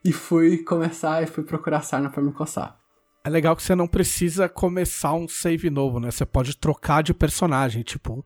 [0.03, 2.79] e fui começar e fui procurar sarna para me coçar.
[3.23, 6.09] É legal que você não precisa começar um save novo, né?
[6.09, 8.25] Você pode trocar de personagem, tipo,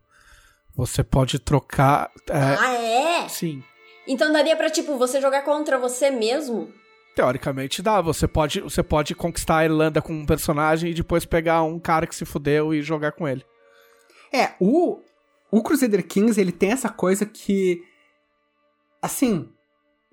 [0.75, 2.11] você pode trocar.
[2.29, 2.37] É...
[2.37, 3.27] Ah, é?
[3.27, 3.63] Sim.
[4.07, 6.71] Então daria para tipo você jogar contra você mesmo?
[7.15, 7.99] Teoricamente dá.
[7.99, 12.05] Você pode, você pode conquistar a Irlanda com um personagem e depois pegar um cara
[12.05, 13.43] que se fudeu e jogar com ele.
[14.31, 15.01] É, o,
[15.51, 17.83] o Crusader Kings, ele tem essa coisa que.
[19.01, 19.49] Assim.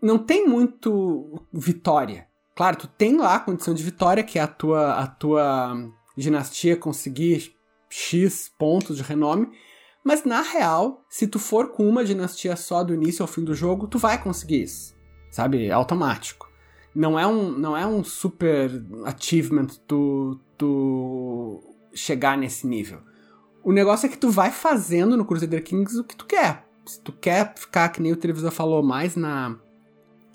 [0.00, 2.28] Não tem muito vitória.
[2.54, 5.74] Claro, tu tem lá a condição de vitória, que é a tua, a tua
[6.16, 7.56] dinastia conseguir
[7.88, 9.48] X pontos de renome.
[10.04, 13.54] Mas na real, se tu for com uma dinastia só do início ao fim do
[13.54, 14.96] jogo, tu vai conseguir isso.
[15.30, 15.66] Sabe?
[15.66, 16.48] É automático.
[16.94, 18.70] Não é um, não é um super
[19.04, 21.62] achievement tu, tu
[21.92, 23.00] chegar nesse nível.
[23.62, 26.64] O negócio é que tu vai fazendo no Crusader Kings o que tu quer.
[26.86, 29.56] Se tu quer ficar, que nem o televisor falou, mais na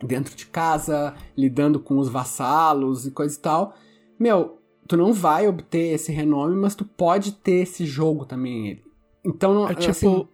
[0.01, 3.73] dentro de casa, lidando com os vassalos e coisa e tal,
[4.19, 8.83] meu, tu não vai obter esse renome, mas tu pode ter esse jogo também.
[9.23, 10.27] Então, é tipo, assim,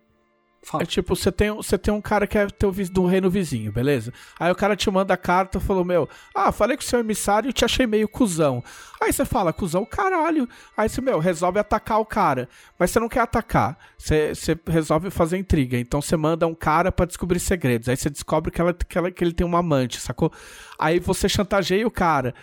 [0.61, 0.83] Fala.
[0.83, 4.13] É tipo, você tem, você tem um cara que é teu do reino vizinho, beleza?
[4.39, 6.99] Aí o cara te manda a carta e falou, meu, ah, falei com o seu
[6.99, 8.63] emissário e te achei meio cuzão.
[9.01, 10.47] Aí você fala, cuzão, caralho.
[10.75, 12.49] Aí você, meu, resolve atacar o cara.
[12.77, 13.77] Mas você não quer atacar.
[13.97, 15.77] Você, você resolve fazer intriga.
[15.77, 17.87] Então você manda um cara para descobrir segredos.
[17.87, 20.31] Aí você descobre que, ela, que, ela, que ele tem uma amante, sacou?
[20.77, 22.35] Aí você chantageia o cara.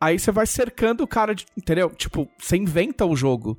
[0.00, 1.88] Aí você vai cercando o cara, de, entendeu?
[1.90, 3.58] Tipo, você inventa o jogo.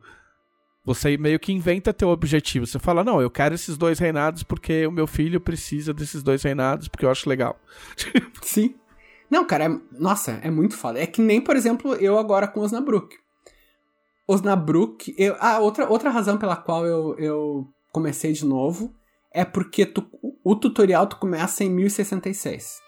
[0.88, 2.66] Você meio que inventa teu objetivo.
[2.66, 6.42] Você fala, não, eu quero esses dois reinados porque o meu filho precisa desses dois
[6.42, 7.60] reinados porque eu acho legal.
[8.42, 8.74] Sim.
[9.30, 10.98] Não, cara, é, nossa, é muito foda.
[10.98, 13.18] É que nem, por exemplo, eu agora com Osnabrück.
[14.26, 18.96] Osnabrück, eu, ah, outra, outra razão pela qual eu, eu comecei de novo
[19.34, 20.10] é porque tu,
[20.42, 22.80] o tutorial tu começa em 1066.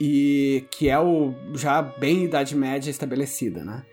[0.00, 3.86] E que é o já bem Idade Média estabelecida, né?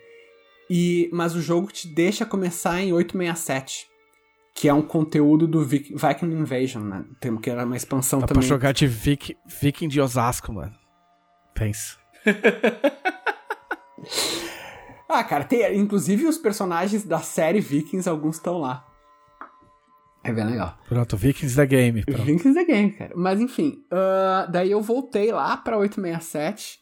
[0.72, 3.88] E, mas o jogo te deixa começar em 867,
[4.54, 7.04] que é um conteúdo do Viking Invasion, né?
[7.18, 8.42] Tem que era uma expansão Dá também.
[8.42, 10.72] Pra jogar de Viking, Viking de Osasco, mano.
[11.52, 11.98] Pensa.
[15.08, 18.86] ah, cara, tem, inclusive os personagens da série Vikings, alguns estão lá.
[20.22, 20.78] É bem legal.
[20.88, 22.04] Pronto, Vikings da Game.
[22.04, 22.22] Pronto.
[22.22, 23.12] Vikings da Game, cara.
[23.16, 26.78] Mas enfim, uh, daí eu voltei lá pra 867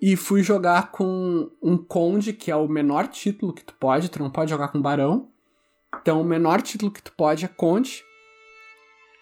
[0.00, 4.18] e fui jogar com um conde, que é o menor título que tu pode, tu
[4.18, 5.28] não pode jogar com barão.
[6.00, 8.02] Então, o menor título que tu pode é conde.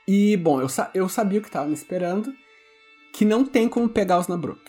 [0.07, 2.33] E, bom, eu, sa eu sabia o que tava me esperando,
[3.13, 4.61] que não tem como pegar Osnabrück.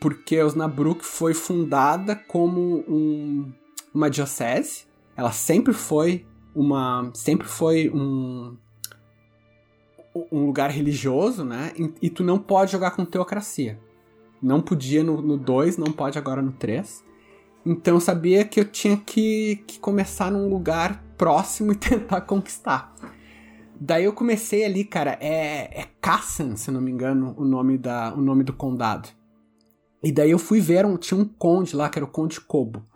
[0.00, 3.52] Porque Osnabrück foi fundada como um,
[3.94, 4.84] uma diocese.
[5.16, 7.10] Ela sempre foi uma...
[7.14, 8.56] sempre foi um...
[10.32, 11.72] um lugar religioso, né?
[11.78, 13.78] E, e tu não pode jogar com teocracia.
[14.46, 17.04] Não podia no 2, não pode agora no 3.
[17.66, 22.94] Então eu sabia que eu tinha que, que começar num lugar próximo e tentar conquistar.
[23.78, 28.14] Daí eu comecei ali, cara, é, é Kassan, se não me engano, o nome, da,
[28.14, 29.08] o nome do condado.
[30.00, 32.86] E daí eu fui ver, um, tinha um conde lá, que era o Conde Kobo.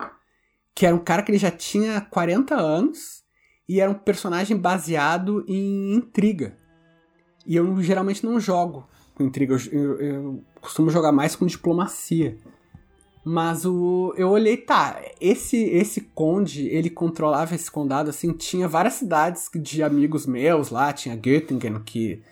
[0.73, 3.25] Que era um cara que ele já tinha 40 anos
[3.69, 6.57] e era um personagem baseado em intriga.
[7.45, 8.89] E eu geralmente não jogo
[9.23, 12.37] intriga, eu, eu, eu costumo jogar mais com diplomacia.
[13.25, 18.95] Mas o eu olhei, tá, esse esse conde, ele controlava esse condado assim, tinha várias
[18.95, 22.23] cidades de amigos meus lá, tinha Göttingen que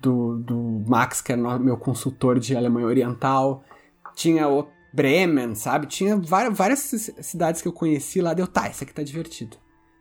[0.00, 3.64] do, do Max, que era meu consultor de Alemanha Oriental,
[4.14, 5.86] tinha o Bremen, sabe?
[5.86, 9.56] Tinha várias, várias cidades que eu conheci lá, deu, tá, esse aqui tá divertido.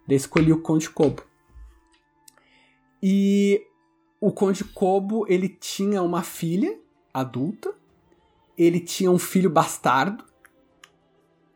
[0.07, 1.23] Daí escolhi o Conde Kobo.
[3.01, 3.61] E
[4.23, 6.79] o Conde Kobo, ele tinha uma filha
[7.13, 7.73] adulta,
[8.57, 10.23] ele tinha um filho bastardo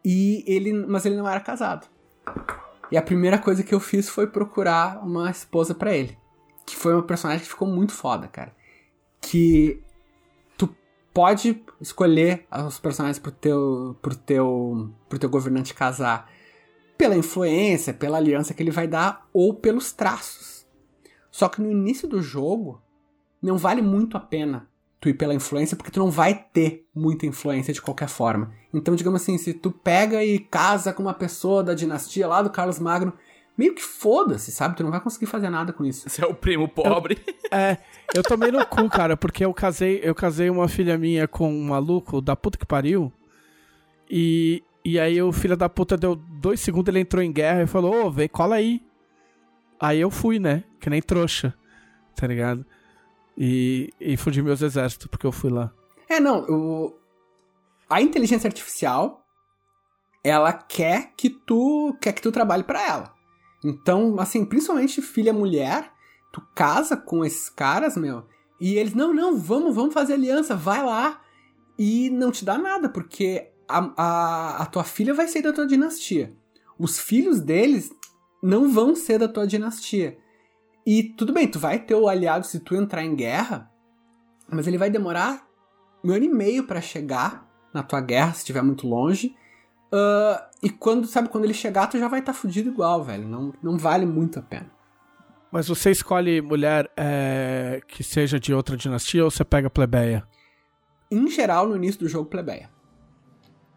[0.03, 1.88] e ele, mas ele não era casado.
[2.91, 6.18] E a primeira coisa que eu fiz foi procurar uma esposa para ele,
[6.65, 8.53] que foi uma personagem que ficou muito foda, cara.
[9.22, 9.81] Que
[10.57, 10.68] tu
[11.14, 16.30] pode escolher os personagens pro teu pro teu pro teu governante casar
[16.98, 20.57] pela influência, pela aliança que ele vai dar ou pelos traços.
[21.38, 22.82] Só que no início do jogo
[23.40, 24.68] não vale muito a pena
[25.00, 28.52] tu ir pela influência, porque tu não vai ter muita influência de qualquer forma.
[28.74, 32.50] Então, digamos assim, se tu pega e casa com uma pessoa da dinastia lá do
[32.50, 33.14] Carlos Magno,
[33.56, 34.78] meio que foda-se, sabe?
[34.78, 36.10] Tu não vai conseguir fazer nada com isso.
[36.10, 37.20] Você é o primo pobre.
[37.28, 37.78] Eu, é,
[38.16, 41.66] eu tomei no cu, cara, porque eu casei, eu casei uma filha minha com um
[41.66, 43.14] maluco da puta que pariu.
[44.10, 47.68] E, e aí o filho da puta deu dois segundos, ele entrou em guerra e
[47.68, 48.82] falou, ô, vem, cola aí.
[49.80, 50.64] Aí eu fui, né?
[50.80, 51.54] Que nem trouxa,
[52.16, 52.66] tá ligado?
[53.38, 55.72] E, e fudi meus exércitos, porque eu fui lá.
[56.10, 56.98] É, não, o...
[57.90, 59.24] a inteligência artificial,
[60.24, 63.14] ela quer que tu quer que tu trabalhe para ela.
[63.64, 65.91] Então, assim, principalmente filha mulher,
[66.32, 68.26] tu casa com esses caras, meu,
[68.60, 71.22] e eles, não, não, vamos, vamos fazer aliança, vai lá.
[71.78, 75.68] E não te dá nada, porque a, a, a tua filha vai ser da tua
[75.68, 76.36] dinastia.
[76.80, 77.91] Os filhos deles
[78.42, 80.18] não vão ser da tua dinastia.
[80.86, 83.70] E tudo bem, tu vai ter o aliado se tu entrar em guerra,
[84.50, 85.46] mas ele vai demorar
[86.04, 89.36] um ano e meio para chegar na tua guerra, se estiver muito longe.
[89.92, 93.28] Uh, e quando, sabe, quando ele chegar, tu já vai estar tá fudido igual, velho.
[93.28, 94.72] Não, não vale muito a pena.
[95.52, 100.24] Mas você escolhe mulher é, que seja de outra dinastia ou você pega plebeia?
[101.10, 102.70] Em geral, no início do jogo, plebeia.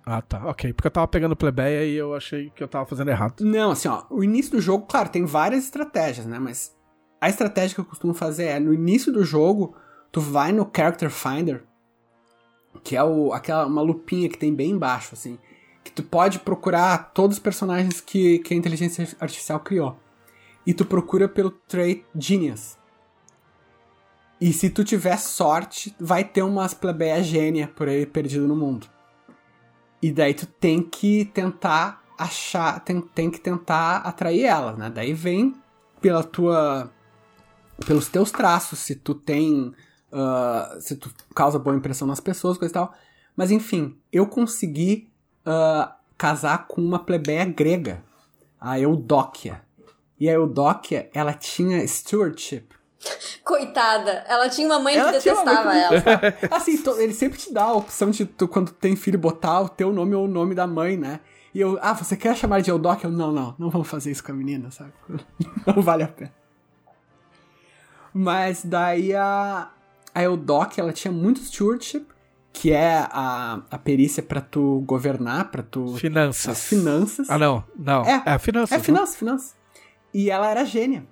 [0.05, 0.47] Ah, tá.
[0.47, 0.73] Ok.
[0.73, 3.41] Porque eu tava pegando plebeia e eu achei que eu tava fazendo errado.
[3.41, 4.05] Não, assim, ó.
[4.11, 6.39] O início do jogo, claro, tem várias estratégias, né?
[6.39, 6.77] Mas
[7.21, 9.77] a estratégia que eu costumo fazer é, no início do jogo,
[10.11, 11.65] tu vai no Character Finder,
[12.83, 15.39] que é o, aquela, uma lupinha que tem bem embaixo, assim,
[15.85, 19.99] que tu pode procurar todos os personagens que, que a inteligência artificial criou.
[20.67, 22.79] E tu procura pelo trait Genius.
[24.41, 28.87] E se tu tiver sorte, vai ter umas plebeia gênia por aí perdido no mundo.
[30.03, 34.91] E daí tu tem que tentar achar, tem, tem que tentar atrair elas, né?
[34.91, 35.55] Daí vem
[36.01, 36.91] pela tua
[37.87, 39.73] pelos teus traços, se tu tem.
[40.13, 42.95] Uh, se tu causa boa impressão nas pessoas, coisa e tal.
[43.37, 45.09] Mas enfim, eu consegui
[45.47, 48.03] uh, casar com uma plebeia grega,
[48.61, 49.63] a Eudóquia.
[50.19, 52.67] E a Eudóquia, ela tinha stewardship.
[53.45, 56.03] Coitada, ela tinha uma mãe ela que detestava mãe ela.
[56.51, 59.93] assim, ele sempre te dá a opção de tu, quando tem filho, botar o teu
[59.93, 61.21] nome ou o nome da mãe, né?
[61.55, 63.09] E eu, ah, você quer chamar de Eudóquia?
[63.09, 64.93] Eu, não, não, não vamos fazer isso com a menina, sabe?
[65.67, 66.33] Não vale a pena.
[68.15, 69.71] Mas daí a,
[70.15, 72.07] a Eudoc, ela tinha muito stewardship,
[72.53, 75.97] que é a, a perícia para tu governar, para tu...
[75.97, 76.49] Finanças.
[76.49, 77.31] As finanças.
[77.31, 77.65] Ah, não.
[77.77, 78.05] Não.
[78.05, 78.79] É, é finanças.
[78.79, 79.57] É finanças, finanças.
[80.13, 81.05] E ela era gênia.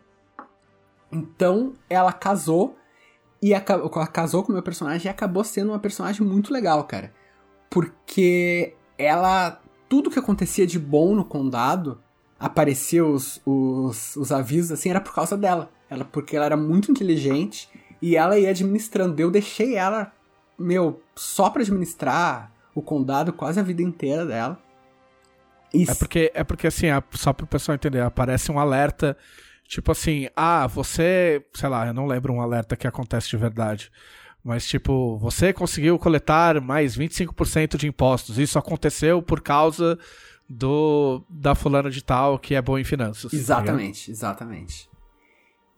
[1.10, 2.76] Então, ela casou
[3.40, 7.12] e acabou, casou com o meu personagem e acabou sendo uma personagem muito legal, cara.
[7.70, 9.60] Porque ela...
[9.88, 11.98] Tudo que acontecia de bom no condado,
[12.38, 15.70] aparecia os, os, os avisos, assim, era por causa dela.
[15.88, 17.70] Ela, porque ela era muito inteligente
[18.02, 19.20] e ela ia administrando.
[19.20, 20.12] Eu deixei ela,
[20.58, 24.58] meu, só para administrar o condado quase a vida inteira dela.
[25.74, 29.16] É porque, é porque assim, só pro pessoal entender, aparece um alerta,
[29.68, 33.92] tipo assim, ah, você, sei lá, eu não lembro um alerta que acontece de verdade.
[34.42, 38.38] Mas, tipo, você conseguiu coletar mais 25% de impostos.
[38.38, 39.98] Isso aconteceu por causa
[40.48, 43.30] do da fulana de tal que é bom em finanças.
[43.30, 44.88] Tá exatamente, tá exatamente.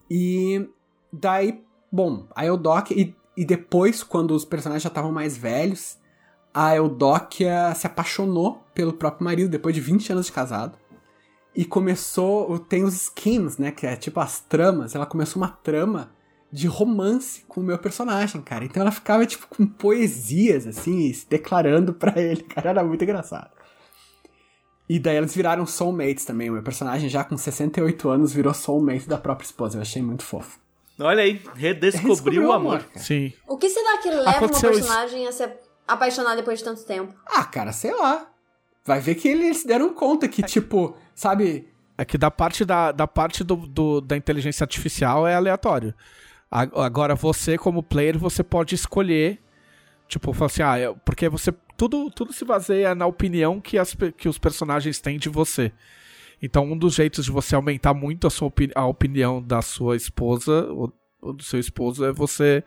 [0.08, 0.68] E
[1.12, 2.96] daí, bom, a Eudokia.
[2.96, 5.98] E, e depois, quando os personagens já estavam mais velhos,
[6.54, 10.78] a Eudokia se apaixonou pelo próprio marido depois de 20 anos de casado.
[11.54, 12.58] E começou.
[12.58, 13.70] Tem os schemes, né?
[13.70, 14.94] Que é tipo as tramas.
[14.94, 16.12] Ela começou uma trama
[16.52, 18.64] de romance com o meu personagem, cara.
[18.64, 22.70] Então ela ficava, tipo, com poesias, assim, se declarando para ele, cara.
[22.70, 23.50] Era muito engraçado.
[24.88, 26.50] E daí eles viraram soulmates também.
[26.50, 29.78] O meu personagem, já com 68 anos, virou soulmate da própria esposa.
[29.78, 30.58] Eu achei muito fofo.
[30.98, 32.82] Olha aí, redescobriu o amor.
[32.84, 32.98] cara.
[32.98, 33.32] Sim.
[33.48, 34.86] O que será que leva Aconteceu uma isso.
[34.88, 35.48] personagem a se
[35.86, 37.14] apaixonar depois de tanto tempo?
[37.26, 38.26] Ah, cara, sei lá.
[38.84, 42.92] Vai ver que eles se deram conta que, tipo, sabe, É que da parte da,
[42.92, 45.94] da parte do, do- da inteligência artificial é aleatório.
[46.50, 49.38] Agora, você, como player, você pode escolher.
[50.08, 51.52] Tipo, falar assim, ah, porque você.
[51.76, 55.72] Tudo, tudo se baseia na opinião que, as, que os personagens têm de você.
[56.42, 59.94] Então, um dos jeitos de você aumentar muito a, sua opi- a opinião da sua
[59.94, 60.92] esposa, ou,
[61.22, 62.64] ou do seu esposo, é você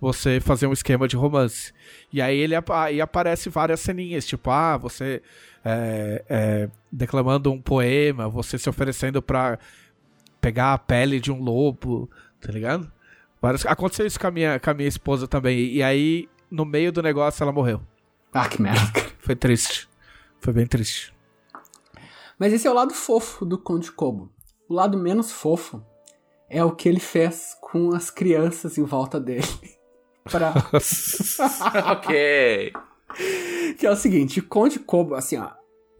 [0.00, 1.72] você fazer um esquema de romance.
[2.12, 5.22] E aí ele aí aparece várias ceninhas, tipo, ah, você
[5.64, 9.58] é, é, declamando um poema, você se oferecendo pra
[10.40, 12.08] pegar a pele de um lobo,
[12.40, 12.90] tá ligado?
[13.42, 15.58] Várias- Aconteceu isso com a, minha, com a minha esposa também.
[15.72, 17.80] E aí, no meio do negócio, ela morreu.
[18.32, 18.80] Ah, que merda.
[19.20, 19.88] Foi triste.
[20.40, 21.12] Foi bem triste.
[22.38, 24.30] Mas esse é o lado fofo do Conde Kobo.
[24.68, 25.84] O lado menos fofo
[26.48, 29.44] é o que ele fez com as crianças em volta dele.
[30.24, 30.52] Pra...
[31.92, 32.72] ok.
[33.78, 35.50] que é o seguinte, Conde Kobo, assim, ó,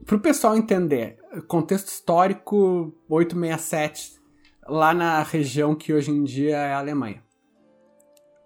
[0.04, 4.20] pro pessoal entender, contexto histórico 867,
[4.66, 7.22] lá na região que hoje em dia é a Alemanha.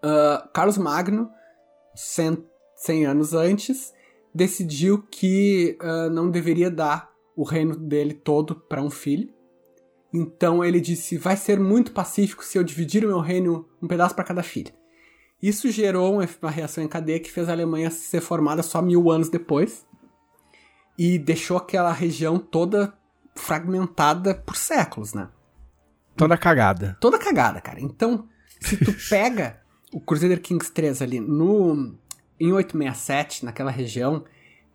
[0.02, 1.30] Ah, Carlos Magno,
[1.94, 2.44] 100,
[2.76, 3.94] 100 anos antes,
[4.34, 9.32] decidiu que ah, não deveria dar o reino dele todo para um filho.
[10.12, 14.14] Então ele disse: vai ser muito pacífico se eu dividir o meu reino um pedaço
[14.14, 14.72] para cada filho.
[15.44, 19.28] Isso gerou uma reação em cadeia que fez a Alemanha ser formada só mil anos
[19.28, 19.86] depois
[20.96, 22.94] e deixou aquela região toda
[23.36, 25.28] fragmentada por séculos, né?
[26.16, 26.96] Toda cagada.
[26.98, 27.78] Toda cagada, cara.
[27.78, 28.26] Então,
[28.58, 29.60] se tu pega
[29.92, 31.94] o Crusader Kings 3 ali no
[32.40, 34.24] em 867, naquela região,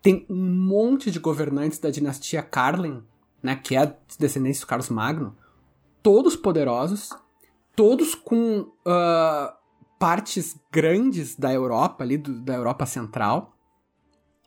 [0.03, 3.01] tem um monte de governantes da dinastia Carlin,
[3.41, 5.35] né, que é a descendência do Carlos Magno,
[6.03, 7.09] todos poderosos,
[7.75, 9.55] todos com ah,
[9.99, 13.53] partes grandes da Europa, ali do- da Europa Central,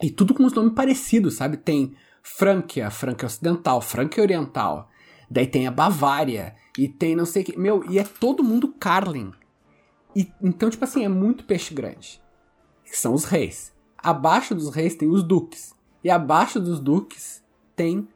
[0.02, 1.56] e tudo com os nomes parecidos, sabe?
[1.58, 4.88] Tem Frânquia, Frânquia Ocidental, Frânquia Oriental,
[5.30, 7.58] daí tem a Bavária, e tem não sei o que.
[7.58, 9.30] Meu, e é todo mundo Carlin.
[10.16, 12.20] E, então, tipo assim, é muito peixe grande.
[12.84, 13.72] Que são os reis.
[13.98, 15.74] Abaixo dos reis tem os duques.
[16.02, 17.42] E abaixo dos duques
[17.76, 18.08] tem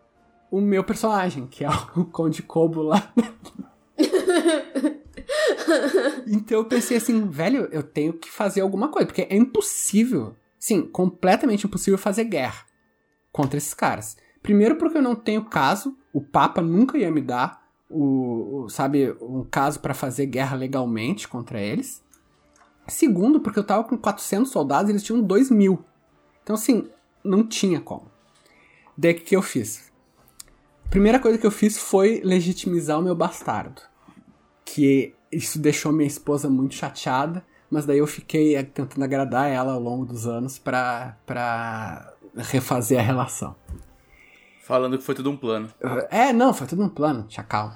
[0.51, 3.13] o meu personagem, que é o Conde Kobo lá.
[6.27, 10.83] então eu pensei assim, velho, eu tenho que fazer alguma coisa, porque é impossível, sim,
[10.83, 12.65] completamente impossível fazer guerra
[13.33, 14.17] contra esses caras.
[14.43, 19.15] Primeiro porque eu não tenho caso, o Papa nunca ia me dar o, o- sabe,
[19.21, 22.03] um caso pra fazer guerra legalmente contra eles.
[22.89, 25.85] Segundo, porque eu tava com 400 soldados e eles tinham 2 mil.
[26.43, 26.89] Então, assim,
[27.25, 28.09] não tinha como.
[28.97, 29.91] Daí o que que eu fiz?
[30.89, 33.83] Primeira coisa que eu fiz foi legitimizar o meu bastardo.
[34.65, 39.73] Que isso deixou minha esposa muito chateada, mas daí eu fiquei eh, tentando agradar ela
[39.73, 43.55] ao longo dos anos pra, pra refazer a relação.
[44.63, 45.73] Falando que foi tudo um plano.
[46.11, 47.75] É, não, foi tudo um plano, chacal.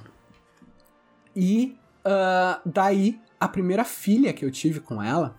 [1.37, 5.37] E ah, daí, a primeira filha que eu tive com ela,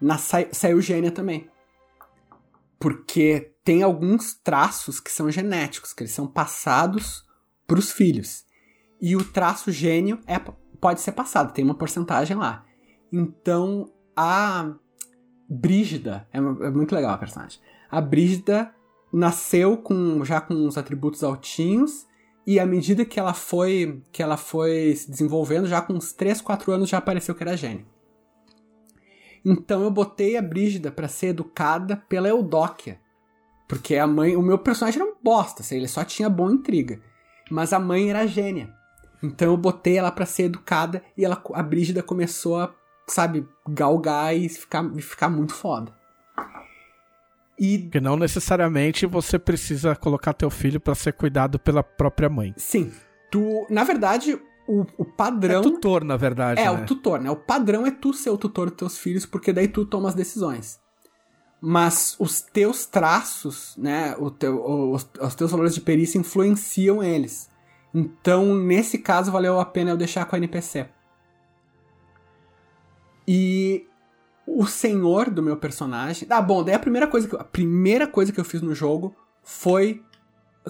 [0.00, 1.48] na, sa- saiu gênia também.
[2.78, 7.24] Porque tem alguns traços que são genéticos, que eles são passados
[7.66, 8.44] pros filhos.
[9.00, 10.38] E o traço gênio é,
[10.80, 12.64] pode ser passado, tem uma porcentagem lá.
[13.12, 14.72] Então, a
[15.48, 17.60] Brígida, é, é muito legal a personagem.
[17.90, 18.72] A Brígida
[19.12, 22.06] nasceu com já com uns atributos altinhos
[22.46, 26.40] e à medida que ela foi que ela foi se desenvolvendo, já com uns 3,
[26.40, 27.86] 4 anos já apareceu que era gênio.
[29.44, 33.00] Então eu botei a Brígida pra ser educada pela Eudóquia.
[33.66, 37.00] Porque a mãe, o meu personagem era um bosta, assim, ele só tinha boa intriga.
[37.50, 38.74] Mas a mãe era gênia.
[39.22, 42.74] Então eu botei ela pra ser educada e ela, a Brígida começou a,
[43.06, 45.94] sabe, galgar e ficar, ficar muito foda.
[47.58, 52.54] E Porque não necessariamente você precisa colocar teu filho pra ser cuidado pela própria mãe.
[52.56, 52.90] sim,
[53.30, 56.60] tu, na verdade, o, o padrão É tutor, na verdade.
[56.60, 56.70] É, né?
[56.70, 57.30] o tutor, né?
[57.30, 60.14] O padrão é tu ser o tutor dos teus filhos, porque daí tu toma as
[60.14, 60.80] decisões.
[61.60, 64.16] Mas os teus traços, né?
[64.18, 67.49] O teu, os, os teus valores de perícia influenciam eles.
[67.94, 70.88] Então, nesse caso, valeu a pena eu deixar com a NPC.
[73.26, 73.86] E
[74.46, 76.26] o senhor do meu personagem.
[76.30, 78.74] Ah, bom, daí a primeira coisa que eu, a primeira coisa que eu fiz no
[78.74, 80.02] jogo foi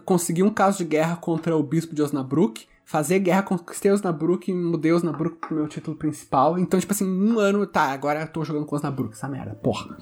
[0.05, 4.55] conseguir um caso de guerra contra o bispo de Osnabrück, fazer guerra, conquistei Osnabrück e
[4.55, 6.59] mudei Osnabrück pro meu título principal.
[6.59, 9.97] Então, tipo assim, um ano, tá, agora eu tô jogando com Osnabrück, essa merda, porra.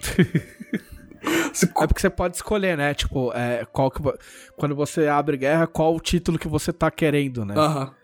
[1.22, 2.94] É porque você pode escolher, né?
[2.94, 4.00] Tipo, é, qual que,
[4.56, 7.54] quando você abre guerra, qual o título que você tá querendo, né?
[7.56, 7.94] Aham.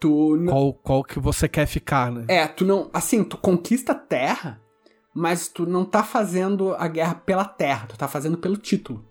[0.00, 0.44] Tu.
[0.48, 2.24] Qual, qual que você quer ficar, né?
[2.28, 2.88] É, tu não.
[2.92, 4.60] Assim, tu conquista a terra,
[5.14, 9.04] mas tu não tá fazendo a guerra pela terra, tu tá fazendo pelo título.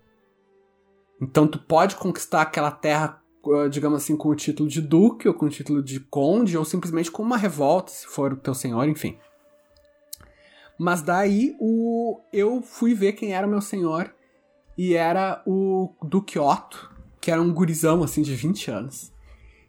[1.21, 5.33] Então tu pode conquistar aquela terra, uh, digamos assim, com o título de duque, ou
[5.33, 8.87] com o título de conde, ou simplesmente com uma revolta, se for o teu senhor,
[8.87, 9.17] enfim.
[10.79, 14.13] Mas daí o eu fui ver quem era o meu senhor,
[14.77, 16.89] e era o Duque Otto,
[17.19, 19.11] que era um gurizão assim de 20 anos.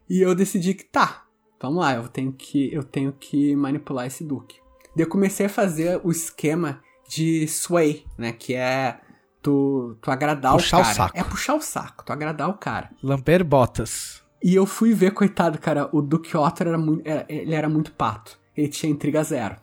[0.09, 1.25] E eu decidi que tá,
[1.61, 4.57] vamos lá, eu tenho que eu tenho que manipular esse duque.
[4.95, 9.01] Daí eu comecei a fazer o esquema de sway, né, que é
[9.43, 10.95] tu, tu agradar Puxar o o cara.
[10.95, 11.19] saco.
[11.19, 12.91] É puxar o saco, tu agradar o cara.
[13.03, 14.23] Lamber botas.
[14.43, 17.93] E eu fui ver, coitado, cara, o Duque Otto era muito, era- ele era muito
[17.93, 18.39] pato.
[18.57, 19.57] Ele tinha intriga zero.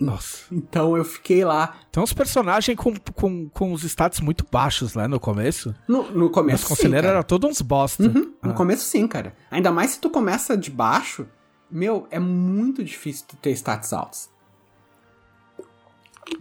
[0.00, 0.46] Nossa.
[0.50, 1.76] Então eu fiquei lá.
[1.92, 5.74] Tem uns personagens com, com, com os status muito baixos, né, no começo.
[5.86, 6.62] No, no Os começo.
[6.62, 8.02] sim, conselheiros eram todos uns bosta.
[8.04, 8.54] Uhum, no Ah.
[8.54, 9.36] começo sim, cara.
[9.50, 11.26] Ainda mais se tu começa de baixo,
[11.70, 14.30] meu, é muito difícil tu ter status altos.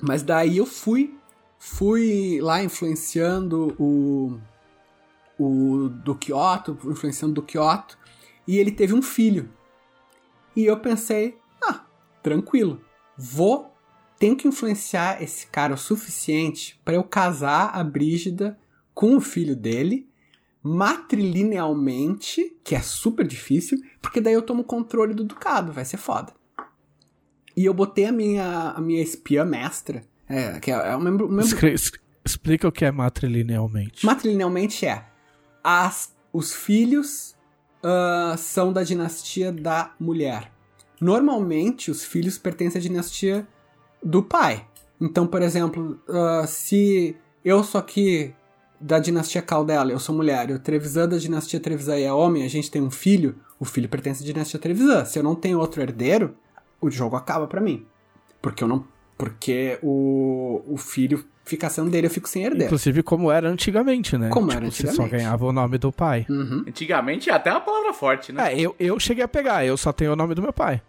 [0.01, 1.17] Mas daí eu fui,
[1.57, 4.39] fui lá influenciando o
[5.41, 7.97] o Duque Otto, influenciando o Duque Otto,
[8.45, 9.49] e ele teve um filho.
[10.53, 11.81] E eu pensei, ah,
[12.21, 12.81] tranquilo,
[13.19, 13.75] vou,
[14.17, 18.57] tenho que influenciar esse cara o suficiente para eu casar a Brígida
[18.93, 20.07] com o filho dele
[20.63, 26.33] matrilinealmente, que é super difícil, porque daí eu tomo controle do ducado, vai ser foda.
[27.55, 31.27] E eu botei a minha, a minha espiã mestra, é, que é, é um membro,
[31.27, 31.57] um membro
[32.25, 34.05] Explica o que é matrilinealmente.
[34.05, 35.05] matrilinealmente é
[35.63, 37.35] as, os filhos
[37.81, 40.51] ah, são da dinastia da mulher.
[40.99, 43.47] Normalmente os filhos pertencem à dinastia
[44.03, 44.65] do pai.
[44.99, 48.33] Então, por exemplo, ah, se eu sou aqui
[48.79, 52.47] da dinastia Caldela, eu sou mulher, e o Trevisan da dinastia Trevisan é homem, a
[52.49, 55.05] gente tem um filho, o filho pertence à dinastia Trevisan.
[55.05, 56.35] Se eu não tenho outro herdeiro,
[56.81, 57.85] o jogo acaba pra mim.
[58.41, 58.85] Porque eu não.
[59.17, 62.65] Porque o, o filho fica sendo dele, eu fico sem herdeiro.
[62.65, 64.29] Inclusive como era antigamente, né?
[64.29, 65.11] Como tipo, era Você só antigamente.
[65.17, 66.25] ganhava o nome do pai.
[66.29, 66.63] Uhum.
[66.65, 68.53] Antigamente até uma palavra forte, né?
[68.53, 70.81] É, eu, eu cheguei a pegar, eu só tenho o nome do meu pai.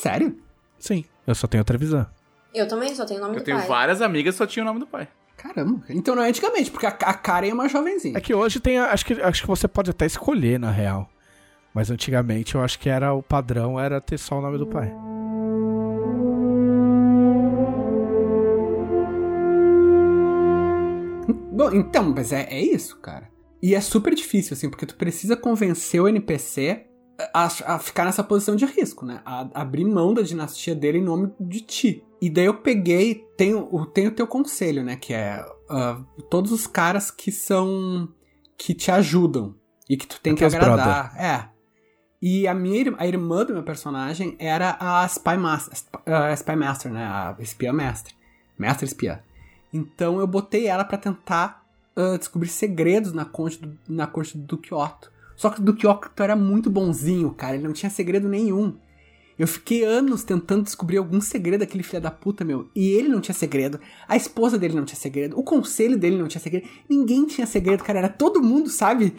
[0.00, 0.36] Sério?
[0.78, 2.06] Sim, eu só tenho a Trevisan.
[2.52, 3.66] Eu também só tenho o nome Eu do tenho pai.
[3.66, 5.08] várias amigas que só tinham o nome do pai.
[5.38, 5.82] Caramba.
[5.88, 8.18] Então não é antigamente, porque a, a Karen é uma jovenzinha.
[8.18, 8.78] É que hoje tem.
[8.78, 11.08] a- Acho que, acho que você pode até escolher, na real.
[11.72, 14.92] Mas antigamente eu acho que era o padrão era ter só o nome do pai.
[21.52, 23.28] Bom, então, mas é, é isso, cara.
[23.62, 26.86] E é super difícil, assim, porque tu precisa convencer o NPC
[27.32, 29.20] a, a ficar nessa posição de risco, né?
[29.24, 32.04] A, abrir mão da dinastia dele em nome de ti.
[32.20, 34.96] E daí eu peguei, tenho o tenho o teu conselho, né?
[34.96, 38.08] Que é ah, todos os caras que são.
[38.56, 39.54] que te ajudam
[39.88, 41.14] e que tu tem É que agradar.
[41.16, 41.48] É.
[42.20, 46.92] E a minha a irmã do meu personagem era a Spy Master, a Spy Master
[46.92, 47.04] né?
[47.04, 48.14] A espiã mestre.
[48.58, 49.20] Mestre espiã.
[49.72, 51.64] Então eu botei ela pra tentar
[51.94, 55.12] ah, descobrir segredos na corte, do, na corte do Otto.
[55.36, 57.54] Só que o Duque Otto era muito bonzinho, cara.
[57.54, 58.76] Ele não tinha segredo nenhum.
[59.38, 62.70] Eu fiquei anos tentando descobrir algum segredo daquele filho da puta, meu.
[62.74, 63.78] E ele não tinha segredo.
[64.08, 65.38] A esposa dele não tinha segredo.
[65.38, 66.66] O conselho dele não tinha segredo.
[66.88, 67.98] Ninguém tinha segredo, cara.
[67.98, 69.14] Era todo mundo, sabe?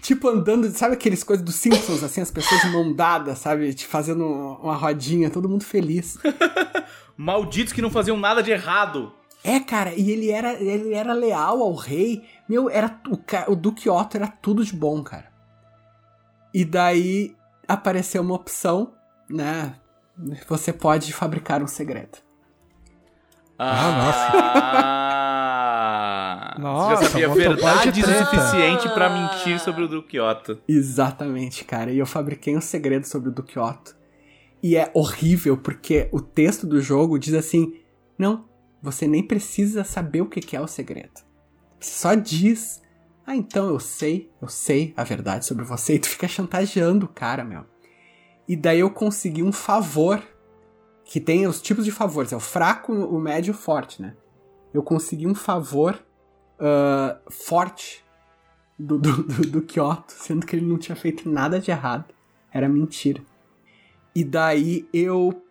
[0.00, 3.72] Tipo, andando, sabe aqueles coisas dos Simpsons, assim, as pessoas de mão dada, sabe?
[3.72, 6.18] Te fazendo uma rodinha, todo mundo feliz.
[7.16, 9.12] Malditos que não faziam nada de errado.
[9.44, 12.24] É, cara, e ele era, ele era leal ao rei.
[12.48, 15.31] Meu, era o, o Duque Otto era tudo de bom, cara.
[16.54, 17.34] E daí
[17.66, 18.92] apareceu uma opção,
[19.28, 19.74] né?
[20.48, 22.18] Você pode fabricar um segredo.
[24.82, 28.24] Ah, Nossa, Você já sabia motoboy de verdades o treta.
[28.24, 30.58] suficiente pra mentir sobre o Duque Otto.
[30.68, 31.90] Exatamente, cara.
[31.90, 33.96] E eu fabriquei um segredo sobre o Duque Otto.
[34.62, 37.74] E é horrível porque o texto do jogo diz assim:
[38.18, 38.44] não,
[38.82, 41.20] você nem precisa saber o que que é o segredo.
[41.80, 42.81] Você só diz:
[43.26, 45.94] ah, então eu sei, eu sei a verdade sobre você.
[45.94, 47.64] E tu fica chantageando o cara, meu.
[48.48, 50.22] E daí eu consegui um favor.
[51.04, 54.14] Que tem os tipos de favores: é o fraco, o médio e o forte, né?
[54.72, 56.02] Eu consegui um favor
[56.58, 58.04] ah, forte
[58.78, 62.06] do, do, do, do Kyoto, sendo que ele não tinha feito nada de errado.
[62.52, 63.22] Era mentira.
[64.14, 65.42] E daí eu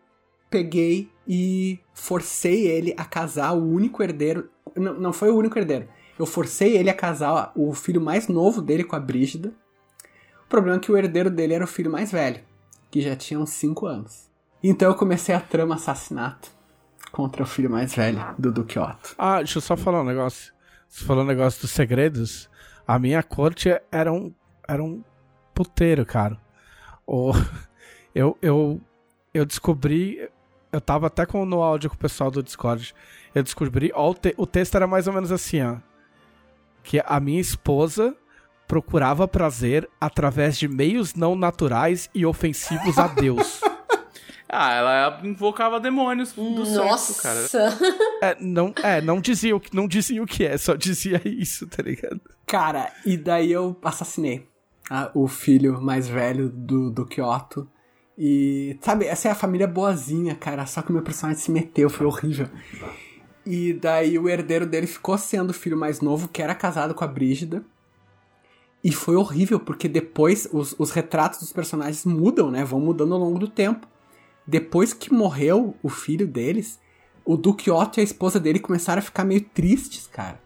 [0.50, 4.50] peguei e forcei ele a casar o único herdeiro.
[4.76, 5.88] Não, não foi o único herdeiro.
[6.22, 9.52] Eu forcei ele a casar o filho mais novo dele com a Brígida.
[10.46, 12.42] O problema é que o herdeiro dele era o filho mais velho,
[12.92, 14.30] que já tinha uns 5 anos.
[14.62, 16.52] Então eu comecei a trama assassinato
[17.12, 19.16] contra o filho mais velho do Duque Otto.
[19.18, 20.54] Ah, deixa eu só falar um negócio.
[20.88, 22.48] Você falou um negócio dos segredos.
[22.88, 24.32] A minha corte era um,
[24.68, 25.04] era um
[25.56, 26.38] puteiro, cara.
[27.04, 27.32] O,
[28.14, 28.80] eu, eu,
[29.34, 30.30] eu descobri.
[30.72, 32.94] Eu tava até com, no áudio com o pessoal do Discord.
[33.34, 33.92] Eu descobri.
[33.96, 35.78] O, te, o texto era mais ou menos assim, ó.
[36.84, 38.16] Que a minha esposa
[38.68, 43.62] procurava prazer através de meios não naturais e ofensivos a Deus.
[44.54, 47.40] Ah, ela invocava demônios do sexo, cara.
[47.40, 47.80] Nossa.
[48.22, 51.66] É, não, é, não dizia, o que- não dizia o que é, só dizia isso,
[51.68, 52.20] tá ligado?
[52.46, 54.46] Cara, e daí eu assassinei
[54.90, 57.66] ah, o filho mais velho do, do Kyoto.
[58.18, 60.66] E, sabe, essa é a família boazinha, cara.
[60.66, 62.50] Só que o meu personagem se meteu, foi horrível.
[63.46, 67.04] E daí o herdeiro dele ficou sendo o filho mais novo, que era casado com
[67.04, 67.64] a Brígida.
[68.84, 72.64] E foi horrível, porque depois os, os retratos dos personagens mudam, né?
[72.64, 73.88] Vão mudando ao longo do tempo.
[74.46, 76.80] Depois que morreu o filho deles,
[77.24, 80.42] o Duque Otto e a esposa dele começaram a ficar meio tristes, cara.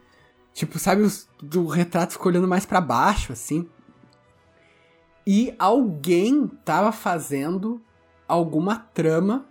[0.53, 3.67] Tipo, sabe, os, do retrato ficou olhando mais pra baixo, assim.
[5.25, 7.81] E alguém tava fazendo
[8.27, 9.45] alguma trama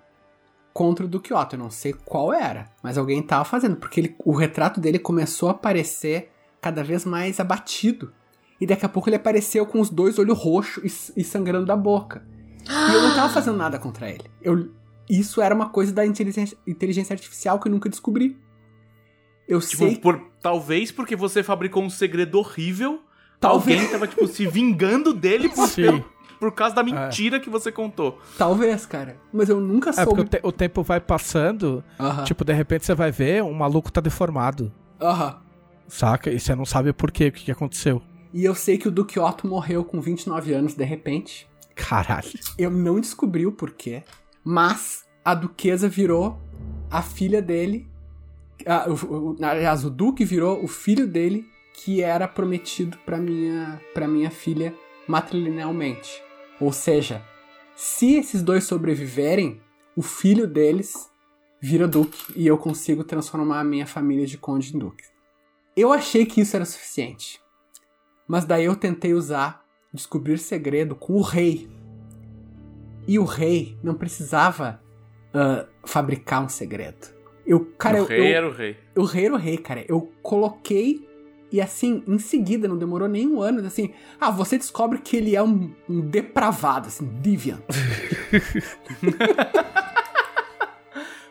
[0.74, 1.54] contra o Duque Otto.
[1.54, 5.48] Eu não sei qual era, mas alguém tava fazendo, porque ele- o retrato dele começou
[5.48, 6.30] a aparecer
[6.60, 8.12] cada vez mais abatido.
[8.60, 11.76] E daqui a pouco ele apareceu com os dois olhos roxos e, e sangrando da
[11.76, 12.26] boca.
[12.68, 14.24] E eu não tava fazendo nada contra ele.
[14.42, 14.70] Eu,
[15.08, 18.36] isso era uma coisa da inteligência, inteligência artificial que eu nunca descobri.
[19.46, 23.00] Eu Tipo, sei por, talvez porque você fabricou um segredo horrível,
[23.38, 23.76] Talvez.
[23.78, 26.04] alguém tava, tipo, se vingando dele por, pelo-
[26.38, 28.18] por causa da mentira que você contou.
[28.38, 29.16] Talvez, cara.
[29.32, 30.20] Mas eu nunca É porque soube.
[30.22, 32.24] o, te- o tempo vai passando, Aham.
[32.24, 35.40] tipo, de repente você vai ver, um maluco tá deformado, Aham.
[35.88, 36.30] saca?
[36.30, 38.02] E você não sabe por quê, o que, que aconteceu.
[38.32, 41.48] E eu sei que o Duque Otto morreu com 29 anos de repente.
[41.74, 42.28] Caralho.
[42.58, 44.02] Eu não descobri o porquê.
[44.42, 46.38] Mas a duquesa virou
[46.90, 47.88] a filha dele.
[48.66, 51.44] ah, o- o- aliás, o Duque virou o filho dele,
[51.74, 54.72] que era prometido pra minha, pra minha filha
[55.06, 56.22] matrilinealmente.
[56.60, 57.22] Ou seja,
[57.74, 59.60] se esses dois sobreviverem,
[59.96, 61.10] o filho deles
[61.60, 65.04] vira Duque e eu consigo transformar a minha família de Conde em Duque.
[65.76, 67.40] Eu achei que isso era suficiente.
[68.28, 71.68] Mas daí eu tentei usar descobrir segredo com o rei.
[73.06, 74.80] E o rei não precisava
[75.32, 77.14] ah, fabricar um segredo.
[77.46, 78.76] Eu, cara, o eu, rei eu, era o rei.
[78.96, 79.84] o rei era o rei, cara.
[79.88, 81.06] Eu coloquei
[81.54, 85.36] e assim, em seguida, não demorou nem um ano, assim, ah, você descobre que ele
[85.36, 87.62] é um, um depravado, assim, deviant.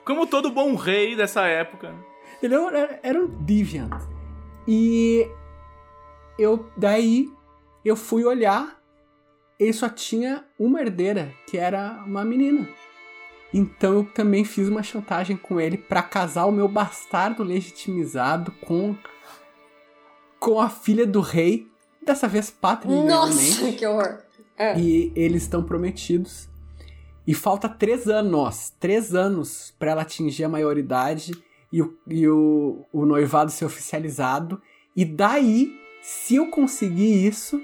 [0.06, 1.94] Como todo bom rei dessa época.
[2.42, 3.92] Ele era, era um deviant.
[4.66, 5.28] E
[6.40, 7.30] eu daí
[7.84, 8.82] eu fui olhar,
[9.60, 12.66] ele só tinha uma herdeira, que era uma menina.
[13.54, 18.96] Então eu também fiz uma chantagem com ele pra casar o meu bastardo legitimizado com
[20.44, 21.68] com a filha do rei,
[22.06, 23.62] dessa vez patrimonialmente.
[23.62, 24.18] Nossa, que horror.
[24.58, 24.78] É.
[24.80, 26.50] E eles estão prometidos.
[27.26, 28.74] E falta três anos.
[28.80, 31.32] Três anos pra ela atingir a maioridade
[31.72, 34.62] e, o, e o, o noivado ser oficializado.
[34.96, 35.72] E daí,
[36.02, 37.62] se eu conseguir isso,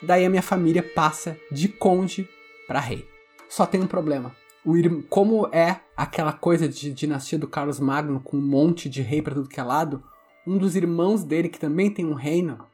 [0.00, 2.28] daí a minha família passa de conde
[2.66, 3.06] pra rei.
[3.48, 4.34] Só tem um problema.
[4.64, 9.02] O ir- como é aquela coisa de dinastia do Carlos Magno com um monte de
[9.02, 10.02] rei pra tudo que é lado,
[10.46, 12.66] um dos irmãos dele, que também tem um reino,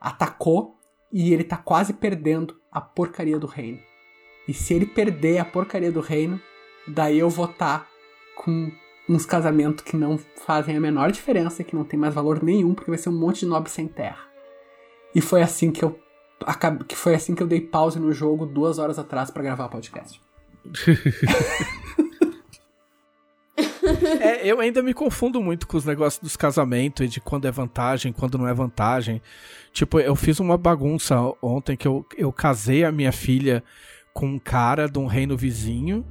[0.00, 0.76] atacou
[1.12, 3.78] e ele tá quase perdendo a porcaria do reino.
[4.46, 6.40] E se ele perder a porcaria do reino,
[6.86, 7.86] daí eu vou estar
[8.36, 8.70] com
[9.08, 12.90] uns casamentos que não fazem a menor diferença, que não tem mais valor nenhum, porque
[12.90, 14.28] vai ser um monte de nobre sem terra.
[15.14, 15.98] E foi assim que eu
[16.86, 19.70] que foi assim que eu dei pause no jogo duas horas atrás pra gravar o
[19.70, 20.20] podcast.
[24.20, 27.50] É, eu ainda me confundo muito com os negócios dos casamentos e de quando é
[27.50, 29.20] vantagem, quando não é vantagem.
[29.72, 33.62] Tipo, eu fiz uma bagunça ontem que eu, eu casei a minha filha
[34.12, 36.04] com um cara de um reino vizinho,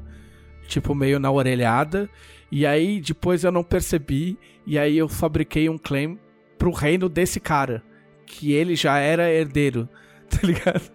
[0.67, 2.09] tipo, meio na orelhada.
[2.51, 6.17] E aí depois eu não percebi, e aí eu fabriquei um claim
[6.57, 7.83] pro reino desse cara,
[8.25, 9.89] que ele já era herdeiro,
[10.29, 10.91] tá ligado?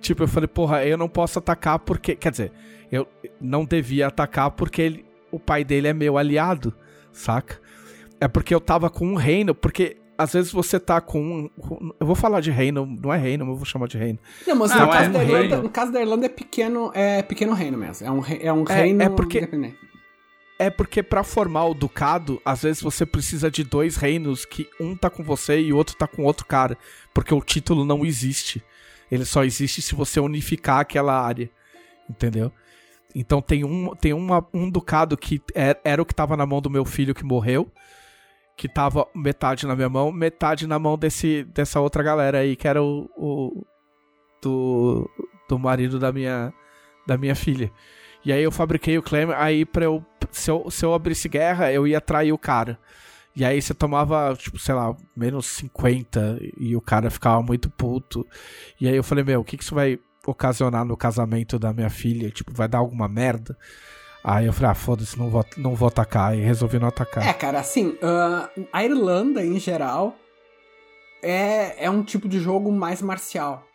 [0.00, 2.14] Tipo, eu falei, porra, eu não posso atacar porque.
[2.14, 2.52] Quer dizer,
[2.92, 3.08] eu
[3.40, 5.04] não devia atacar porque ele,
[5.34, 6.74] o pai dele é meu aliado,
[7.12, 7.60] saca?
[8.20, 11.90] É porque eu tava com um reino, porque às vezes você tá com um.
[12.00, 14.18] Eu vou falar de reino, não é reino, mas eu vou chamar de reino.
[14.46, 15.62] Não, mas Ah, no, mas caso é da um Irlanda, reino.
[15.62, 18.06] no caso da Irlanda é pequeno, é pequeno reino mesmo.
[18.06, 19.76] É um, é um É- reino é porque- independente.
[20.56, 24.94] É porque pra formar o ducado, às vezes você precisa de dois reinos que um
[24.96, 26.78] tá com você e o outro tá com outro cara,
[27.12, 28.62] porque o título não existe.
[29.10, 31.50] Ele só existe se você unificar aquela área,
[32.08, 32.52] entendeu?
[33.14, 36.60] Então tem um tem uma, um ducado que é- era o que tava na mão
[36.60, 37.70] do meu filho que morreu,
[38.56, 42.66] que tava metade na minha mão, metade na mão desse dessa outra galera aí que
[42.66, 43.64] era o, o
[44.42, 45.08] do
[45.48, 46.52] do marido da minha
[47.06, 47.70] da minha filha.
[48.24, 50.70] E aí eu fabriquei o claim, aí pra eu se, eu.
[50.70, 52.78] se eu abrisse guerra, eu ia trair o cara.
[53.36, 58.26] E aí você tomava, tipo, sei lá, menos 50 e o cara ficava muito puto.
[58.80, 61.90] E aí eu falei, meu, o que, que isso vai ocasionar no casamento da minha
[61.90, 62.30] filha?
[62.30, 63.56] Tipo, vai dar alguma merda?
[64.22, 66.36] Aí eu falei, ah, foda-se, não vou, não vou atacar.
[66.36, 67.26] E resolvi não atacar.
[67.26, 70.16] É, cara, assim, ah, a Irlanda, em geral,
[71.22, 73.66] é, é um tipo de jogo mais marcial.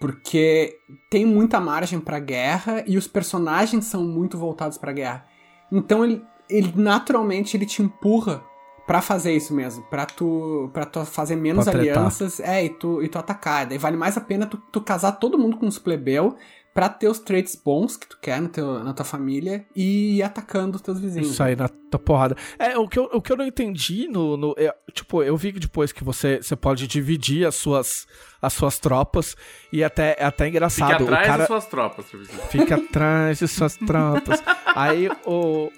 [0.00, 0.78] Porque
[1.10, 5.26] tem muita margem pra guerra e os personagens são muito voltados pra guerra.
[5.70, 8.42] Então ele, ele naturalmente ele te empurra
[8.90, 11.96] pra fazer isso mesmo, pra tu para tu fazer menos Pra tretar.
[11.98, 13.64] alianças, é, e tu e tu atacar.
[13.66, 16.36] Daí vale mais a pena tu, tu casar todo mundo com os plebeu
[16.74, 20.22] pra ter os traits bons que tu quer no teu, na tua família e ir
[20.24, 21.30] atacando os teus vizinhos.
[21.30, 22.36] Isso aí na tua porrada.
[22.58, 24.36] É, o que eu, o que eu não entendi no.
[24.36, 28.06] no- é, tipo, eu vi que depois que você, você pode dividir as suas,
[28.42, 29.36] as suas tropas
[29.72, 31.04] e até, é até Fique engraçado.
[31.04, 32.06] atrás o cara das suas tropas,
[32.50, 34.42] fica atrás de suas tropas.
[34.74, 35.70] Aí o.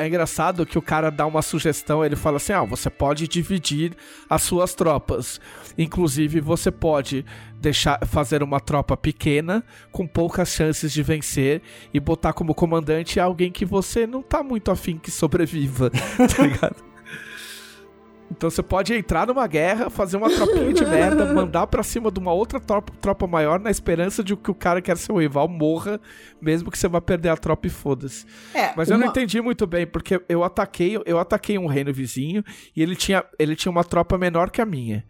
[0.00, 3.94] É engraçado que o cara dá uma sugestão, ele fala assim: ah, você pode dividir
[4.30, 5.38] as suas tropas.
[5.76, 7.22] Inclusive, você pode
[7.60, 9.62] deixar fazer uma tropa pequena,
[9.92, 11.60] com poucas chances de vencer,
[11.92, 16.89] e botar como comandante alguém que você não tá muito afim que sobreviva, tá ligado?
[18.30, 22.18] Então você pode entrar numa guerra, fazer uma tropinha de merda, mandar pra cima de
[22.20, 25.48] uma outra tropa, tropa maior, na esperança de que o cara que quer seu rival
[25.48, 26.00] morra,
[26.40, 28.24] mesmo que você vá perder a tropa e foda-se.
[28.54, 31.92] É, Mas eu não uma- entendi muito bem, porque eu ataquei, eu ataquei um reino
[31.92, 32.42] vizinho
[32.74, 35.04] e ele tinha, ele tinha uma tropa menor que a minha.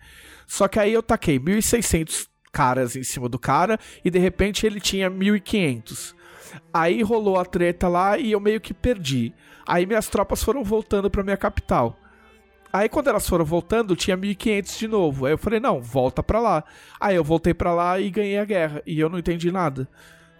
[0.46, 4.80] Só que aí eu taquei 1.600 caras em cima do cara e de repente ele
[4.80, 6.14] tinha 1.500.
[6.72, 9.32] Aí rolou a treta lá e eu meio que perdi.
[9.66, 11.96] Aí minhas tropas foram voltando pra minha capital.
[12.72, 15.26] Aí quando elas foram voltando, tinha 1500 de novo.
[15.26, 16.64] Aí eu falei, não, volta pra lá.
[17.00, 18.82] Aí eu voltei pra lá e ganhei a guerra.
[18.86, 19.88] E eu não entendi nada.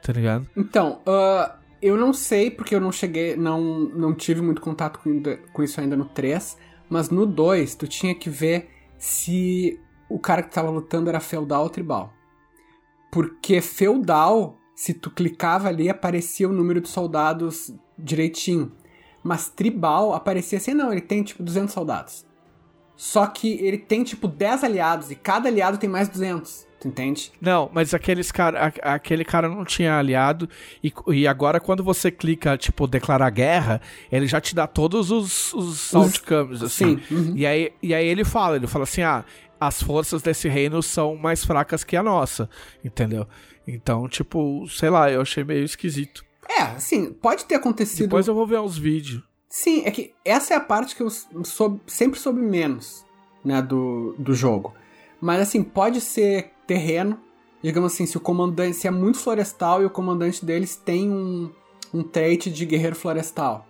[0.02, 0.48] Tá ligado?
[0.57, 5.23] Então, ah, eu não sei porque eu não cheguei, não, não tive muito contato com,
[5.52, 6.57] com isso ainda no 3,
[6.89, 9.78] mas no 2 tu tinha que ver se
[10.09, 12.12] o cara que tava lutando era feudal ou tribal.
[13.11, 18.73] Porque feudal, se tu clicava ali, aparecia o número de soldados direitinho.
[19.22, 22.24] Mas tribal aparecia assim, não, ele tem tipo 200 soldados.
[22.97, 27.32] Só que ele tem tipo 10 aliados e cada aliado tem mais 200, tu entende?
[27.40, 30.48] Não, mas aqueles cara, a- aquele cara não tinha aliado.
[30.84, 33.80] E, e agora, quando você clica, tipo, declarar guerra,
[34.12, 36.98] ele já te dá todos os, os outcomes, assim.
[36.98, 37.32] Sim, uhum.
[37.36, 39.24] E, aí, e aí ele fala, ele fala assim, ah,
[39.59, 42.48] as forças desse reino são mais fracas que a nossa,
[42.84, 43.26] entendeu?
[43.66, 46.22] Então, tipo, sei lá, eu achei meio esquisito.
[46.59, 48.06] É, assim, pode ter acontecido.
[48.06, 49.22] Depois eu vou ver uns vídeos.
[49.48, 51.10] Sim, é que essa é a parte que eu
[51.44, 53.05] soube- sempre soube menos,
[53.44, 54.74] né, do, do jogo.
[55.20, 57.18] Mas assim, pode ser terreno.
[57.62, 58.77] Digamos assim, se o comandante.
[58.77, 61.51] Se é muito florestal e o comandante deles tem um,
[61.93, 63.66] um trait de guerreiro florestal.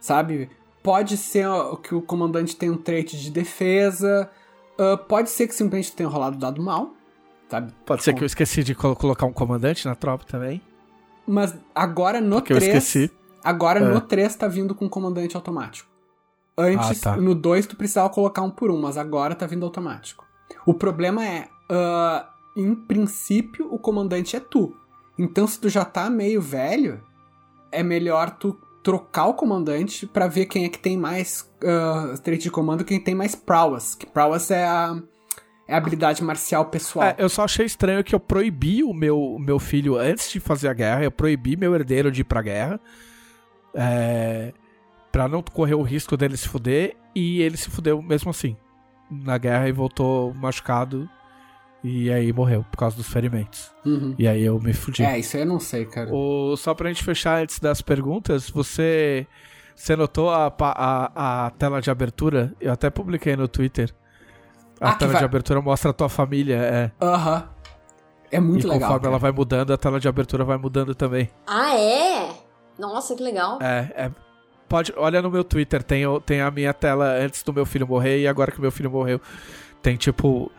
[0.00, 0.48] Sabe?
[0.82, 1.46] Pode ser
[1.82, 4.30] que o comandante tem um trait de defesa.
[4.78, 6.94] ah, pode ser que simplesmente tenha rolado o dado mal.
[7.50, 7.72] Sabe?
[7.84, 10.62] Pode ser que eu esqueci de colo- colocar um comandante na tropa também.
[11.28, 12.74] Mas agora no Porque eu 3.
[12.76, 13.10] esqueci.
[13.44, 13.84] Agora É.
[13.84, 15.88] no 3 tá vindo com comandante automático.
[16.56, 17.16] Antes, Ah, tá.
[17.20, 20.24] no 2 tu precisava colocar um por um, mas agora tá vindo automático.
[20.66, 24.74] O problema é, ah, em princípio, o comandante é tu.
[25.18, 27.00] Então, se tu já tá meio velho,
[27.70, 32.42] é melhor tu trocar o comandante pra ver quem é que tem mais uh, trait
[32.42, 33.94] de comando, quem tem mais prowess.
[33.94, 34.96] Que prowess é a,
[35.68, 37.08] é habilidade marcial pessoal.
[37.08, 40.68] É, eu só achei estranho que eu proibi o meu, meu filho, antes de fazer
[40.68, 42.80] a guerra, eu proibi meu herdeiro de ir pra guerra.
[43.74, 44.54] É,
[45.12, 46.96] pra não correr o risco dele se fuder.
[47.14, 48.56] E ele se fudeu mesmo assim.
[49.10, 51.08] Na guerra e voltou machucado.
[51.84, 53.70] E aí morreu por causa dos ferimentos.
[53.84, 54.14] Uhum.
[54.18, 55.02] E aí eu me fudi.
[55.02, 56.10] É, isso aí eu não sei, cara.
[56.12, 59.26] O, só pra gente fechar antes das perguntas, você.
[59.76, 62.52] Você notou a, a, a tela de abertura?
[62.60, 63.94] Eu até publiquei no Twitter.
[64.80, 66.90] A Ah, tela vai- de abertura mostra a tua família, é.
[67.04, 67.48] Aham.
[68.30, 68.80] É muito e legal.
[68.80, 69.10] conforme cara.
[69.12, 71.30] ela vai mudando, a tela de abertura vai mudando também.
[71.46, 72.30] Ah, é?
[72.78, 73.58] Nossa, que legal.
[73.60, 74.10] É, é,
[74.68, 78.20] pode, olha no meu Twitter, tem, tem a minha tela antes do meu filho morrer
[78.20, 79.20] e agora que meu filho morreu.
[79.82, 80.50] Tem tipo.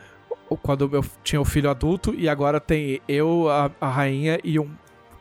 [0.63, 4.59] Quando o meu tinha o filho adulto e agora tem eu, a, a rainha e
[4.59, 4.67] um,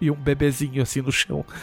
[0.00, 1.44] e um bebezinho assim no chão.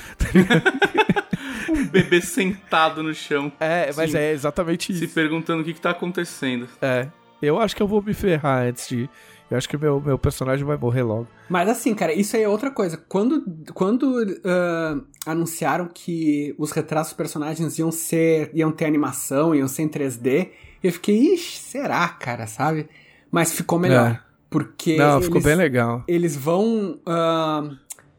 [1.67, 4.17] Um bebê sentado no chão, É, mas Sim.
[4.17, 5.13] é exatamente se isso.
[5.15, 6.67] perguntando o que, que tá acontecendo.
[6.81, 7.07] É.
[7.45, 9.09] Eu acho que eu vou me ferrar antes de.
[9.49, 11.27] Eu acho que meu, meu personagem vai morrer logo.
[11.47, 12.97] Mas assim, cara, isso aí é outra coisa.
[12.97, 13.43] Quando,
[13.73, 18.49] quando ah, anunciaram que os retratos dos personagens iam ser.
[18.53, 20.49] iam ter animação, iam ser em 3D,
[20.83, 22.89] eu fiquei, ixi, será, cara, sabe?
[23.31, 24.11] Mas ficou melhor.
[24.11, 24.19] É.
[24.49, 26.03] Porque Não, ficou eles, bem legal.
[26.07, 27.69] eles vão ah,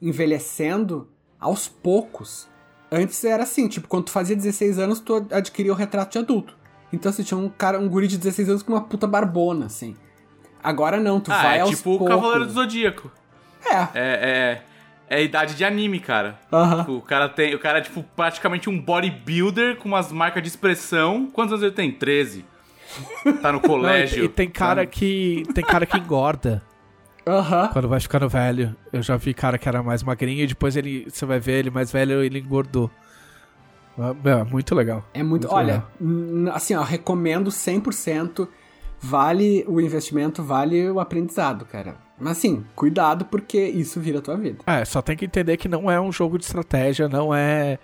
[0.02, 1.08] envelhecendo
[1.40, 2.48] aos poucos.
[2.90, 6.56] Antes era assim, tipo, quando tu fazia 16 anos, tu adquiria o retrato de adulto.
[6.92, 9.96] Então, você tinha um cara, um guri de 16 anos com uma puta barbona, assim.
[10.62, 12.14] Agora não, tu ah, vai é aos tipo o poucos.
[12.14, 13.10] Cavaleiro do Zodíaco.
[13.64, 14.62] É, É, é,
[15.08, 16.38] é a idade de anime, cara.
[16.52, 16.80] aham.
[16.80, 17.54] Tipo, O cara tem.
[17.54, 21.28] O cara é, tipo, praticamente um bodybuilder com umas marcas de expressão.
[21.32, 21.90] Quantos anos ele tem?
[21.92, 22.44] 13.
[23.42, 24.24] Tá no Não, e, colégio.
[24.24, 24.90] e tem cara sabe?
[24.92, 25.42] que.
[25.54, 26.62] Tem cara que engorda
[27.26, 27.68] Aham.
[27.72, 28.74] quando vai ficando velho.
[28.92, 31.06] Eu já vi cara que era mais magrinho e depois ele.
[31.10, 32.90] Você vai ver ele mais velho ele engordou.
[33.96, 35.04] Meu, É muito legal.
[35.14, 35.46] É muito.
[35.48, 36.54] Muito olha, legal.
[36.54, 38.48] assim, ó, recomendo 100%.
[38.98, 41.96] Vale o investimento, vale o aprendizado, cara.
[42.18, 44.64] Mas assim, cuidado porque isso vira a tua vida.
[44.66, 47.78] É, só tem que entender que não é um jogo de estratégia, não é.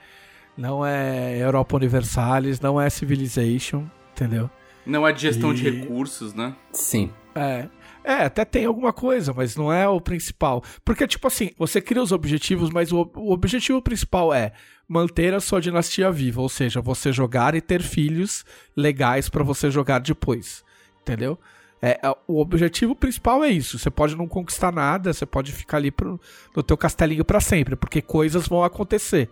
[0.57, 4.51] Não é Europa Universalis, não é Civilization, entendeu?
[4.85, 6.55] Não é de gestão de E- recursos, né?
[6.73, 7.11] Sim.
[7.35, 7.69] É.
[8.05, 10.63] É, até tem alguma coisa, mas não é o principal.
[10.85, 14.53] Porque, tipo assim, você cria os objetivos, mas o, o objetivo principal é
[14.89, 18.45] manter a sua dinastia viva, ou seja, você jogar e ter filhos
[18.77, 20.65] legais pra você jogar depois.
[21.01, 21.39] Entendeu?
[21.81, 23.79] É, é, o objetivo principal é isso.
[23.79, 26.21] Você pode não conquistar nada, você pode ficar ali pro,
[26.55, 29.29] no teu castelinho pra sempre, porque coisas vão acontecer.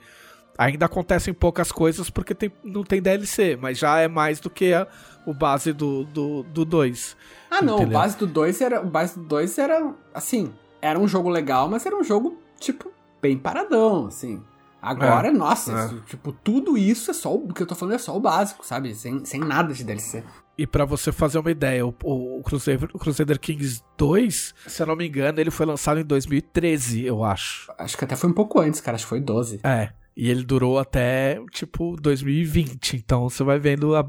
[0.59, 4.75] Ainda acontecem poucas coisas porque tem- não tem DLC, mas já é mais do que
[4.75, 4.87] a-
[5.25, 6.47] o base do 2.
[6.53, 7.17] Do, dois.
[7.51, 7.97] Ah, não, Entendeu?
[7.97, 8.81] o base do 2 era.
[8.83, 9.95] O base do 2 era.
[10.13, 10.53] Assim,
[10.83, 12.91] era um jogo legal, mas era um jogo, tipo,
[13.23, 14.43] bem paradão, assim.
[14.81, 16.09] Agora, É, nossa, é.
[16.09, 18.95] tipo, tudo isso é só o que eu tô falando é só o básico, sabe?
[18.95, 20.25] Sem, sem nada de DLC.
[20.57, 24.87] E pra você fazer uma ideia, o, o, Crusader, o Crusader Kings 2, se eu
[24.87, 27.73] não me engano, ele foi lançado em 2013, eu acho.
[27.79, 28.95] Acho que até foi um pouco antes, cara.
[28.95, 29.61] Acho que foi 12.
[29.65, 29.91] É.
[30.17, 32.97] E ele durou até, tipo, 2020.
[32.97, 34.07] Então você vai vendo a,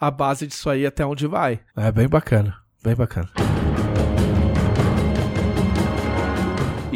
[0.00, 1.60] a base disso aí até onde vai.
[1.76, 2.56] É bem bacana.
[2.82, 3.30] Bem bacana.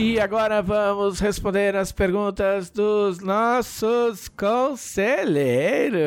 [0.00, 5.98] E agora vamos responder as perguntas dos nossos conselheiros.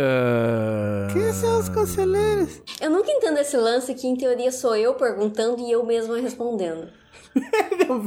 [1.11, 2.61] Quem são os conselheiros?
[2.79, 6.87] Eu nunca entendo esse lance que, em teoria, sou eu perguntando e eu mesma respondendo.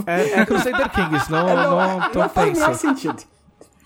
[0.06, 2.80] É, é Crusader Kings, não, não, não, não faz o menor pense.
[2.80, 3.22] sentido.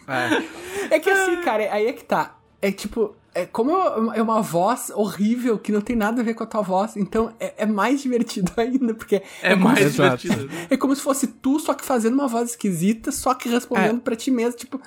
[0.06, 0.94] É.
[0.94, 2.38] É que assim, cara, aí é que tá.
[2.62, 3.72] É tipo, é como
[4.12, 6.96] é uma voz horrível que não tem nada a ver com a tua voz.
[6.96, 10.22] Então é, é mais divertido ainda, porque É, mais Exato.
[10.22, 10.50] divertido.
[10.68, 14.16] é como se fosse tu, só que fazendo uma voz esquisita, só que respondendo pra
[14.16, 14.58] ti mesmo.
[14.58, 14.80] Tipo,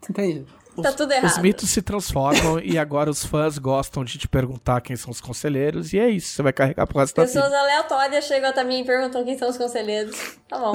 [0.00, 0.46] você entende?
[0.82, 1.30] Tá tudo errado.
[1.30, 5.22] Os mitos se transformam e agora os fãs gostam de te perguntar quem são os
[5.22, 8.80] conselheiros e é isso, você vai carregar pro resto da Pessoas aleatórias chegam até mim
[8.80, 10.36] e perguntam quem são os conselheiros.
[10.46, 10.74] Tá bom.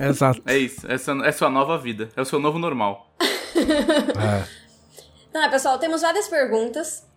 [0.00, 0.40] É, exato.
[0.46, 0.90] É isso.
[0.90, 2.08] Essa é a sua nova vida.
[2.16, 3.14] É o seu novo normal.
[3.54, 4.59] É.
[5.32, 7.08] É, pessoal, temos várias perguntas.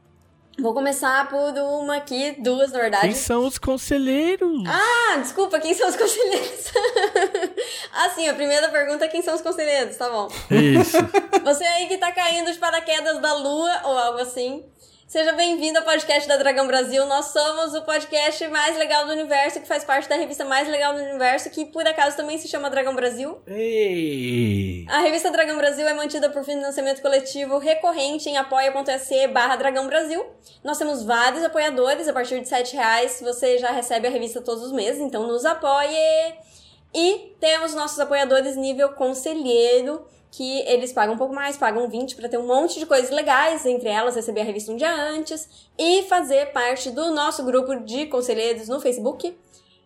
[0.59, 3.07] Vou começar por uma aqui, duas, na verdade.
[3.07, 4.63] Quem são os conselheiros?
[4.67, 6.71] Ah, desculpa, quem são os conselheiros?
[7.91, 10.27] ah, sim, a primeira pergunta é quem são os conselheiros, tá bom.
[10.51, 10.97] Isso.
[11.43, 14.63] Você aí que tá caindo de paraquedas da lua ou algo assim.
[15.13, 17.05] Seja bem-vindo ao podcast da Dragão Brasil.
[17.05, 20.95] Nós somos o podcast mais legal do universo, que faz parte da revista mais legal
[20.95, 23.39] do universo, que por acaso também se chama Dragão Brasil.
[23.45, 24.87] Ei.
[24.89, 30.25] A revista Dragão Brasil é mantida por financiamento coletivo recorrente em apoia.se barra Dragão Brasil.
[30.63, 34.63] Nós temos vários apoiadores, a partir de 7 reais você já recebe a revista todos
[34.63, 36.33] os meses, então nos apoie!
[36.91, 42.27] E temos nossos apoiadores nível conselheiro, que eles pagam um pouco mais, pagam 20 para
[42.27, 45.47] ter um monte de coisas legais, entre elas receber a revista um dia antes
[45.77, 49.37] e fazer parte do nosso grupo de conselheiros no Facebook,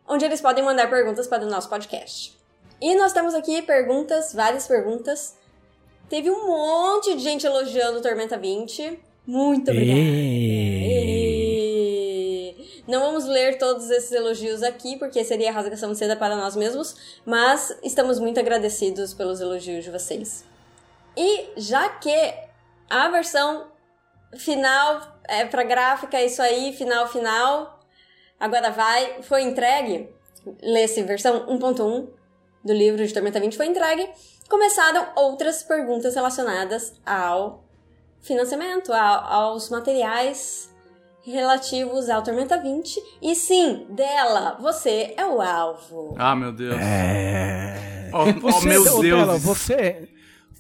[0.08, 2.34] onde eles podem mandar perguntas para o nosso podcast.
[2.80, 5.36] E nós temos aqui perguntas, várias perguntas.
[6.10, 9.00] Teve um monte de gente elogiando o Tormenta 20.
[9.26, 11.17] Muito obrigada.
[12.88, 16.96] Não vamos ler todos esses elogios aqui, porque seria rasgação de seda para nós mesmos,
[17.26, 20.46] mas estamos muito agradecidos pelos elogios de vocês.
[21.16, 22.34] E já que
[22.90, 23.68] a versão
[24.38, 27.80] final é para gráfica, isso aí, final, final,
[28.40, 30.10] agora vai, foi entregue,
[30.62, 32.08] lê-se versão 1.1
[32.64, 34.10] do livro de Tormenta 20 foi entregue,
[34.50, 37.66] começaram outras perguntas relacionadas ao
[38.22, 40.70] financiamento aos materiais
[41.32, 43.00] relativos ao Tormenta 20.
[43.22, 46.16] E sim, dela, você é o alvo.
[46.18, 46.76] Ah, meu Deus.
[46.80, 48.10] É.
[48.14, 49.20] Oh, oh, Você, meu ô, Deus.
[49.20, 50.10] Bela, você,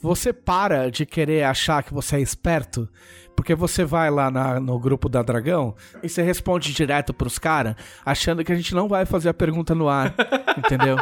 [0.01, 2.87] você para de querer achar que você é esperto,
[3.35, 7.75] porque você vai lá na- no grupo da Dragão e você responde direto pros caras,
[8.05, 10.13] achando que a gente não vai fazer a pergunta no ar,
[10.57, 10.97] entendeu?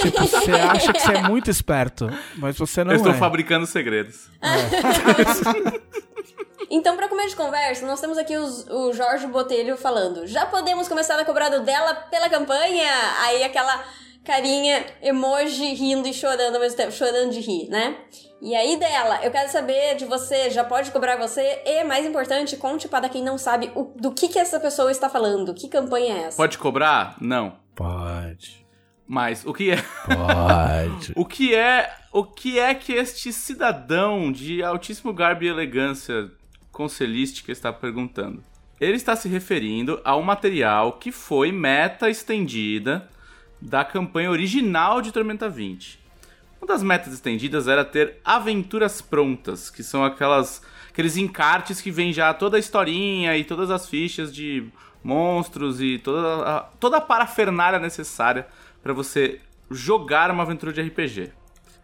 [0.00, 3.16] tipo, você acha que você é muito esperto, mas você não Eu estou é.
[3.16, 4.28] fabricando segredos.
[6.68, 10.88] Então, pra comer de conversa, nós temos aqui os- o Jorge Botelho falando: já podemos
[10.88, 12.90] começar a cobrar do dela pela campanha?
[13.24, 13.82] Aí aquela
[14.24, 17.96] carinha emoji rindo e chorando ao mesmo tempo, chorando de rir, né?
[18.42, 21.62] E aí dela, eu quero saber de você, já pode cobrar você?
[21.64, 25.08] E, mais importante, conte para quem não sabe o- do que, que essa pessoa está
[25.08, 26.36] falando, que campanha é essa?
[26.36, 27.16] Pode cobrar?
[27.20, 27.58] Não.
[27.74, 28.66] Pode,
[29.06, 29.76] Mas o que é?
[29.76, 31.12] pode.
[31.16, 36.30] O que é, o que é que este cidadão de altíssimo garbo e elegância
[36.72, 38.42] conselhística está perguntando?
[38.80, 43.08] Ele está se referindo ao material que foi meta estendida
[43.60, 46.00] da campanha original de Tormenta 20.
[46.60, 52.12] Uma das metas estendidas era ter aventuras prontas, que são aquelas aqueles encartes que vem
[52.12, 54.66] já toda a historinha e todas as fichas de
[55.02, 58.46] monstros e toda a, toda a parafernália necessária
[58.82, 59.40] para você
[59.70, 61.32] jogar uma aventura de RPG.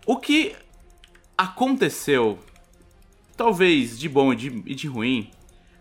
[0.05, 0.55] O que
[1.39, 2.39] aconteceu,
[3.37, 5.31] talvez de bom e de, e de ruim,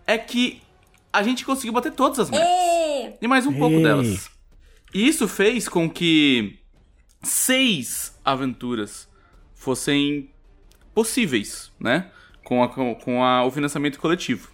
[0.06, 0.62] é que
[1.12, 2.48] a gente conseguiu bater todas as metas.
[2.48, 3.14] Ê!
[3.22, 3.84] E mais um pouco Ei.
[3.84, 4.30] delas.
[4.94, 6.60] E isso fez com que
[7.24, 9.08] seis aventuras
[9.54, 10.30] fossem
[10.94, 12.12] possíveis, né?
[12.44, 14.50] Com, a- com, a- o financiamento coletivo.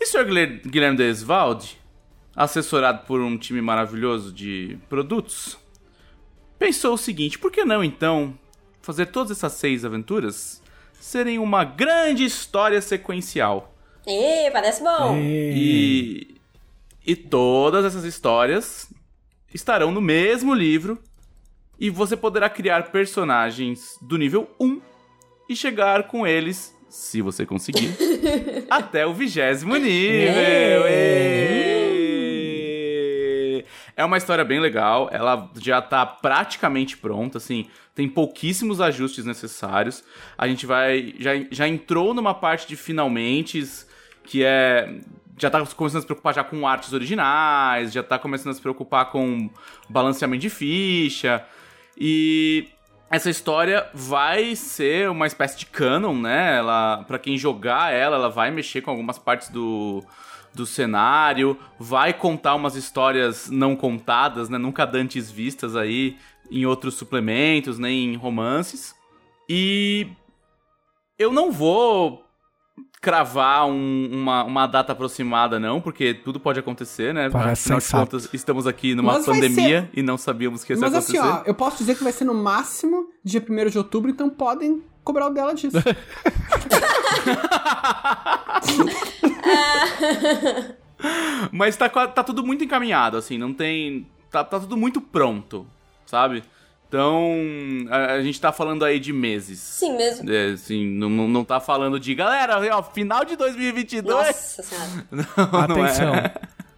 [0.00, 0.24] E o Sr.
[0.24, 1.78] Guilher- Guilherme Desvalde,
[2.34, 5.58] assessorado por um time maravilhoso de produtos,
[6.58, 8.38] pensou o seguinte: por que não então
[8.82, 10.62] fazer todas essas seis aventuras
[11.00, 13.74] serem uma grande história sequencial?
[14.06, 15.16] Ê, parece bom.
[15.16, 16.36] E,
[17.04, 18.88] e todas essas histórias
[19.52, 20.98] estarão no mesmo livro.
[21.78, 24.80] E você poderá criar personagens do nível 1
[25.48, 27.94] e chegar com eles, se você conseguir,
[28.70, 30.86] até o vigésimo nível.
[30.86, 31.65] Ê!
[33.96, 40.04] É uma história bem legal, ela já tá praticamente pronta, assim, tem pouquíssimos ajustes necessários.
[40.36, 41.14] A gente vai.
[41.18, 43.66] Já, já entrou numa parte de finalmente,
[44.22, 44.98] que é.
[45.38, 48.60] Já tá começando a se preocupar já com artes originais, já tá começando a se
[48.60, 49.48] preocupar com
[49.88, 51.42] balanceamento de ficha.
[51.96, 52.68] E
[53.10, 56.56] essa história vai ser uma espécie de canon, né?
[56.56, 60.02] Ela, para quem jogar ela, ela vai mexer com algumas partes do,
[60.56, 64.58] do cenário, vai contar umas histórias não contadas, né?
[64.58, 66.16] Nunca dantes vistas aí
[66.50, 68.94] em outros suplementos, nem em romances.
[69.48, 70.08] E
[71.18, 72.24] eu não vou
[73.00, 77.30] cravar um- uma, uma data aproximada, não, porque tudo pode acontecer, né?
[77.30, 78.04] Parece Afinal de sensato.
[78.10, 81.42] contas, estamos aqui numa Mas pandemia e não sabíamos que isso ia Mas assim, acontecer.
[81.42, 84.82] ó, eu posso dizer que vai ser no máximo dia 1 de outubro, então podem
[85.06, 85.78] cobrar o dela disso.
[91.52, 94.06] Mas tá, tá tudo muito encaminhado, assim, não tem.
[94.30, 95.66] Tá, tá tudo muito pronto,
[96.04, 96.42] sabe?
[96.88, 97.34] Então,
[97.90, 99.58] a, a gente tá falando aí de meses.
[99.58, 100.30] Sim mesmo.
[100.30, 104.16] É, assim, não, não tá falando de galera, ó, final de 2022.
[104.16, 105.06] Nossa senhora.
[105.10, 105.24] Não,
[105.68, 105.90] não é.
[105.90, 106.12] Atenção.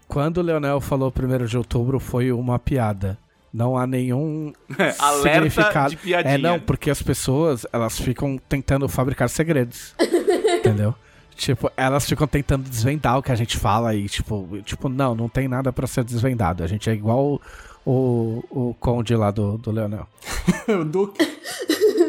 [0.06, 3.18] Quando o Leonel falou 1 de outubro foi uma piada.
[3.52, 4.52] Não há nenhum
[5.22, 5.90] significado.
[5.90, 6.34] de piadinha.
[6.34, 9.94] É, não, porque as pessoas, elas ficam tentando fabricar segredos.
[10.58, 10.94] entendeu?
[11.34, 15.28] Tipo, elas ficam tentando desvendar o que a gente fala e, tipo, tipo não, não
[15.28, 16.64] tem nada pra ser desvendado.
[16.64, 17.40] A gente é igual
[17.86, 20.06] o, o conde lá do, do Leonel.
[20.68, 21.24] o Duque.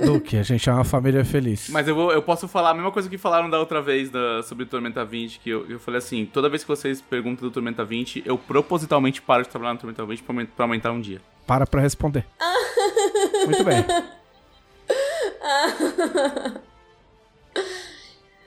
[0.05, 1.69] Duque, a gente é uma família feliz.
[1.69, 4.43] Mas eu, vou, eu posso falar a mesma coisa que falaram da outra vez da,
[4.43, 7.83] sobre Tormenta 20, que eu, eu falei assim, toda vez que vocês perguntam do Tormenta
[7.83, 11.21] 20, eu propositalmente paro de trabalhar no Tormenta 20 pra, pra aumentar um dia.
[11.45, 12.25] Para pra responder.
[13.45, 13.85] Muito bem.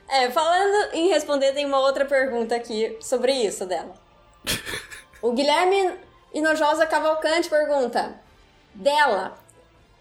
[0.09, 3.95] É, falando em responder, tem uma outra pergunta aqui sobre isso dela.
[5.23, 5.93] O Guilherme
[6.35, 8.17] Inojosa Cavalcante pergunta:
[8.75, 9.39] Dela,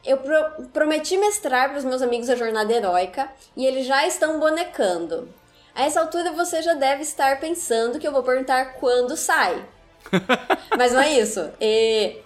[0.05, 4.39] eu pro- prometi mestrar para os meus amigos a jornada heróica e eles já estão
[4.39, 5.29] bonecando.
[5.73, 9.63] A essa altura você já deve estar pensando que eu vou perguntar quando sai.
[10.77, 11.49] Mas não é isso.
[11.61, 12.17] E...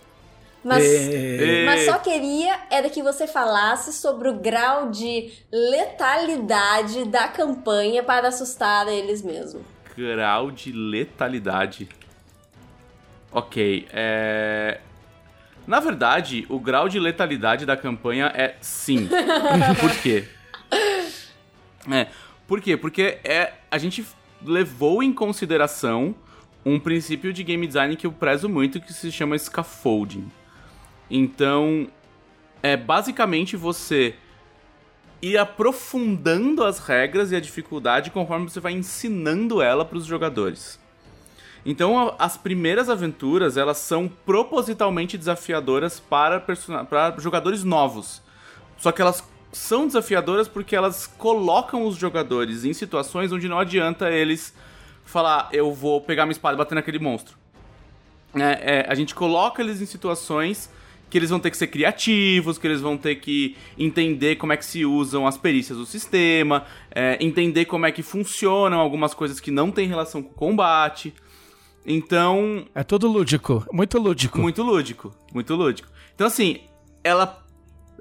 [0.64, 7.28] Mas, E- mas só queria era que você falasse sobre o grau de letalidade da
[7.28, 9.62] campanha para assustar eles mesmos.
[9.96, 11.88] Grau de letalidade.
[13.32, 14.80] Ok, é.
[15.68, 19.10] Na verdade, o grau de letalidade da campanha é sim.
[19.80, 20.26] Por quê?
[21.92, 22.08] É,
[22.48, 22.78] Por quê?
[22.78, 24.06] Porque é, a gente
[24.44, 26.16] levou em consideração
[26.66, 30.32] um princípio de game design que eu prezo muito, que se chama scaffolding.
[31.10, 31.88] Então,
[32.62, 34.16] é basicamente você
[35.22, 40.80] ir aprofundando as regras e a dificuldade conforme você vai ensinando ela para os jogadores.
[41.66, 48.22] Então, as primeiras aventuras, elas são propositalmente desafiadoras para, para jogadores novos.
[48.78, 54.12] Só que elas são desafiadoras porque elas colocam os jogadores em situações onde não adianta
[54.12, 54.54] eles
[55.06, 57.36] falar, eu vou pegar minha espada e bater naquele monstro.
[58.36, 60.70] É, é, a gente coloca eles em situações
[61.10, 64.58] que eles vão ter que ser criativos, que eles vão ter que entender como é
[64.58, 69.40] que se usam as perícias do sistema, é, entender como é que funcionam algumas coisas
[69.40, 71.14] que não têm relação com o combate.
[71.86, 74.40] Então, É tudo lúdico, muito lúdico.
[74.40, 75.88] muito lúdico, muito lúdico.
[76.16, 76.62] Então, assim,
[77.03, 77.45] ela,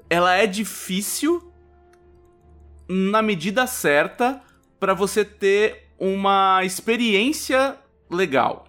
[0.09, 1.51] ela é difícil
[2.87, 4.41] na medida certa
[4.79, 7.77] pra você ter uma experiência
[8.09, 8.65] legal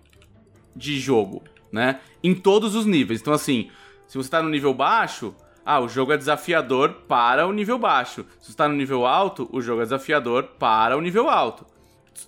[0.75, 2.01] de jogo, né?
[2.23, 3.21] Em todos os níveis.
[3.21, 3.71] Então, assim,
[4.07, 5.35] se você tá no nível baixo,
[5.65, 8.25] ah, o jogo é desafiador para o nível baixo.
[8.41, 11.67] Se você tá no nível alto, o jogo é desafiador para o nível alto.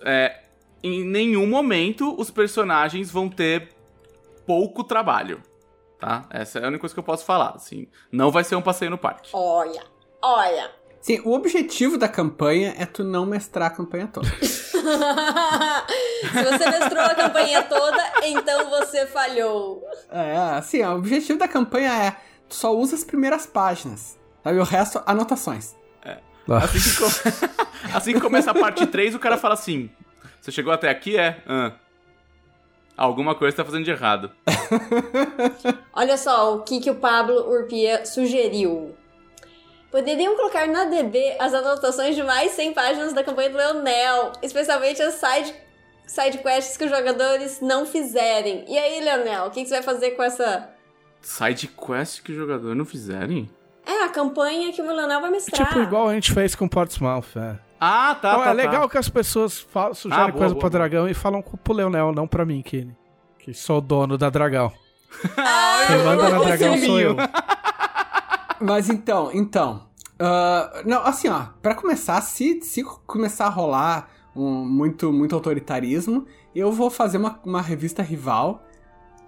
[0.01, 0.43] É,
[0.83, 3.69] em nenhum momento os personagens vão ter
[4.45, 5.41] pouco trabalho,
[5.99, 6.25] tá?
[6.29, 7.87] Essa é a única coisa que eu posso falar, assim.
[8.11, 9.29] Não vai ser um passeio no parque.
[9.33, 9.83] Olha,
[10.21, 10.71] olha.
[11.01, 14.27] Sim, o objetivo da campanha é tu não mestrar a campanha toda.
[14.39, 19.81] Se você mestrou a campanha toda, então você falhou.
[20.11, 22.11] É, assim, o objetivo da campanha é
[22.47, 24.17] tu só usa as primeiras páginas.
[24.43, 24.59] Sabe?
[24.59, 25.75] O resto, anotações.
[26.47, 27.05] Assim que, co-
[27.95, 29.91] assim que começa a parte 3, o cara fala assim:
[30.41, 31.17] Você chegou até aqui?
[31.17, 31.41] É?
[31.47, 31.73] Ah.
[32.95, 34.31] Alguma coisa tá fazendo de errado.
[35.93, 38.93] Olha só o que, que o Pablo Urpia sugeriu.
[39.89, 45.01] Poderiam colocar na DB as anotações de mais 100 páginas da campanha do Leonel, especialmente
[45.01, 45.55] as side,
[46.05, 48.65] side quests que os jogadores não fizerem.
[48.67, 50.69] E aí, Leonel, o que, que você vai fazer com essa.
[51.21, 53.49] Side quest que o jogador não fizerem?
[53.85, 55.67] É, a campanha que o Leonel vai mestrar.
[55.67, 57.68] Tipo, igual a gente fez com Portsmouth, é.
[57.79, 58.31] Ah, tá.
[58.33, 58.89] Então, tá, é legal tá.
[58.89, 60.79] que as pessoas falam, sugerem Ah, boa, coisa boa, pro boa.
[60.79, 62.87] dragão e falam com- pro Leonel, não pra mim, que,
[63.39, 64.71] que sou o dono da dragão.
[65.37, 67.15] Ah, Quem manda na dragão sou eu.
[68.61, 69.83] Mas então, então.
[70.19, 76.25] ah, não, assim, ó, pra começar, se, se começar a rolar um, muito, muito autoritarismo,
[76.53, 78.63] eu vou fazer uma, uma revista rival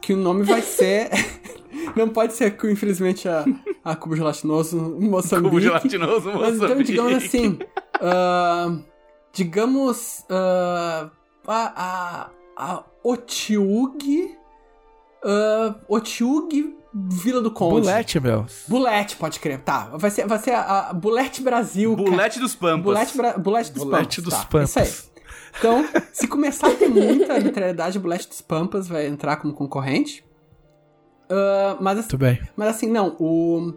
[0.02, 1.10] que o nome vai ser.
[1.96, 3.46] não pode ser, infelizmente, a,
[3.84, 5.50] a Cubo Gelatinoso Moçambique.
[5.50, 6.84] Cubo gelatinoso, Mas então, Moçambique.
[6.92, 7.60] digamos assim.
[8.02, 8.78] Ah,
[9.34, 10.26] digamos.
[10.30, 11.10] ah,
[11.48, 12.28] a.
[12.28, 12.30] A.
[12.58, 14.38] A Otiug.
[15.24, 17.82] Uh, Otiug Vila do Conde.
[17.82, 18.46] Bulete, meu.
[18.68, 19.60] Bulete, pode crer.
[19.62, 21.96] Tá, vai ser, vai ser a, a Bulete Brasil.
[21.96, 22.84] Bulete dos Pampas.
[22.84, 23.38] Bulete, Bra...
[23.38, 24.24] Bulete dos Bulete Pampas.
[24.24, 24.70] dos tá, Pampas.
[24.70, 25.12] Isso aí.
[25.58, 30.26] Então, se começar a ter muita literalidade, Bulete dos Pampas vai entrar como concorrente.
[31.30, 32.42] Ah, mas, assim- Muito bem.
[32.58, 33.74] mas assim, não, o.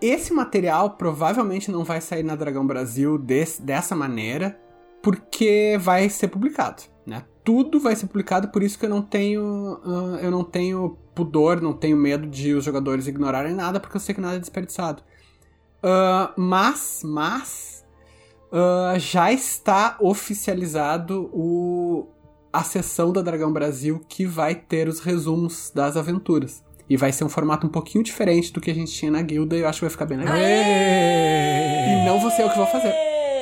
[0.00, 4.58] Esse material provavelmente não vai sair na Dragão Brasil des- dessa maneira,
[5.02, 7.24] porque vai ser publicado, né?
[7.44, 9.80] Tudo vai ser publicado, por isso que eu não tenho.
[9.84, 14.00] ah, eu não tenho pudor, não tenho medo de os jogadores ignorarem nada, porque eu
[14.00, 15.02] sei que nada é desperdiçado.
[15.82, 17.84] Ah, mas, mas.
[18.52, 22.06] ah, já está oficializado o,
[22.52, 26.62] a sessão da Dragão Brasil que vai ter os resumos das aventuras.
[26.88, 29.56] E vai ser um formato um pouquinho diferente do que a gente tinha na guilda
[29.56, 30.36] e eu acho que vai ficar bem legal.
[30.36, 32.94] E não vou ser eu que vou fazer.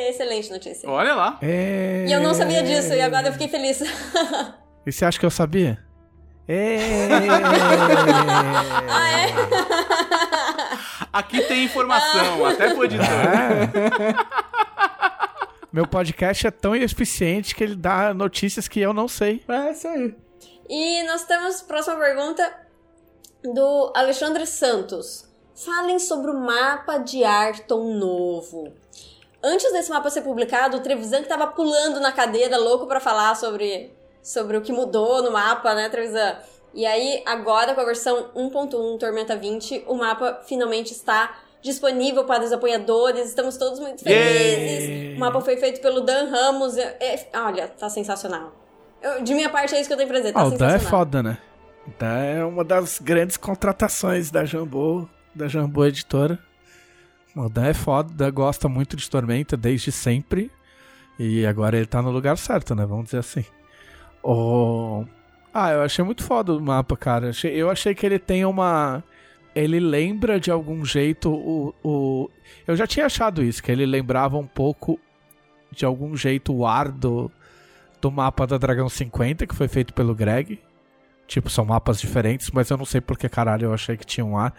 [0.09, 0.89] Excelente notícia.
[0.89, 1.39] Olha lá.
[1.43, 2.07] É...
[2.09, 3.83] E eu não sabia disso, e agora eu fiquei feliz.
[4.87, 5.85] E você acha que eu sabia?
[6.47, 6.79] É...
[8.89, 9.35] ah, é?
[11.13, 13.05] Aqui tem informação, até pro editor.
[15.73, 19.43] Meu podcast é tão eficiente que ele dá notícias que eu não sei.
[19.49, 20.15] É isso aí.
[20.69, 22.66] E nós temos a próxima pergunta
[23.53, 25.25] do Alexandre Santos.
[25.55, 28.73] Falem sobre o mapa de Arton novo.
[29.43, 33.35] Antes desse mapa ser publicado, o Trevisan que tava pulando na cadeira, louco pra falar
[33.37, 33.93] sobre,
[34.23, 36.37] sobre o que mudou no mapa, né, Trevisan?
[36.75, 42.45] E aí, agora com a versão 1.1 Tormenta 20, o mapa finalmente está disponível para
[42.45, 43.29] os apoiadores.
[43.29, 44.89] Estamos todos muito felizes.
[44.89, 45.15] Yay!
[45.17, 46.77] O mapa foi feito pelo Dan Ramos.
[46.77, 48.53] É- é- olha, tá sensacional.
[49.01, 50.33] Eu- de minha parte, é isso que eu tenho pra dizer.
[50.35, 51.39] Tá Ah, o Dan é foda, né?
[51.87, 56.39] O Dan é uma das grandes contratações da Jambô, da Jambô Editora.
[57.35, 60.51] O Dan é foda, Dan gosta muito de Tormenta desde sempre.
[61.19, 62.85] E agora ele tá no lugar certo, né?
[62.85, 63.45] Vamos dizer assim.
[64.23, 65.05] O...
[65.55, 67.31] Ah, eu achei muito foda o mapa, cara.
[67.45, 69.03] Eu achei que ele tem uma.
[69.55, 72.31] Ele lembra de algum jeito o, o.
[72.67, 75.01] Eu já tinha achado isso, que ele lembrava um pouco
[75.71, 77.31] de algum jeito o ar do,
[78.01, 80.61] do mapa da Dragão 50, que foi feito pelo Greg.
[81.27, 84.39] Tipo, são mapas diferentes, mas eu não sei porque caralho eu achei que tinha um
[84.39, 84.55] ar.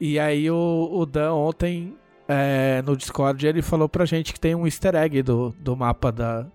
[0.00, 1.96] E aí o, o Dan ontem
[2.28, 6.10] é, no Discord ele falou pra gente que tem um easter egg do, do mapa
[6.10, 6.46] da,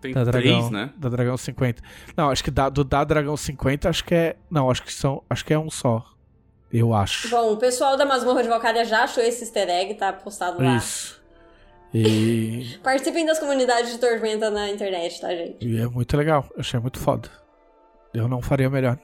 [0.00, 0.90] Tem da três, Dragão, né?
[0.96, 1.82] da Dragão 50.
[2.16, 5.22] Não, acho que da, do da Dragão 50 acho que é, não, acho que são,
[5.28, 6.04] acho que é um só.
[6.72, 7.28] Eu acho.
[7.28, 10.76] Bom, o pessoal da Masmorra de Valkyria já achou esse easter egg, tá postado lá.
[10.76, 11.20] Isso.
[11.92, 15.66] E, Participem das comunidades de Tormenta na internet, tá, gente?
[15.66, 16.46] e é muito legal.
[16.54, 17.28] Eu achei muito foda.
[18.14, 18.98] Eu não faria melhor.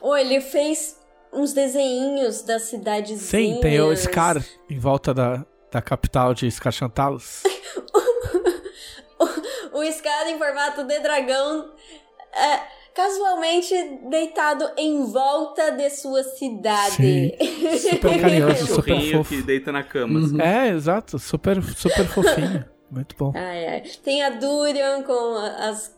[0.00, 0.98] Ou ele fez
[1.32, 3.22] uns desenhinhos das cidadezinhas.
[3.22, 7.42] Sim, tem o Scar em volta da, da capital de Scarchantalos.
[9.72, 11.70] O Scar em formato de dragão,
[12.32, 12.60] é,
[12.94, 13.74] casualmente
[14.08, 17.36] deitado em volta de sua cidade.
[17.90, 19.34] Super carinhoso, super fofo.
[19.36, 20.18] que deita na cama.
[20.18, 20.24] Uhum.
[20.24, 20.40] assim.
[20.40, 21.18] É, exato.
[21.18, 22.64] Super, super fofinho.
[22.90, 23.32] Muito bom.
[23.34, 23.82] Ai, ai.
[24.02, 25.94] Tem a Durian com as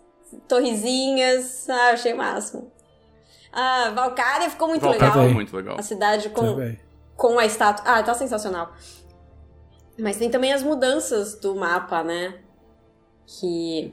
[0.46, 1.68] torrezinhas.
[1.68, 2.70] Ah, achei o máximo.
[3.52, 5.28] A Valkyria ficou muito Valkyria legal.
[5.30, 5.76] Muito legal.
[5.78, 6.78] A cidade com, Também.
[7.16, 7.84] com a estátua.
[7.86, 8.72] Ah, tá sensacional.
[9.98, 12.38] Mas tem também as mudanças do mapa, né?
[13.26, 13.92] Que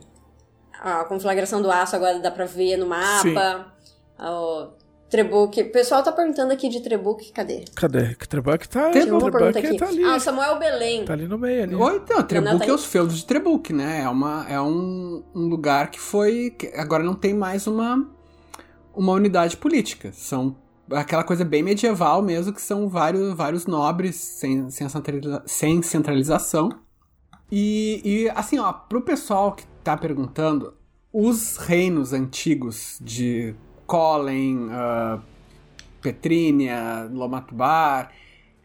[0.79, 3.73] a conflagração do aço agora dá pra ver no mapa.
[4.19, 4.84] O
[5.15, 5.61] Trebuque.
[5.61, 7.63] O pessoal tá perguntando aqui de Trebuque, cadê?
[7.75, 8.15] Cadê?
[8.15, 9.77] Que Trebuck tá, Tem uma Trebuck pergunta aqui.
[9.77, 10.03] tá ali.
[10.03, 11.05] Ah, o Samuel Belém.
[11.05, 11.75] Tá ali no meio ali.
[11.75, 14.01] Ou então, Trebuch Renata, é os feudos de Trebuch, né?
[14.03, 16.49] É, uma, é um, um lugar que foi.
[16.57, 18.05] que agora não tem mais uma,
[18.93, 20.11] uma unidade política.
[20.13, 20.55] São
[20.91, 26.69] aquela coisa bem medieval mesmo, que são vários, vários nobres sem, sem, centraliza- sem centralização.
[27.51, 30.73] E, e, assim, ó, pro pessoal que tá perguntando,
[31.13, 33.55] os reinos antigos de
[33.85, 35.19] Colen, ah,
[36.01, 38.11] Petrínia, Lomatubar,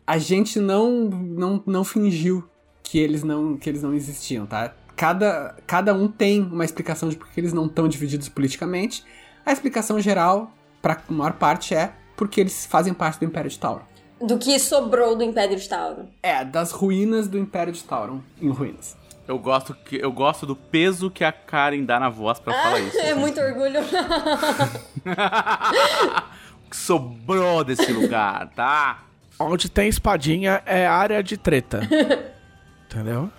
[0.06, 2.48] a gente não, não, não fingiu
[2.82, 4.74] que eles não, que eles não existiam, tá?
[4.96, 9.04] Cada, cada um tem uma explicação de por que eles não estão divididos politicamente.
[9.46, 10.52] A explicação geral,
[10.82, 13.82] pra maior parte, é porque eles fazem parte do Império de Tauron.
[14.20, 16.06] Do que sobrou do Império de Tauro.
[16.22, 18.94] É, das ruínas do Império de Tauron, em ruínas.
[19.30, 22.80] Eu gosto, que, eu gosto do peso que a Karen dá na voz pra falar
[22.80, 22.98] isso.
[22.98, 23.78] É muito orgulho.
[26.66, 29.04] O que sobrou desse lugar, tá?
[29.38, 31.80] Onde tem espadinha é área de treta.
[32.90, 33.30] Entendeu?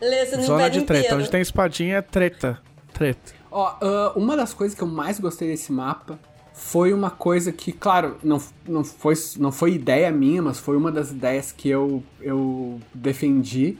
[0.00, 1.00] Lê-se no Zona Império de treta.
[1.04, 1.20] inteiro.
[1.20, 2.58] Onde tem espadinha é treta.
[2.94, 3.34] Treta.
[3.50, 6.18] Ó, ah, uma das coisas que eu mais gostei desse mapa
[6.54, 10.90] foi uma coisa que, claro, não, não, foi, não foi ideia minha, mas foi uma
[10.90, 13.76] das ideias que eu, eu defendi,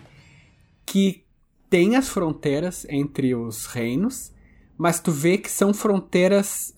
[0.85, 1.25] que
[1.69, 4.33] tem as fronteiras entre os reinos,
[4.79, 6.75] mas tu vê que são fronteiras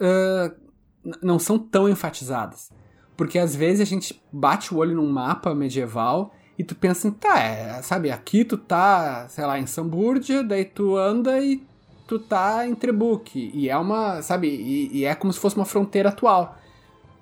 [1.05, 2.71] n- não são tão enfatizadas.
[3.17, 7.17] Porque às vezes a gente bate o olho num mapa medieval e tu pensa assim,
[7.17, 11.63] tá, é, sabe, aqui tu tá, sei lá, em Samburgia, daí tu anda e
[12.07, 13.51] tu tá em Trebuque.
[13.55, 16.57] E é uma, sabe, e, e é como se fosse uma fronteira atual.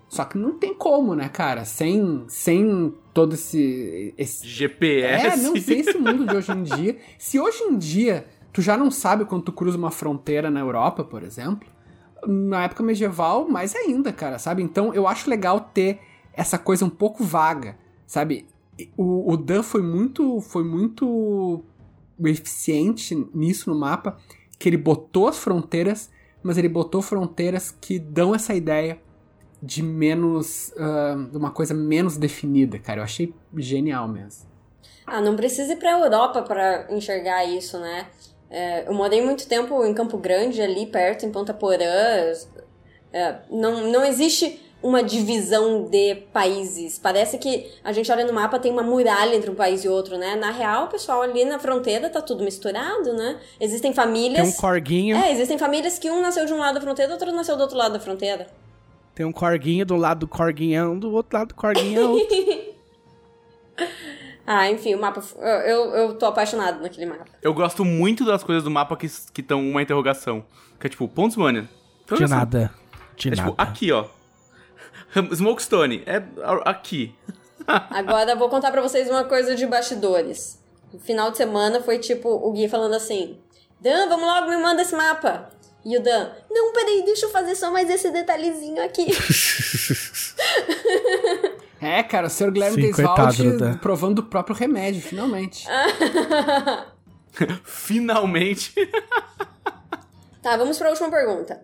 [0.09, 1.65] Só que não tem como, né, cara?
[1.65, 5.27] Sem, sem todo esse, esse GPS.
[5.27, 6.97] é, não sei esse mundo de hoje em dia.
[7.19, 11.05] Se hoje em dia tu já não sabe quando tu cruza uma fronteira na Europa,
[11.05, 11.69] por exemplo,
[12.27, 14.63] na época medieval, mais ainda, cara, sabe?
[14.63, 16.01] Então eu acho legal ter
[16.33, 17.77] essa coisa um pouco vaga,
[18.07, 18.47] sabe?
[18.97, 21.65] O, o Dan foi muito, foi muito
[22.25, 24.17] eficiente nisso no mapa,
[24.59, 26.11] que ele botou as fronteiras,
[26.43, 29.01] mas ele botou fronteiras que dão essa ideia
[29.63, 30.73] de menos.
[31.31, 33.01] de uma coisa menos definida, cara.
[33.01, 34.47] Eu achei genial mesmo.
[35.07, 38.07] Ah, não precisa ir pra Europa pra enxergar isso, né?
[38.51, 42.33] É, eu morei muito tempo em Campo Grande, ali perto, em Ponta Porã.
[43.13, 46.99] É, não, não existe uma divisão de países.
[46.99, 50.19] Parece que a gente olha no mapa, tem uma muralha entre um país e outro,
[50.19, 50.37] né?
[50.37, 53.39] Na real, o pessoal ali na fronteira tá tudo misturado, né?
[53.61, 54.49] Existem Tem famílias.
[54.49, 55.17] um corguinho.
[55.17, 57.77] É, existem famílias que um nasceu de um lado da fronteira, outro nasceu do outro
[57.77, 58.47] lado da fronteira.
[59.17, 62.17] Tem um corguinho do lado do corguinhão, do outro lado do corguinhão.
[64.49, 65.21] Ah, enfim, o mapa.
[65.41, 67.25] Eu, eu, eu tô apaixonado naquele mapa.
[67.43, 70.45] Eu gosto muito das coisas do mapa que estão uma interrogação.
[70.79, 71.63] Que é tipo, pontos mania.
[71.63, 71.69] De
[72.05, 72.39] Interrogação.
[72.39, 72.75] nada.
[73.17, 73.61] De É tipo, nada.
[73.61, 74.05] aqui, ó.
[75.33, 76.05] Smokestone.
[76.07, 76.23] É
[76.65, 77.13] aqui.
[77.67, 80.63] Agora eu vou contar pra vocês uma coisa de bastidores.
[80.93, 83.37] No final de semana foi tipo o Gui falando assim:
[83.81, 85.51] Dan, vamos logo, me manda esse mapa.
[85.87, 89.07] E o Dan, não, peraí, deixa eu fazer só mais esse detalhezinho aqui.
[91.79, 92.51] É, cara, o Sr.
[92.51, 95.67] Guilherme Desvalde provando o próprio remédio, finalmente.
[97.65, 98.73] Finalmente.
[100.43, 101.63] tá, vamos pra última pergunta.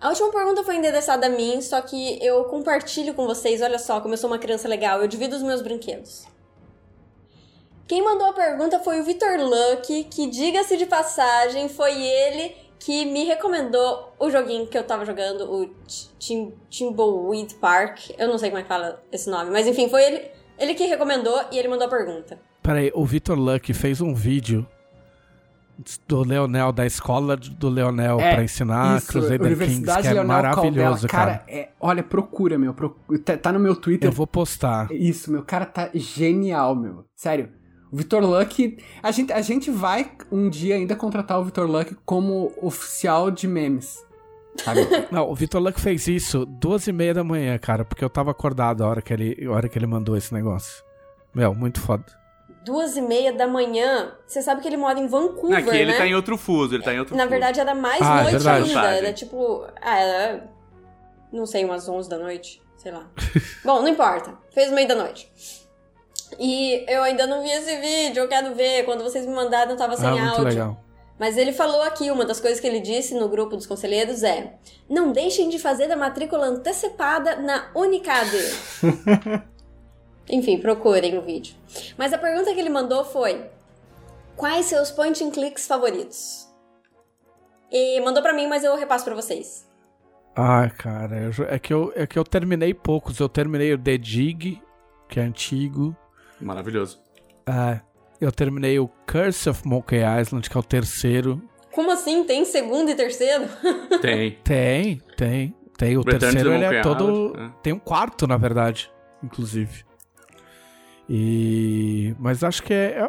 [0.00, 4.00] A última pergunta foi endereçada a mim, só que eu compartilho com vocês, olha só
[4.00, 6.24] como eu sou uma criança legal, eu divido os meus brinquedos.
[7.86, 13.04] Quem mandou a pergunta foi o Vitor Luck, que, diga-se de passagem, foi ele que
[13.06, 15.70] me recomendou o joguinho que eu tava jogando, o
[16.18, 18.10] Tim, Timbleweed Park.
[18.18, 20.22] Eu não sei como é que fala esse nome, mas enfim, foi ele,
[20.58, 22.38] ele que recomendou e ele mandou a pergunta.
[22.62, 24.66] Peraí, o Vitor Luck fez um vídeo
[26.06, 30.24] do Leonel, da escola do Leonel É, pra ensinar Isso, Crusader Kings, que é Leonel
[30.24, 31.38] maravilhoso, Caldela.
[31.38, 31.44] cara.
[31.48, 32.72] é- olha, procura, meu.
[32.72, 34.08] procu- tá, tá no meu Twitter.
[34.08, 34.90] Eu vou postar.
[34.92, 37.04] Isso, meu cara tá genial, meu.
[37.16, 37.50] Sério.
[37.94, 38.76] Vitor Luck.
[39.02, 43.46] A gente, a gente vai um dia ainda contratar o Vitor Luck como oficial de
[43.46, 44.04] memes.
[44.62, 44.80] Sabe?
[45.10, 48.30] Não, o Vitor Luck fez isso duas e meia da manhã, cara, porque eu tava
[48.30, 50.82] acordado a hora que ele, a hora que ele mandou esse negócio.
[51.34, 52.04] Meu, muito foda.
[52.64, 54.12] Duas e meia da manhã.
[54.26, 55.98] Você sabe que ele mora em Vancouver, Aqui ele né?
[55.98, 57.30] tá em outro fuso, ele tá em outro Na fuso.
[57.30, 58.68] verdade, era mais Ah, é noite verdade.
[58.70, 58.96] ainda.
[58.96, 59.66] Era tipo.
[59.82, 60.50] Ah, era.
[61.32, 62.62] Não sei, umas 11 da noite.
[62.76, 63.06] Sei lá.
[63.64, 64.34] Bom, não importa.
[64.52, 65.30] Fez meio da noite.
[66.38, 68.84] E eu ainda não vi esse vídeo, eu quero ver.
[68.84, 70.44] Quando vocês me mandaram, eu tava sem ah, muito áudio.
[70.44, 70.84] legal.
[71.18, 74.54] Mas ele falou aqui, uma das coisas que ele disse no grupo dos conselheiros é:
[74.88, 78.28] Não deixem de fazer a matrícula antecipada na Unicad.
[80.28, 81.54] Enfim, procurem o vídeo.
[81.96, 83.44] Mas a pergunta que ele mandou foi:
[84.36, 86.48] Quais seus point and clicks favoritos?
[87.70, 89.68] E mandou pra mim, mas eu repasso pra vocês.
[90.36, 93.20] Ah, cara, é que, eu, é que eu terminei poucos.
[93.20, 94.60] Eu terminei o The Dig,
[95.08, 95.96] que é antigo.
[96.44, 97.00] Maravilhoso.
[97.46, 97.80] Ah,
[98.20, 101.42] eu terminei o Curse of Monkey Island, que é o terceiro.
[101.72, 102.24] Como assim?
[102.24, 103.44] Tem segundo e terceiro?
[104.00, 104.38] Tem.
[104.44, 105.54] Tem, tem.
[105.76, 107.32] Tem o Return terceiro, ele é todo.
[107.32, 107.62] Island, é.
[107.62, 108.92] Tem um quarto, na verdade,
[109.22, 109.84] inclusive.
[111.08, 112.14] E.
[112.18, 112.98] Mas acho que é.
[112.98, 113.08] é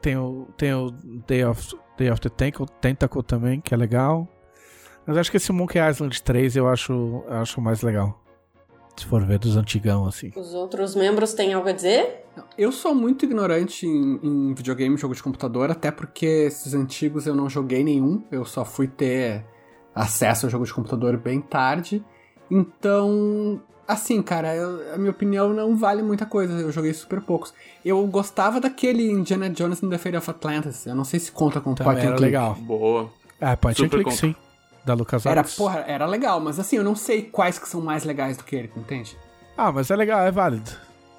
[0.00, 0.90] tem o, tem o
[1.26, 4.28] Day of, Day of the Tentacle, Tentacle também, que é legal.
[5.06, 8.20] Mas acho que esse Monkey Island 3 eu acho, eu acho mais legal.
[8.98, 10.32] Se for ver dos antigão, assim.
[10.36, 12.24] Os outros membros têm algo a dizer?
[12.56, 17.34] Eu sou muito ignorante em, em videogame, jogo de computador, até porque esses antigos eu
[17.34, 18.22] não joguei nenhum.
[18.30, 19.44] Eu só fui ter
[19.94, 22.04] acesso ao jogo de computador bem tarde.
[22.50, 26.52] Então, assim, cara, eu- a minha opinião não vale muita coisa.
[26.54, 27.52] Eu joguei super poucos.
[27.84, 30.86] Eu gostava daquele Indiana Jones and the Fate of Atlantis.
[30.86, 32.26] Eu não sei se conta com Também point and era click.
[32.26, 32.54] legal.
[32.54, 33.10] Boa.
[33.40, 34.16] Ah, Point and Super Click, conta.
[34.16, 34.34] sim.
[34.88, 38.04] Da Lucas Era, porra, era legal, mas assim, eu não sei quais que são mais
[38.04, 39.18] legais do que ele, entende?
[39.54, 40.70] Ah, mas é legal, é válido.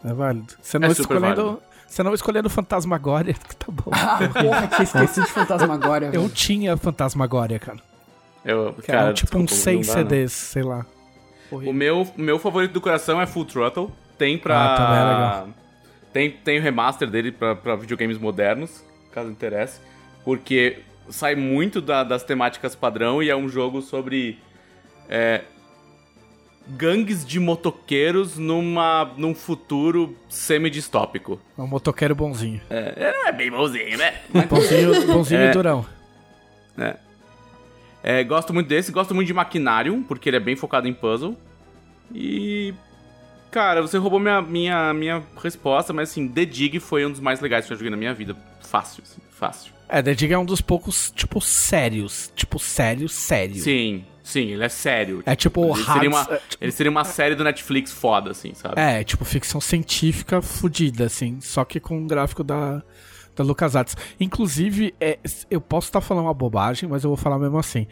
[0.03, 0.55] É válido.
[0.59, 1.21] Você não É escolhendo.
[1.43, 1.61] válido.
[1.87, 3.91] Você não escolhendo Fantasmagória, que tá bom.
[3.91, 6.05] Ah, porra, tinha esquecido de Fantasmagória.
[6.07, 6.29] Eu velho.
[6.33, 7.77] tinha Fantasmagória, cara.
[8.43, 10.09] Eu, Que cara, eram tipo uns seis não dá, não.
[10.09, 10.83] CDs, sei lá.
[11.51, 13.91] O meu, o meu favorito do coração é Full Throttle.
[14.17, 14.73] Tem pra.
[14.73, 15.49] Ah, também é legal.
[16.11, 19.79] Tem, tem o remaster dele pra, pra videogames modernos, caso interesse.
[20.25, 20.79] Porque
[21.10, 24.40] sai muito da- das temáticas padrão e é um jogo sobre.
[25.10, 25.44] é,
[26.72, 31.41] gangues de motoqueiros numa, num futuro semi-distópico.
[31.57, 32.61] É um motoqueiro bonzinho.
[32.69, 34.22] É, não é bem bonzinho, né?
[34.48, 35.49] Bonzinho, bonzinho É.
[35.49, 35.84] e durão.
[38.03, 41.36] É, gosto muito desse, gosto muito de Maquinarium, porque ele é bem focado em puzzle.
[42.14, 42.73] E.
[43.52, 47.40] Cara, você roubou minha, minha, minha resposta, mas assim, The Dig foi um dos mais
[47.41, 48.36] legais que eu joguei na minha vida.
[48.61, 49.73] Fácil, assim, fácil.
[49.89, 52.31] É, The Dig é um dos poucos, tipo, sérios.
[52.35, 53.55] Tipo, sério, sério.
[53.55, 55.23] Sim, sim, ele é sério.
[55.25, 58.31] É tipo ele seria, Hades- uma, é, tipo- ele seria uma série do Netflix foda,
[58.31, 58.75] assim, sabe?
[58.79, 61.41] É, tipo, ficção científica fodida, assim.
[61.41, 62.83] Só que com o gráfico da,
[63.35, 63.97] da LucasArts.
[64.19, 65.17] Inclusive, é,
[65.49, 67.87] eu posso estar falando uma bobagem, mas eu vou falar mesmo assim.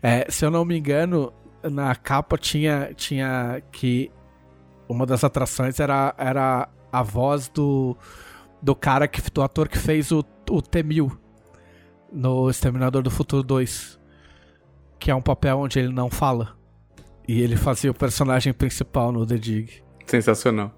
[0.00, 1.32] É, se eu não me engano,
[1.64, 4.10] na capa tinha, tinha que
[4.88, 7.96] uma das atrações era, era a voz do,
[8.62, 11.18] do cara, que, do ator que fez o, o T-1000
[12.12, 13.98] no Exterminador do Futuro 2.
[14.98, 16.56] Que é um papel onde ele não fala.
[17.26, 19.82] E ele fazia o personagem principal no The Dig.
[20.06, 20.76] Sensacional.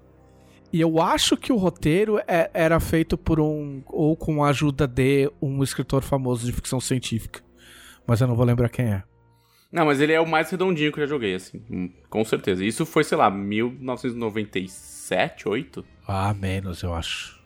[0.73, 3.81] E eu acho que o roteiro é- era feito por um.
[3.87, 7.41] ou com a ajuda de um escritor famoso de ficção científica.
[8.05, 9.03] Mas eu não vou lembrar quem é.
[9.71, 12.63] Não, mas ele é o mais redondinho que eu já joguei, assim, hum, com certeza.
[12.63, 15.83] Isso foi, sei lá, 1997, 8?
[16.07, 17.43] Ah, menos, eu acho.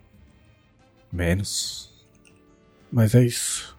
[1.11, 1.91] Menos.
[2.91, 3.76] Mas é isso.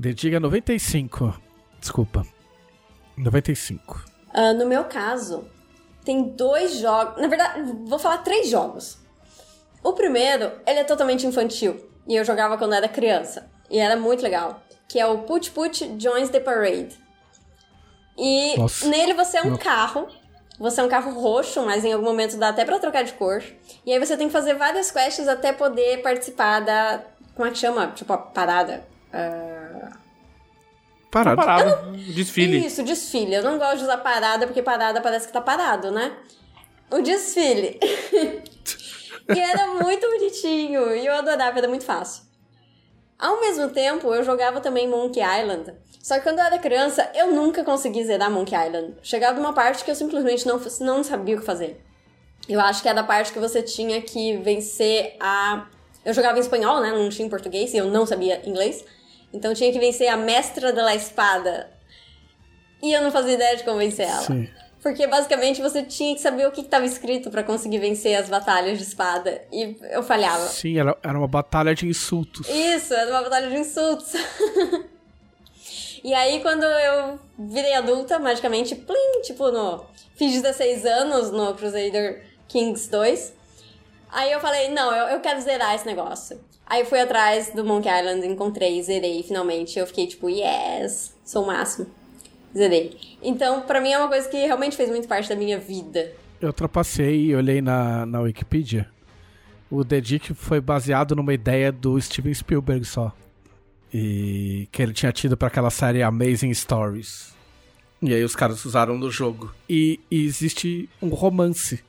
[0.00, 1.34] The Diga 95.
[1.80, 2.24] Desculpa.
[3.16, 4.04] 95.
[4.32, 5.48] Ah, no meu caso,
[6.04, 7.20] tem dois jogos.
[7.20, 8.98] Na verdade, vou falar três jogos.
[9.82, 11.88] O primeiro, ele é totalmente infantil.
[12.06, 13.50] E eu jogava quando era criança.
[13.70, 14.62] E era muito legal.
[14.88, 16.96] Que é o Put Put Joins the Parade.
[18.16, 18.86] E Nossa.
[18.88, 19.58] nele você é um Não.
[19.58, 20.08] carro.
[20.58, 23.42] Você é um carro roxo, mas em algum momento dá até pra trocar de cor.
[23.86, 27.04] E aí você tem que fazer várias quests até poder participar da.
[27.36, 27.88] Como é que chama?
[27.88, 28.84] Tipo, a parada.
[29.12, 29.67] Ah,
[31.10, 31.36] Parado.
[31.36, 31.92] Parado.
[32.14, 32.64] Desfile.
[32.66, 33.34] isso, desfile.
[33.34, 36.12] Eu não gosto de usar parada porque parada parece que tá parado, né?
[36.90, 37.78] O desfile.
[39.34, 40.94] E era muito bonitinho.
[40.94, 42.22] E eu adorava, era muito fácil.
[43.18, 45.74] Ao mesmo tempo, eu jogava também Monkey Island.
[46.02, 48.94] Só que quando eu era criança, eu nunca consegui zerar Monkey Island.
[49.02, 51.84] Chegava uma parte que eu simplesmente não, não sabia o que fazer.
[52.48, 55.66] Eu acho que era a parte que você tinha que vencer a.
[56.04, 56.90] Eu jogava em espanhol, né?
[56.92, 58.84] Não tinha em português e eu não sabia inglês.
[59.32, 61.70] Então tinha que vencer a mestra da espada.
[62.82, 64.22] E eu não fazia ideia de como vencer ela.
[64.22, 64.48] Sim.
[64.82, 68.78] Porque basicamente você tinha que saber o que estava escrito para conseguir vencer as batalhas
[68.78, 69.42] de espada.
[69.52, 70.46] E eu falhava.
[70.46, 72.48] Sim, era, era uma batalha de insultos.
[72.48, 74.12] Isso, era uma batalha de insultos.
[76.04, 79.84] e aí, quando eu virei adulta, magicamente, plim, tipo, no.
[80.14, 83.37] Fiz 16 anos no Crusader Kings 2.
[84.10, 86.40] Aí eu falei, não, eu, eu quero zerar esse negócio.
[86.66, 89.78] Aí fui atrás do Monkey Island, encontrei, zerei finalmente.
[89.78, 91.86] Eu fiquei tipo, yes, sou o máximo.
[92.56, 92.98] Zerei.
[93.22, 96.12] Então, pra mim é uma coisa que realmente fez muito parte da minha vida.
[96.40, 98.88] Eu trapacei e olhei na, na Wikipedia.
[99.70, 103.14] O The Dick foi baseado numa ideia do Steven Spielberg só.
[103.92, 107.34] E que ele tinha tido para aquela série Amazing Stories.
[108.00, 109.52] E aí os caras usaram no jogo.
[109.68, 111.82] E, e existe um romance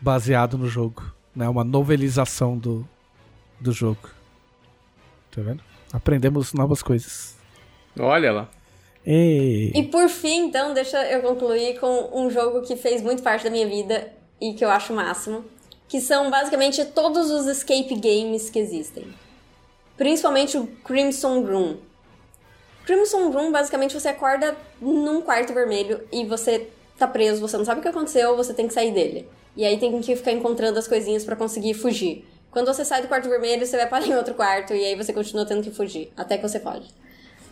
[0.00, 1.02] baseado no jogo.
[1.34, 1.48] Né?
[1.48, 2.86] Uma novelização do,
[3.60, 4.08] do jogo.
[5.30, 5.62] Tá vendo?
[5.92, 7.36] Aprendemos novas coisas.
[7.98, 8.48] Olha lá.
[9.04, 9.72] Ei.
[9.74, 13.50] E por fim, então, deixa eu concluir com um jogo que fez muito parte da
[13.50, 15.44] minha vida e que eu acho o máximo.
[15.88, 19.06] Que são basicamente todos os escape games que existem.
[19.96, 21.78] Principalmente o Crimson Room.
[22.86, 27.80] Crimson Room, basicamente, você acorda num quarto vermelho e você tá preso, você não sabe
[27.80, 29.28] o que aconteceu, você tem que sair dele.
[29.56, 32.24] E aí tem que ficar encontrando as coisinhas para conseguir fugir.
[32.50, 35.12] Quando você sai do quarto vermelho, você vai parar em outro quarto e aí você
[35.12, 36.88] continua tendo que fugir, até que você foge.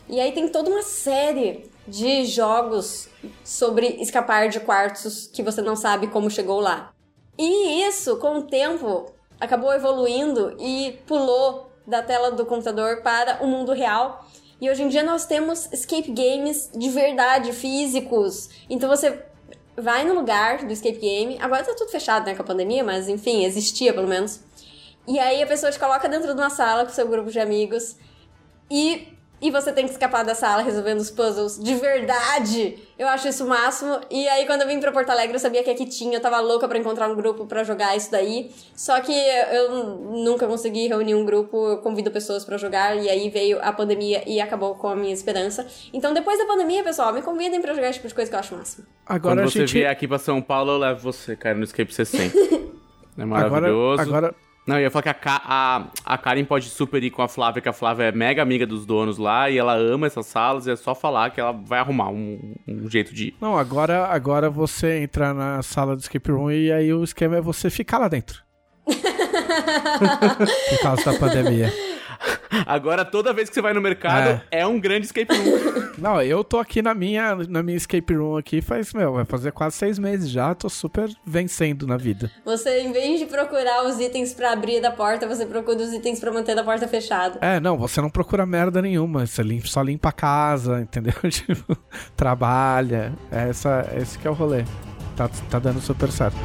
[0.09, 3.09] E aí tem toda uma série de jogos
[3.45, 6.93] sobre escapar de quartos que você não sabe como chegou lá.
[7.39, 9.07] E isso, com o tempo,
[9.41, 14.27] acabou evoluindo e pulou da tela do computador para o mundo real.
[14.61, 18.51] E hoje em dia nós temos escape games de verdade, físicos.
[18.69, 19.23] Então você
[19.81, 21.39] vai no lugar do escape game.
[21.41, 24.41] Agora tá tudo fechado, né, com a pandemia, mas enfim, existia pelo menos.
[25.07, 27.97] E aí a pessoa te coloca dentro de uma sala com seu grupo de amigos
[28.71, 32.77] e e você tem que escapar da sala resolvendo os puzzles de verdade.
[32.99, 34.01] Eu acho isso o máximo.
[34.11, 36.17] E aí, quando eu vim pra Porto Alegre, eu sabia que aqui tinha.
[36.17, 38.51] Eu tava louca pra encontrar um grupo pra jogar isso daí.
[38.75, 39.73] Só que eu
[40.11, 41.69] nunca consegui reunir um grupo.
[41.69, 42.97] Eu convido pessoas pra jogar.
[42.97, 45.67] E aí veio a pandemia e acabou com a minha esperança.
[45.93, 48.41] Então, depois da pandemia, pessoal, me convidem pra jogar esse tipo de coisa que eu
[48.41, 48.87] acho o máximo.
[49.07, 49.73] Agora Quando a você gente.
[49.75, 52.37] vier aqui pra São Paulo, eu levo você, cara, no Escape 60.
[53.17, 54.03] é maravilhoso.
[54.03, 54.35] Agora, agora,
[54.69, 57.29] Não, eu ia falar que a, Ka- a, a Karen pode super ir com a
[57.29, 60.67] Flávia, que a Flávia é mega amiga dos donos lá e ela ama essas salas
[60.67, 63.35] e é só falar que ela vai arrumar um, um jeito de ir.
[63.41, 67.41] Não, agora, agora você entra na sala do escape room e aí o esquema é
[67.41, 68.43] você ficar lá dentro.
[70.69, 71.73] Por causa da pandemia.
[72.67, 75.89] Agora, toda vez que você vai no mercado, é, um grande escape room.
[75.99, 79.53] Não, eu tô aqui na minha, na minha escape room aqui faz, meu, vai fazer
[79.53, 82.31] quase seis meses já, tô super vencendo na vida.
[82.45, 86.21] Você, em vez de procurar os itens pra abrir da porta, você procura os itens
[86.21, 87.39] pra manter a porta fechada.
[87.41, 91.15] É, não, você não procura merda nenhuma, você limpa, só limpa a casa, entendeu?
[91.29, 91.77] Tipo,
[92.17, 94.65] trabalha, essa, esse que é o rolê.
[95.17, 96.37] Tá, tá dando super certo.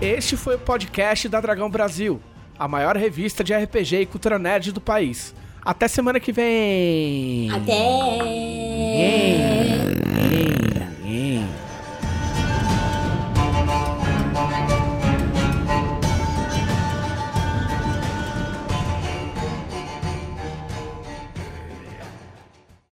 [0.00, 2.20] Este foi o podcast da Dragão Brasil,
[2.58, 5.34] a maior revista de RPG e cultura nerd do país.
[5.64, 7.50] Até semana que vem!
[7.50, 7.74] Até!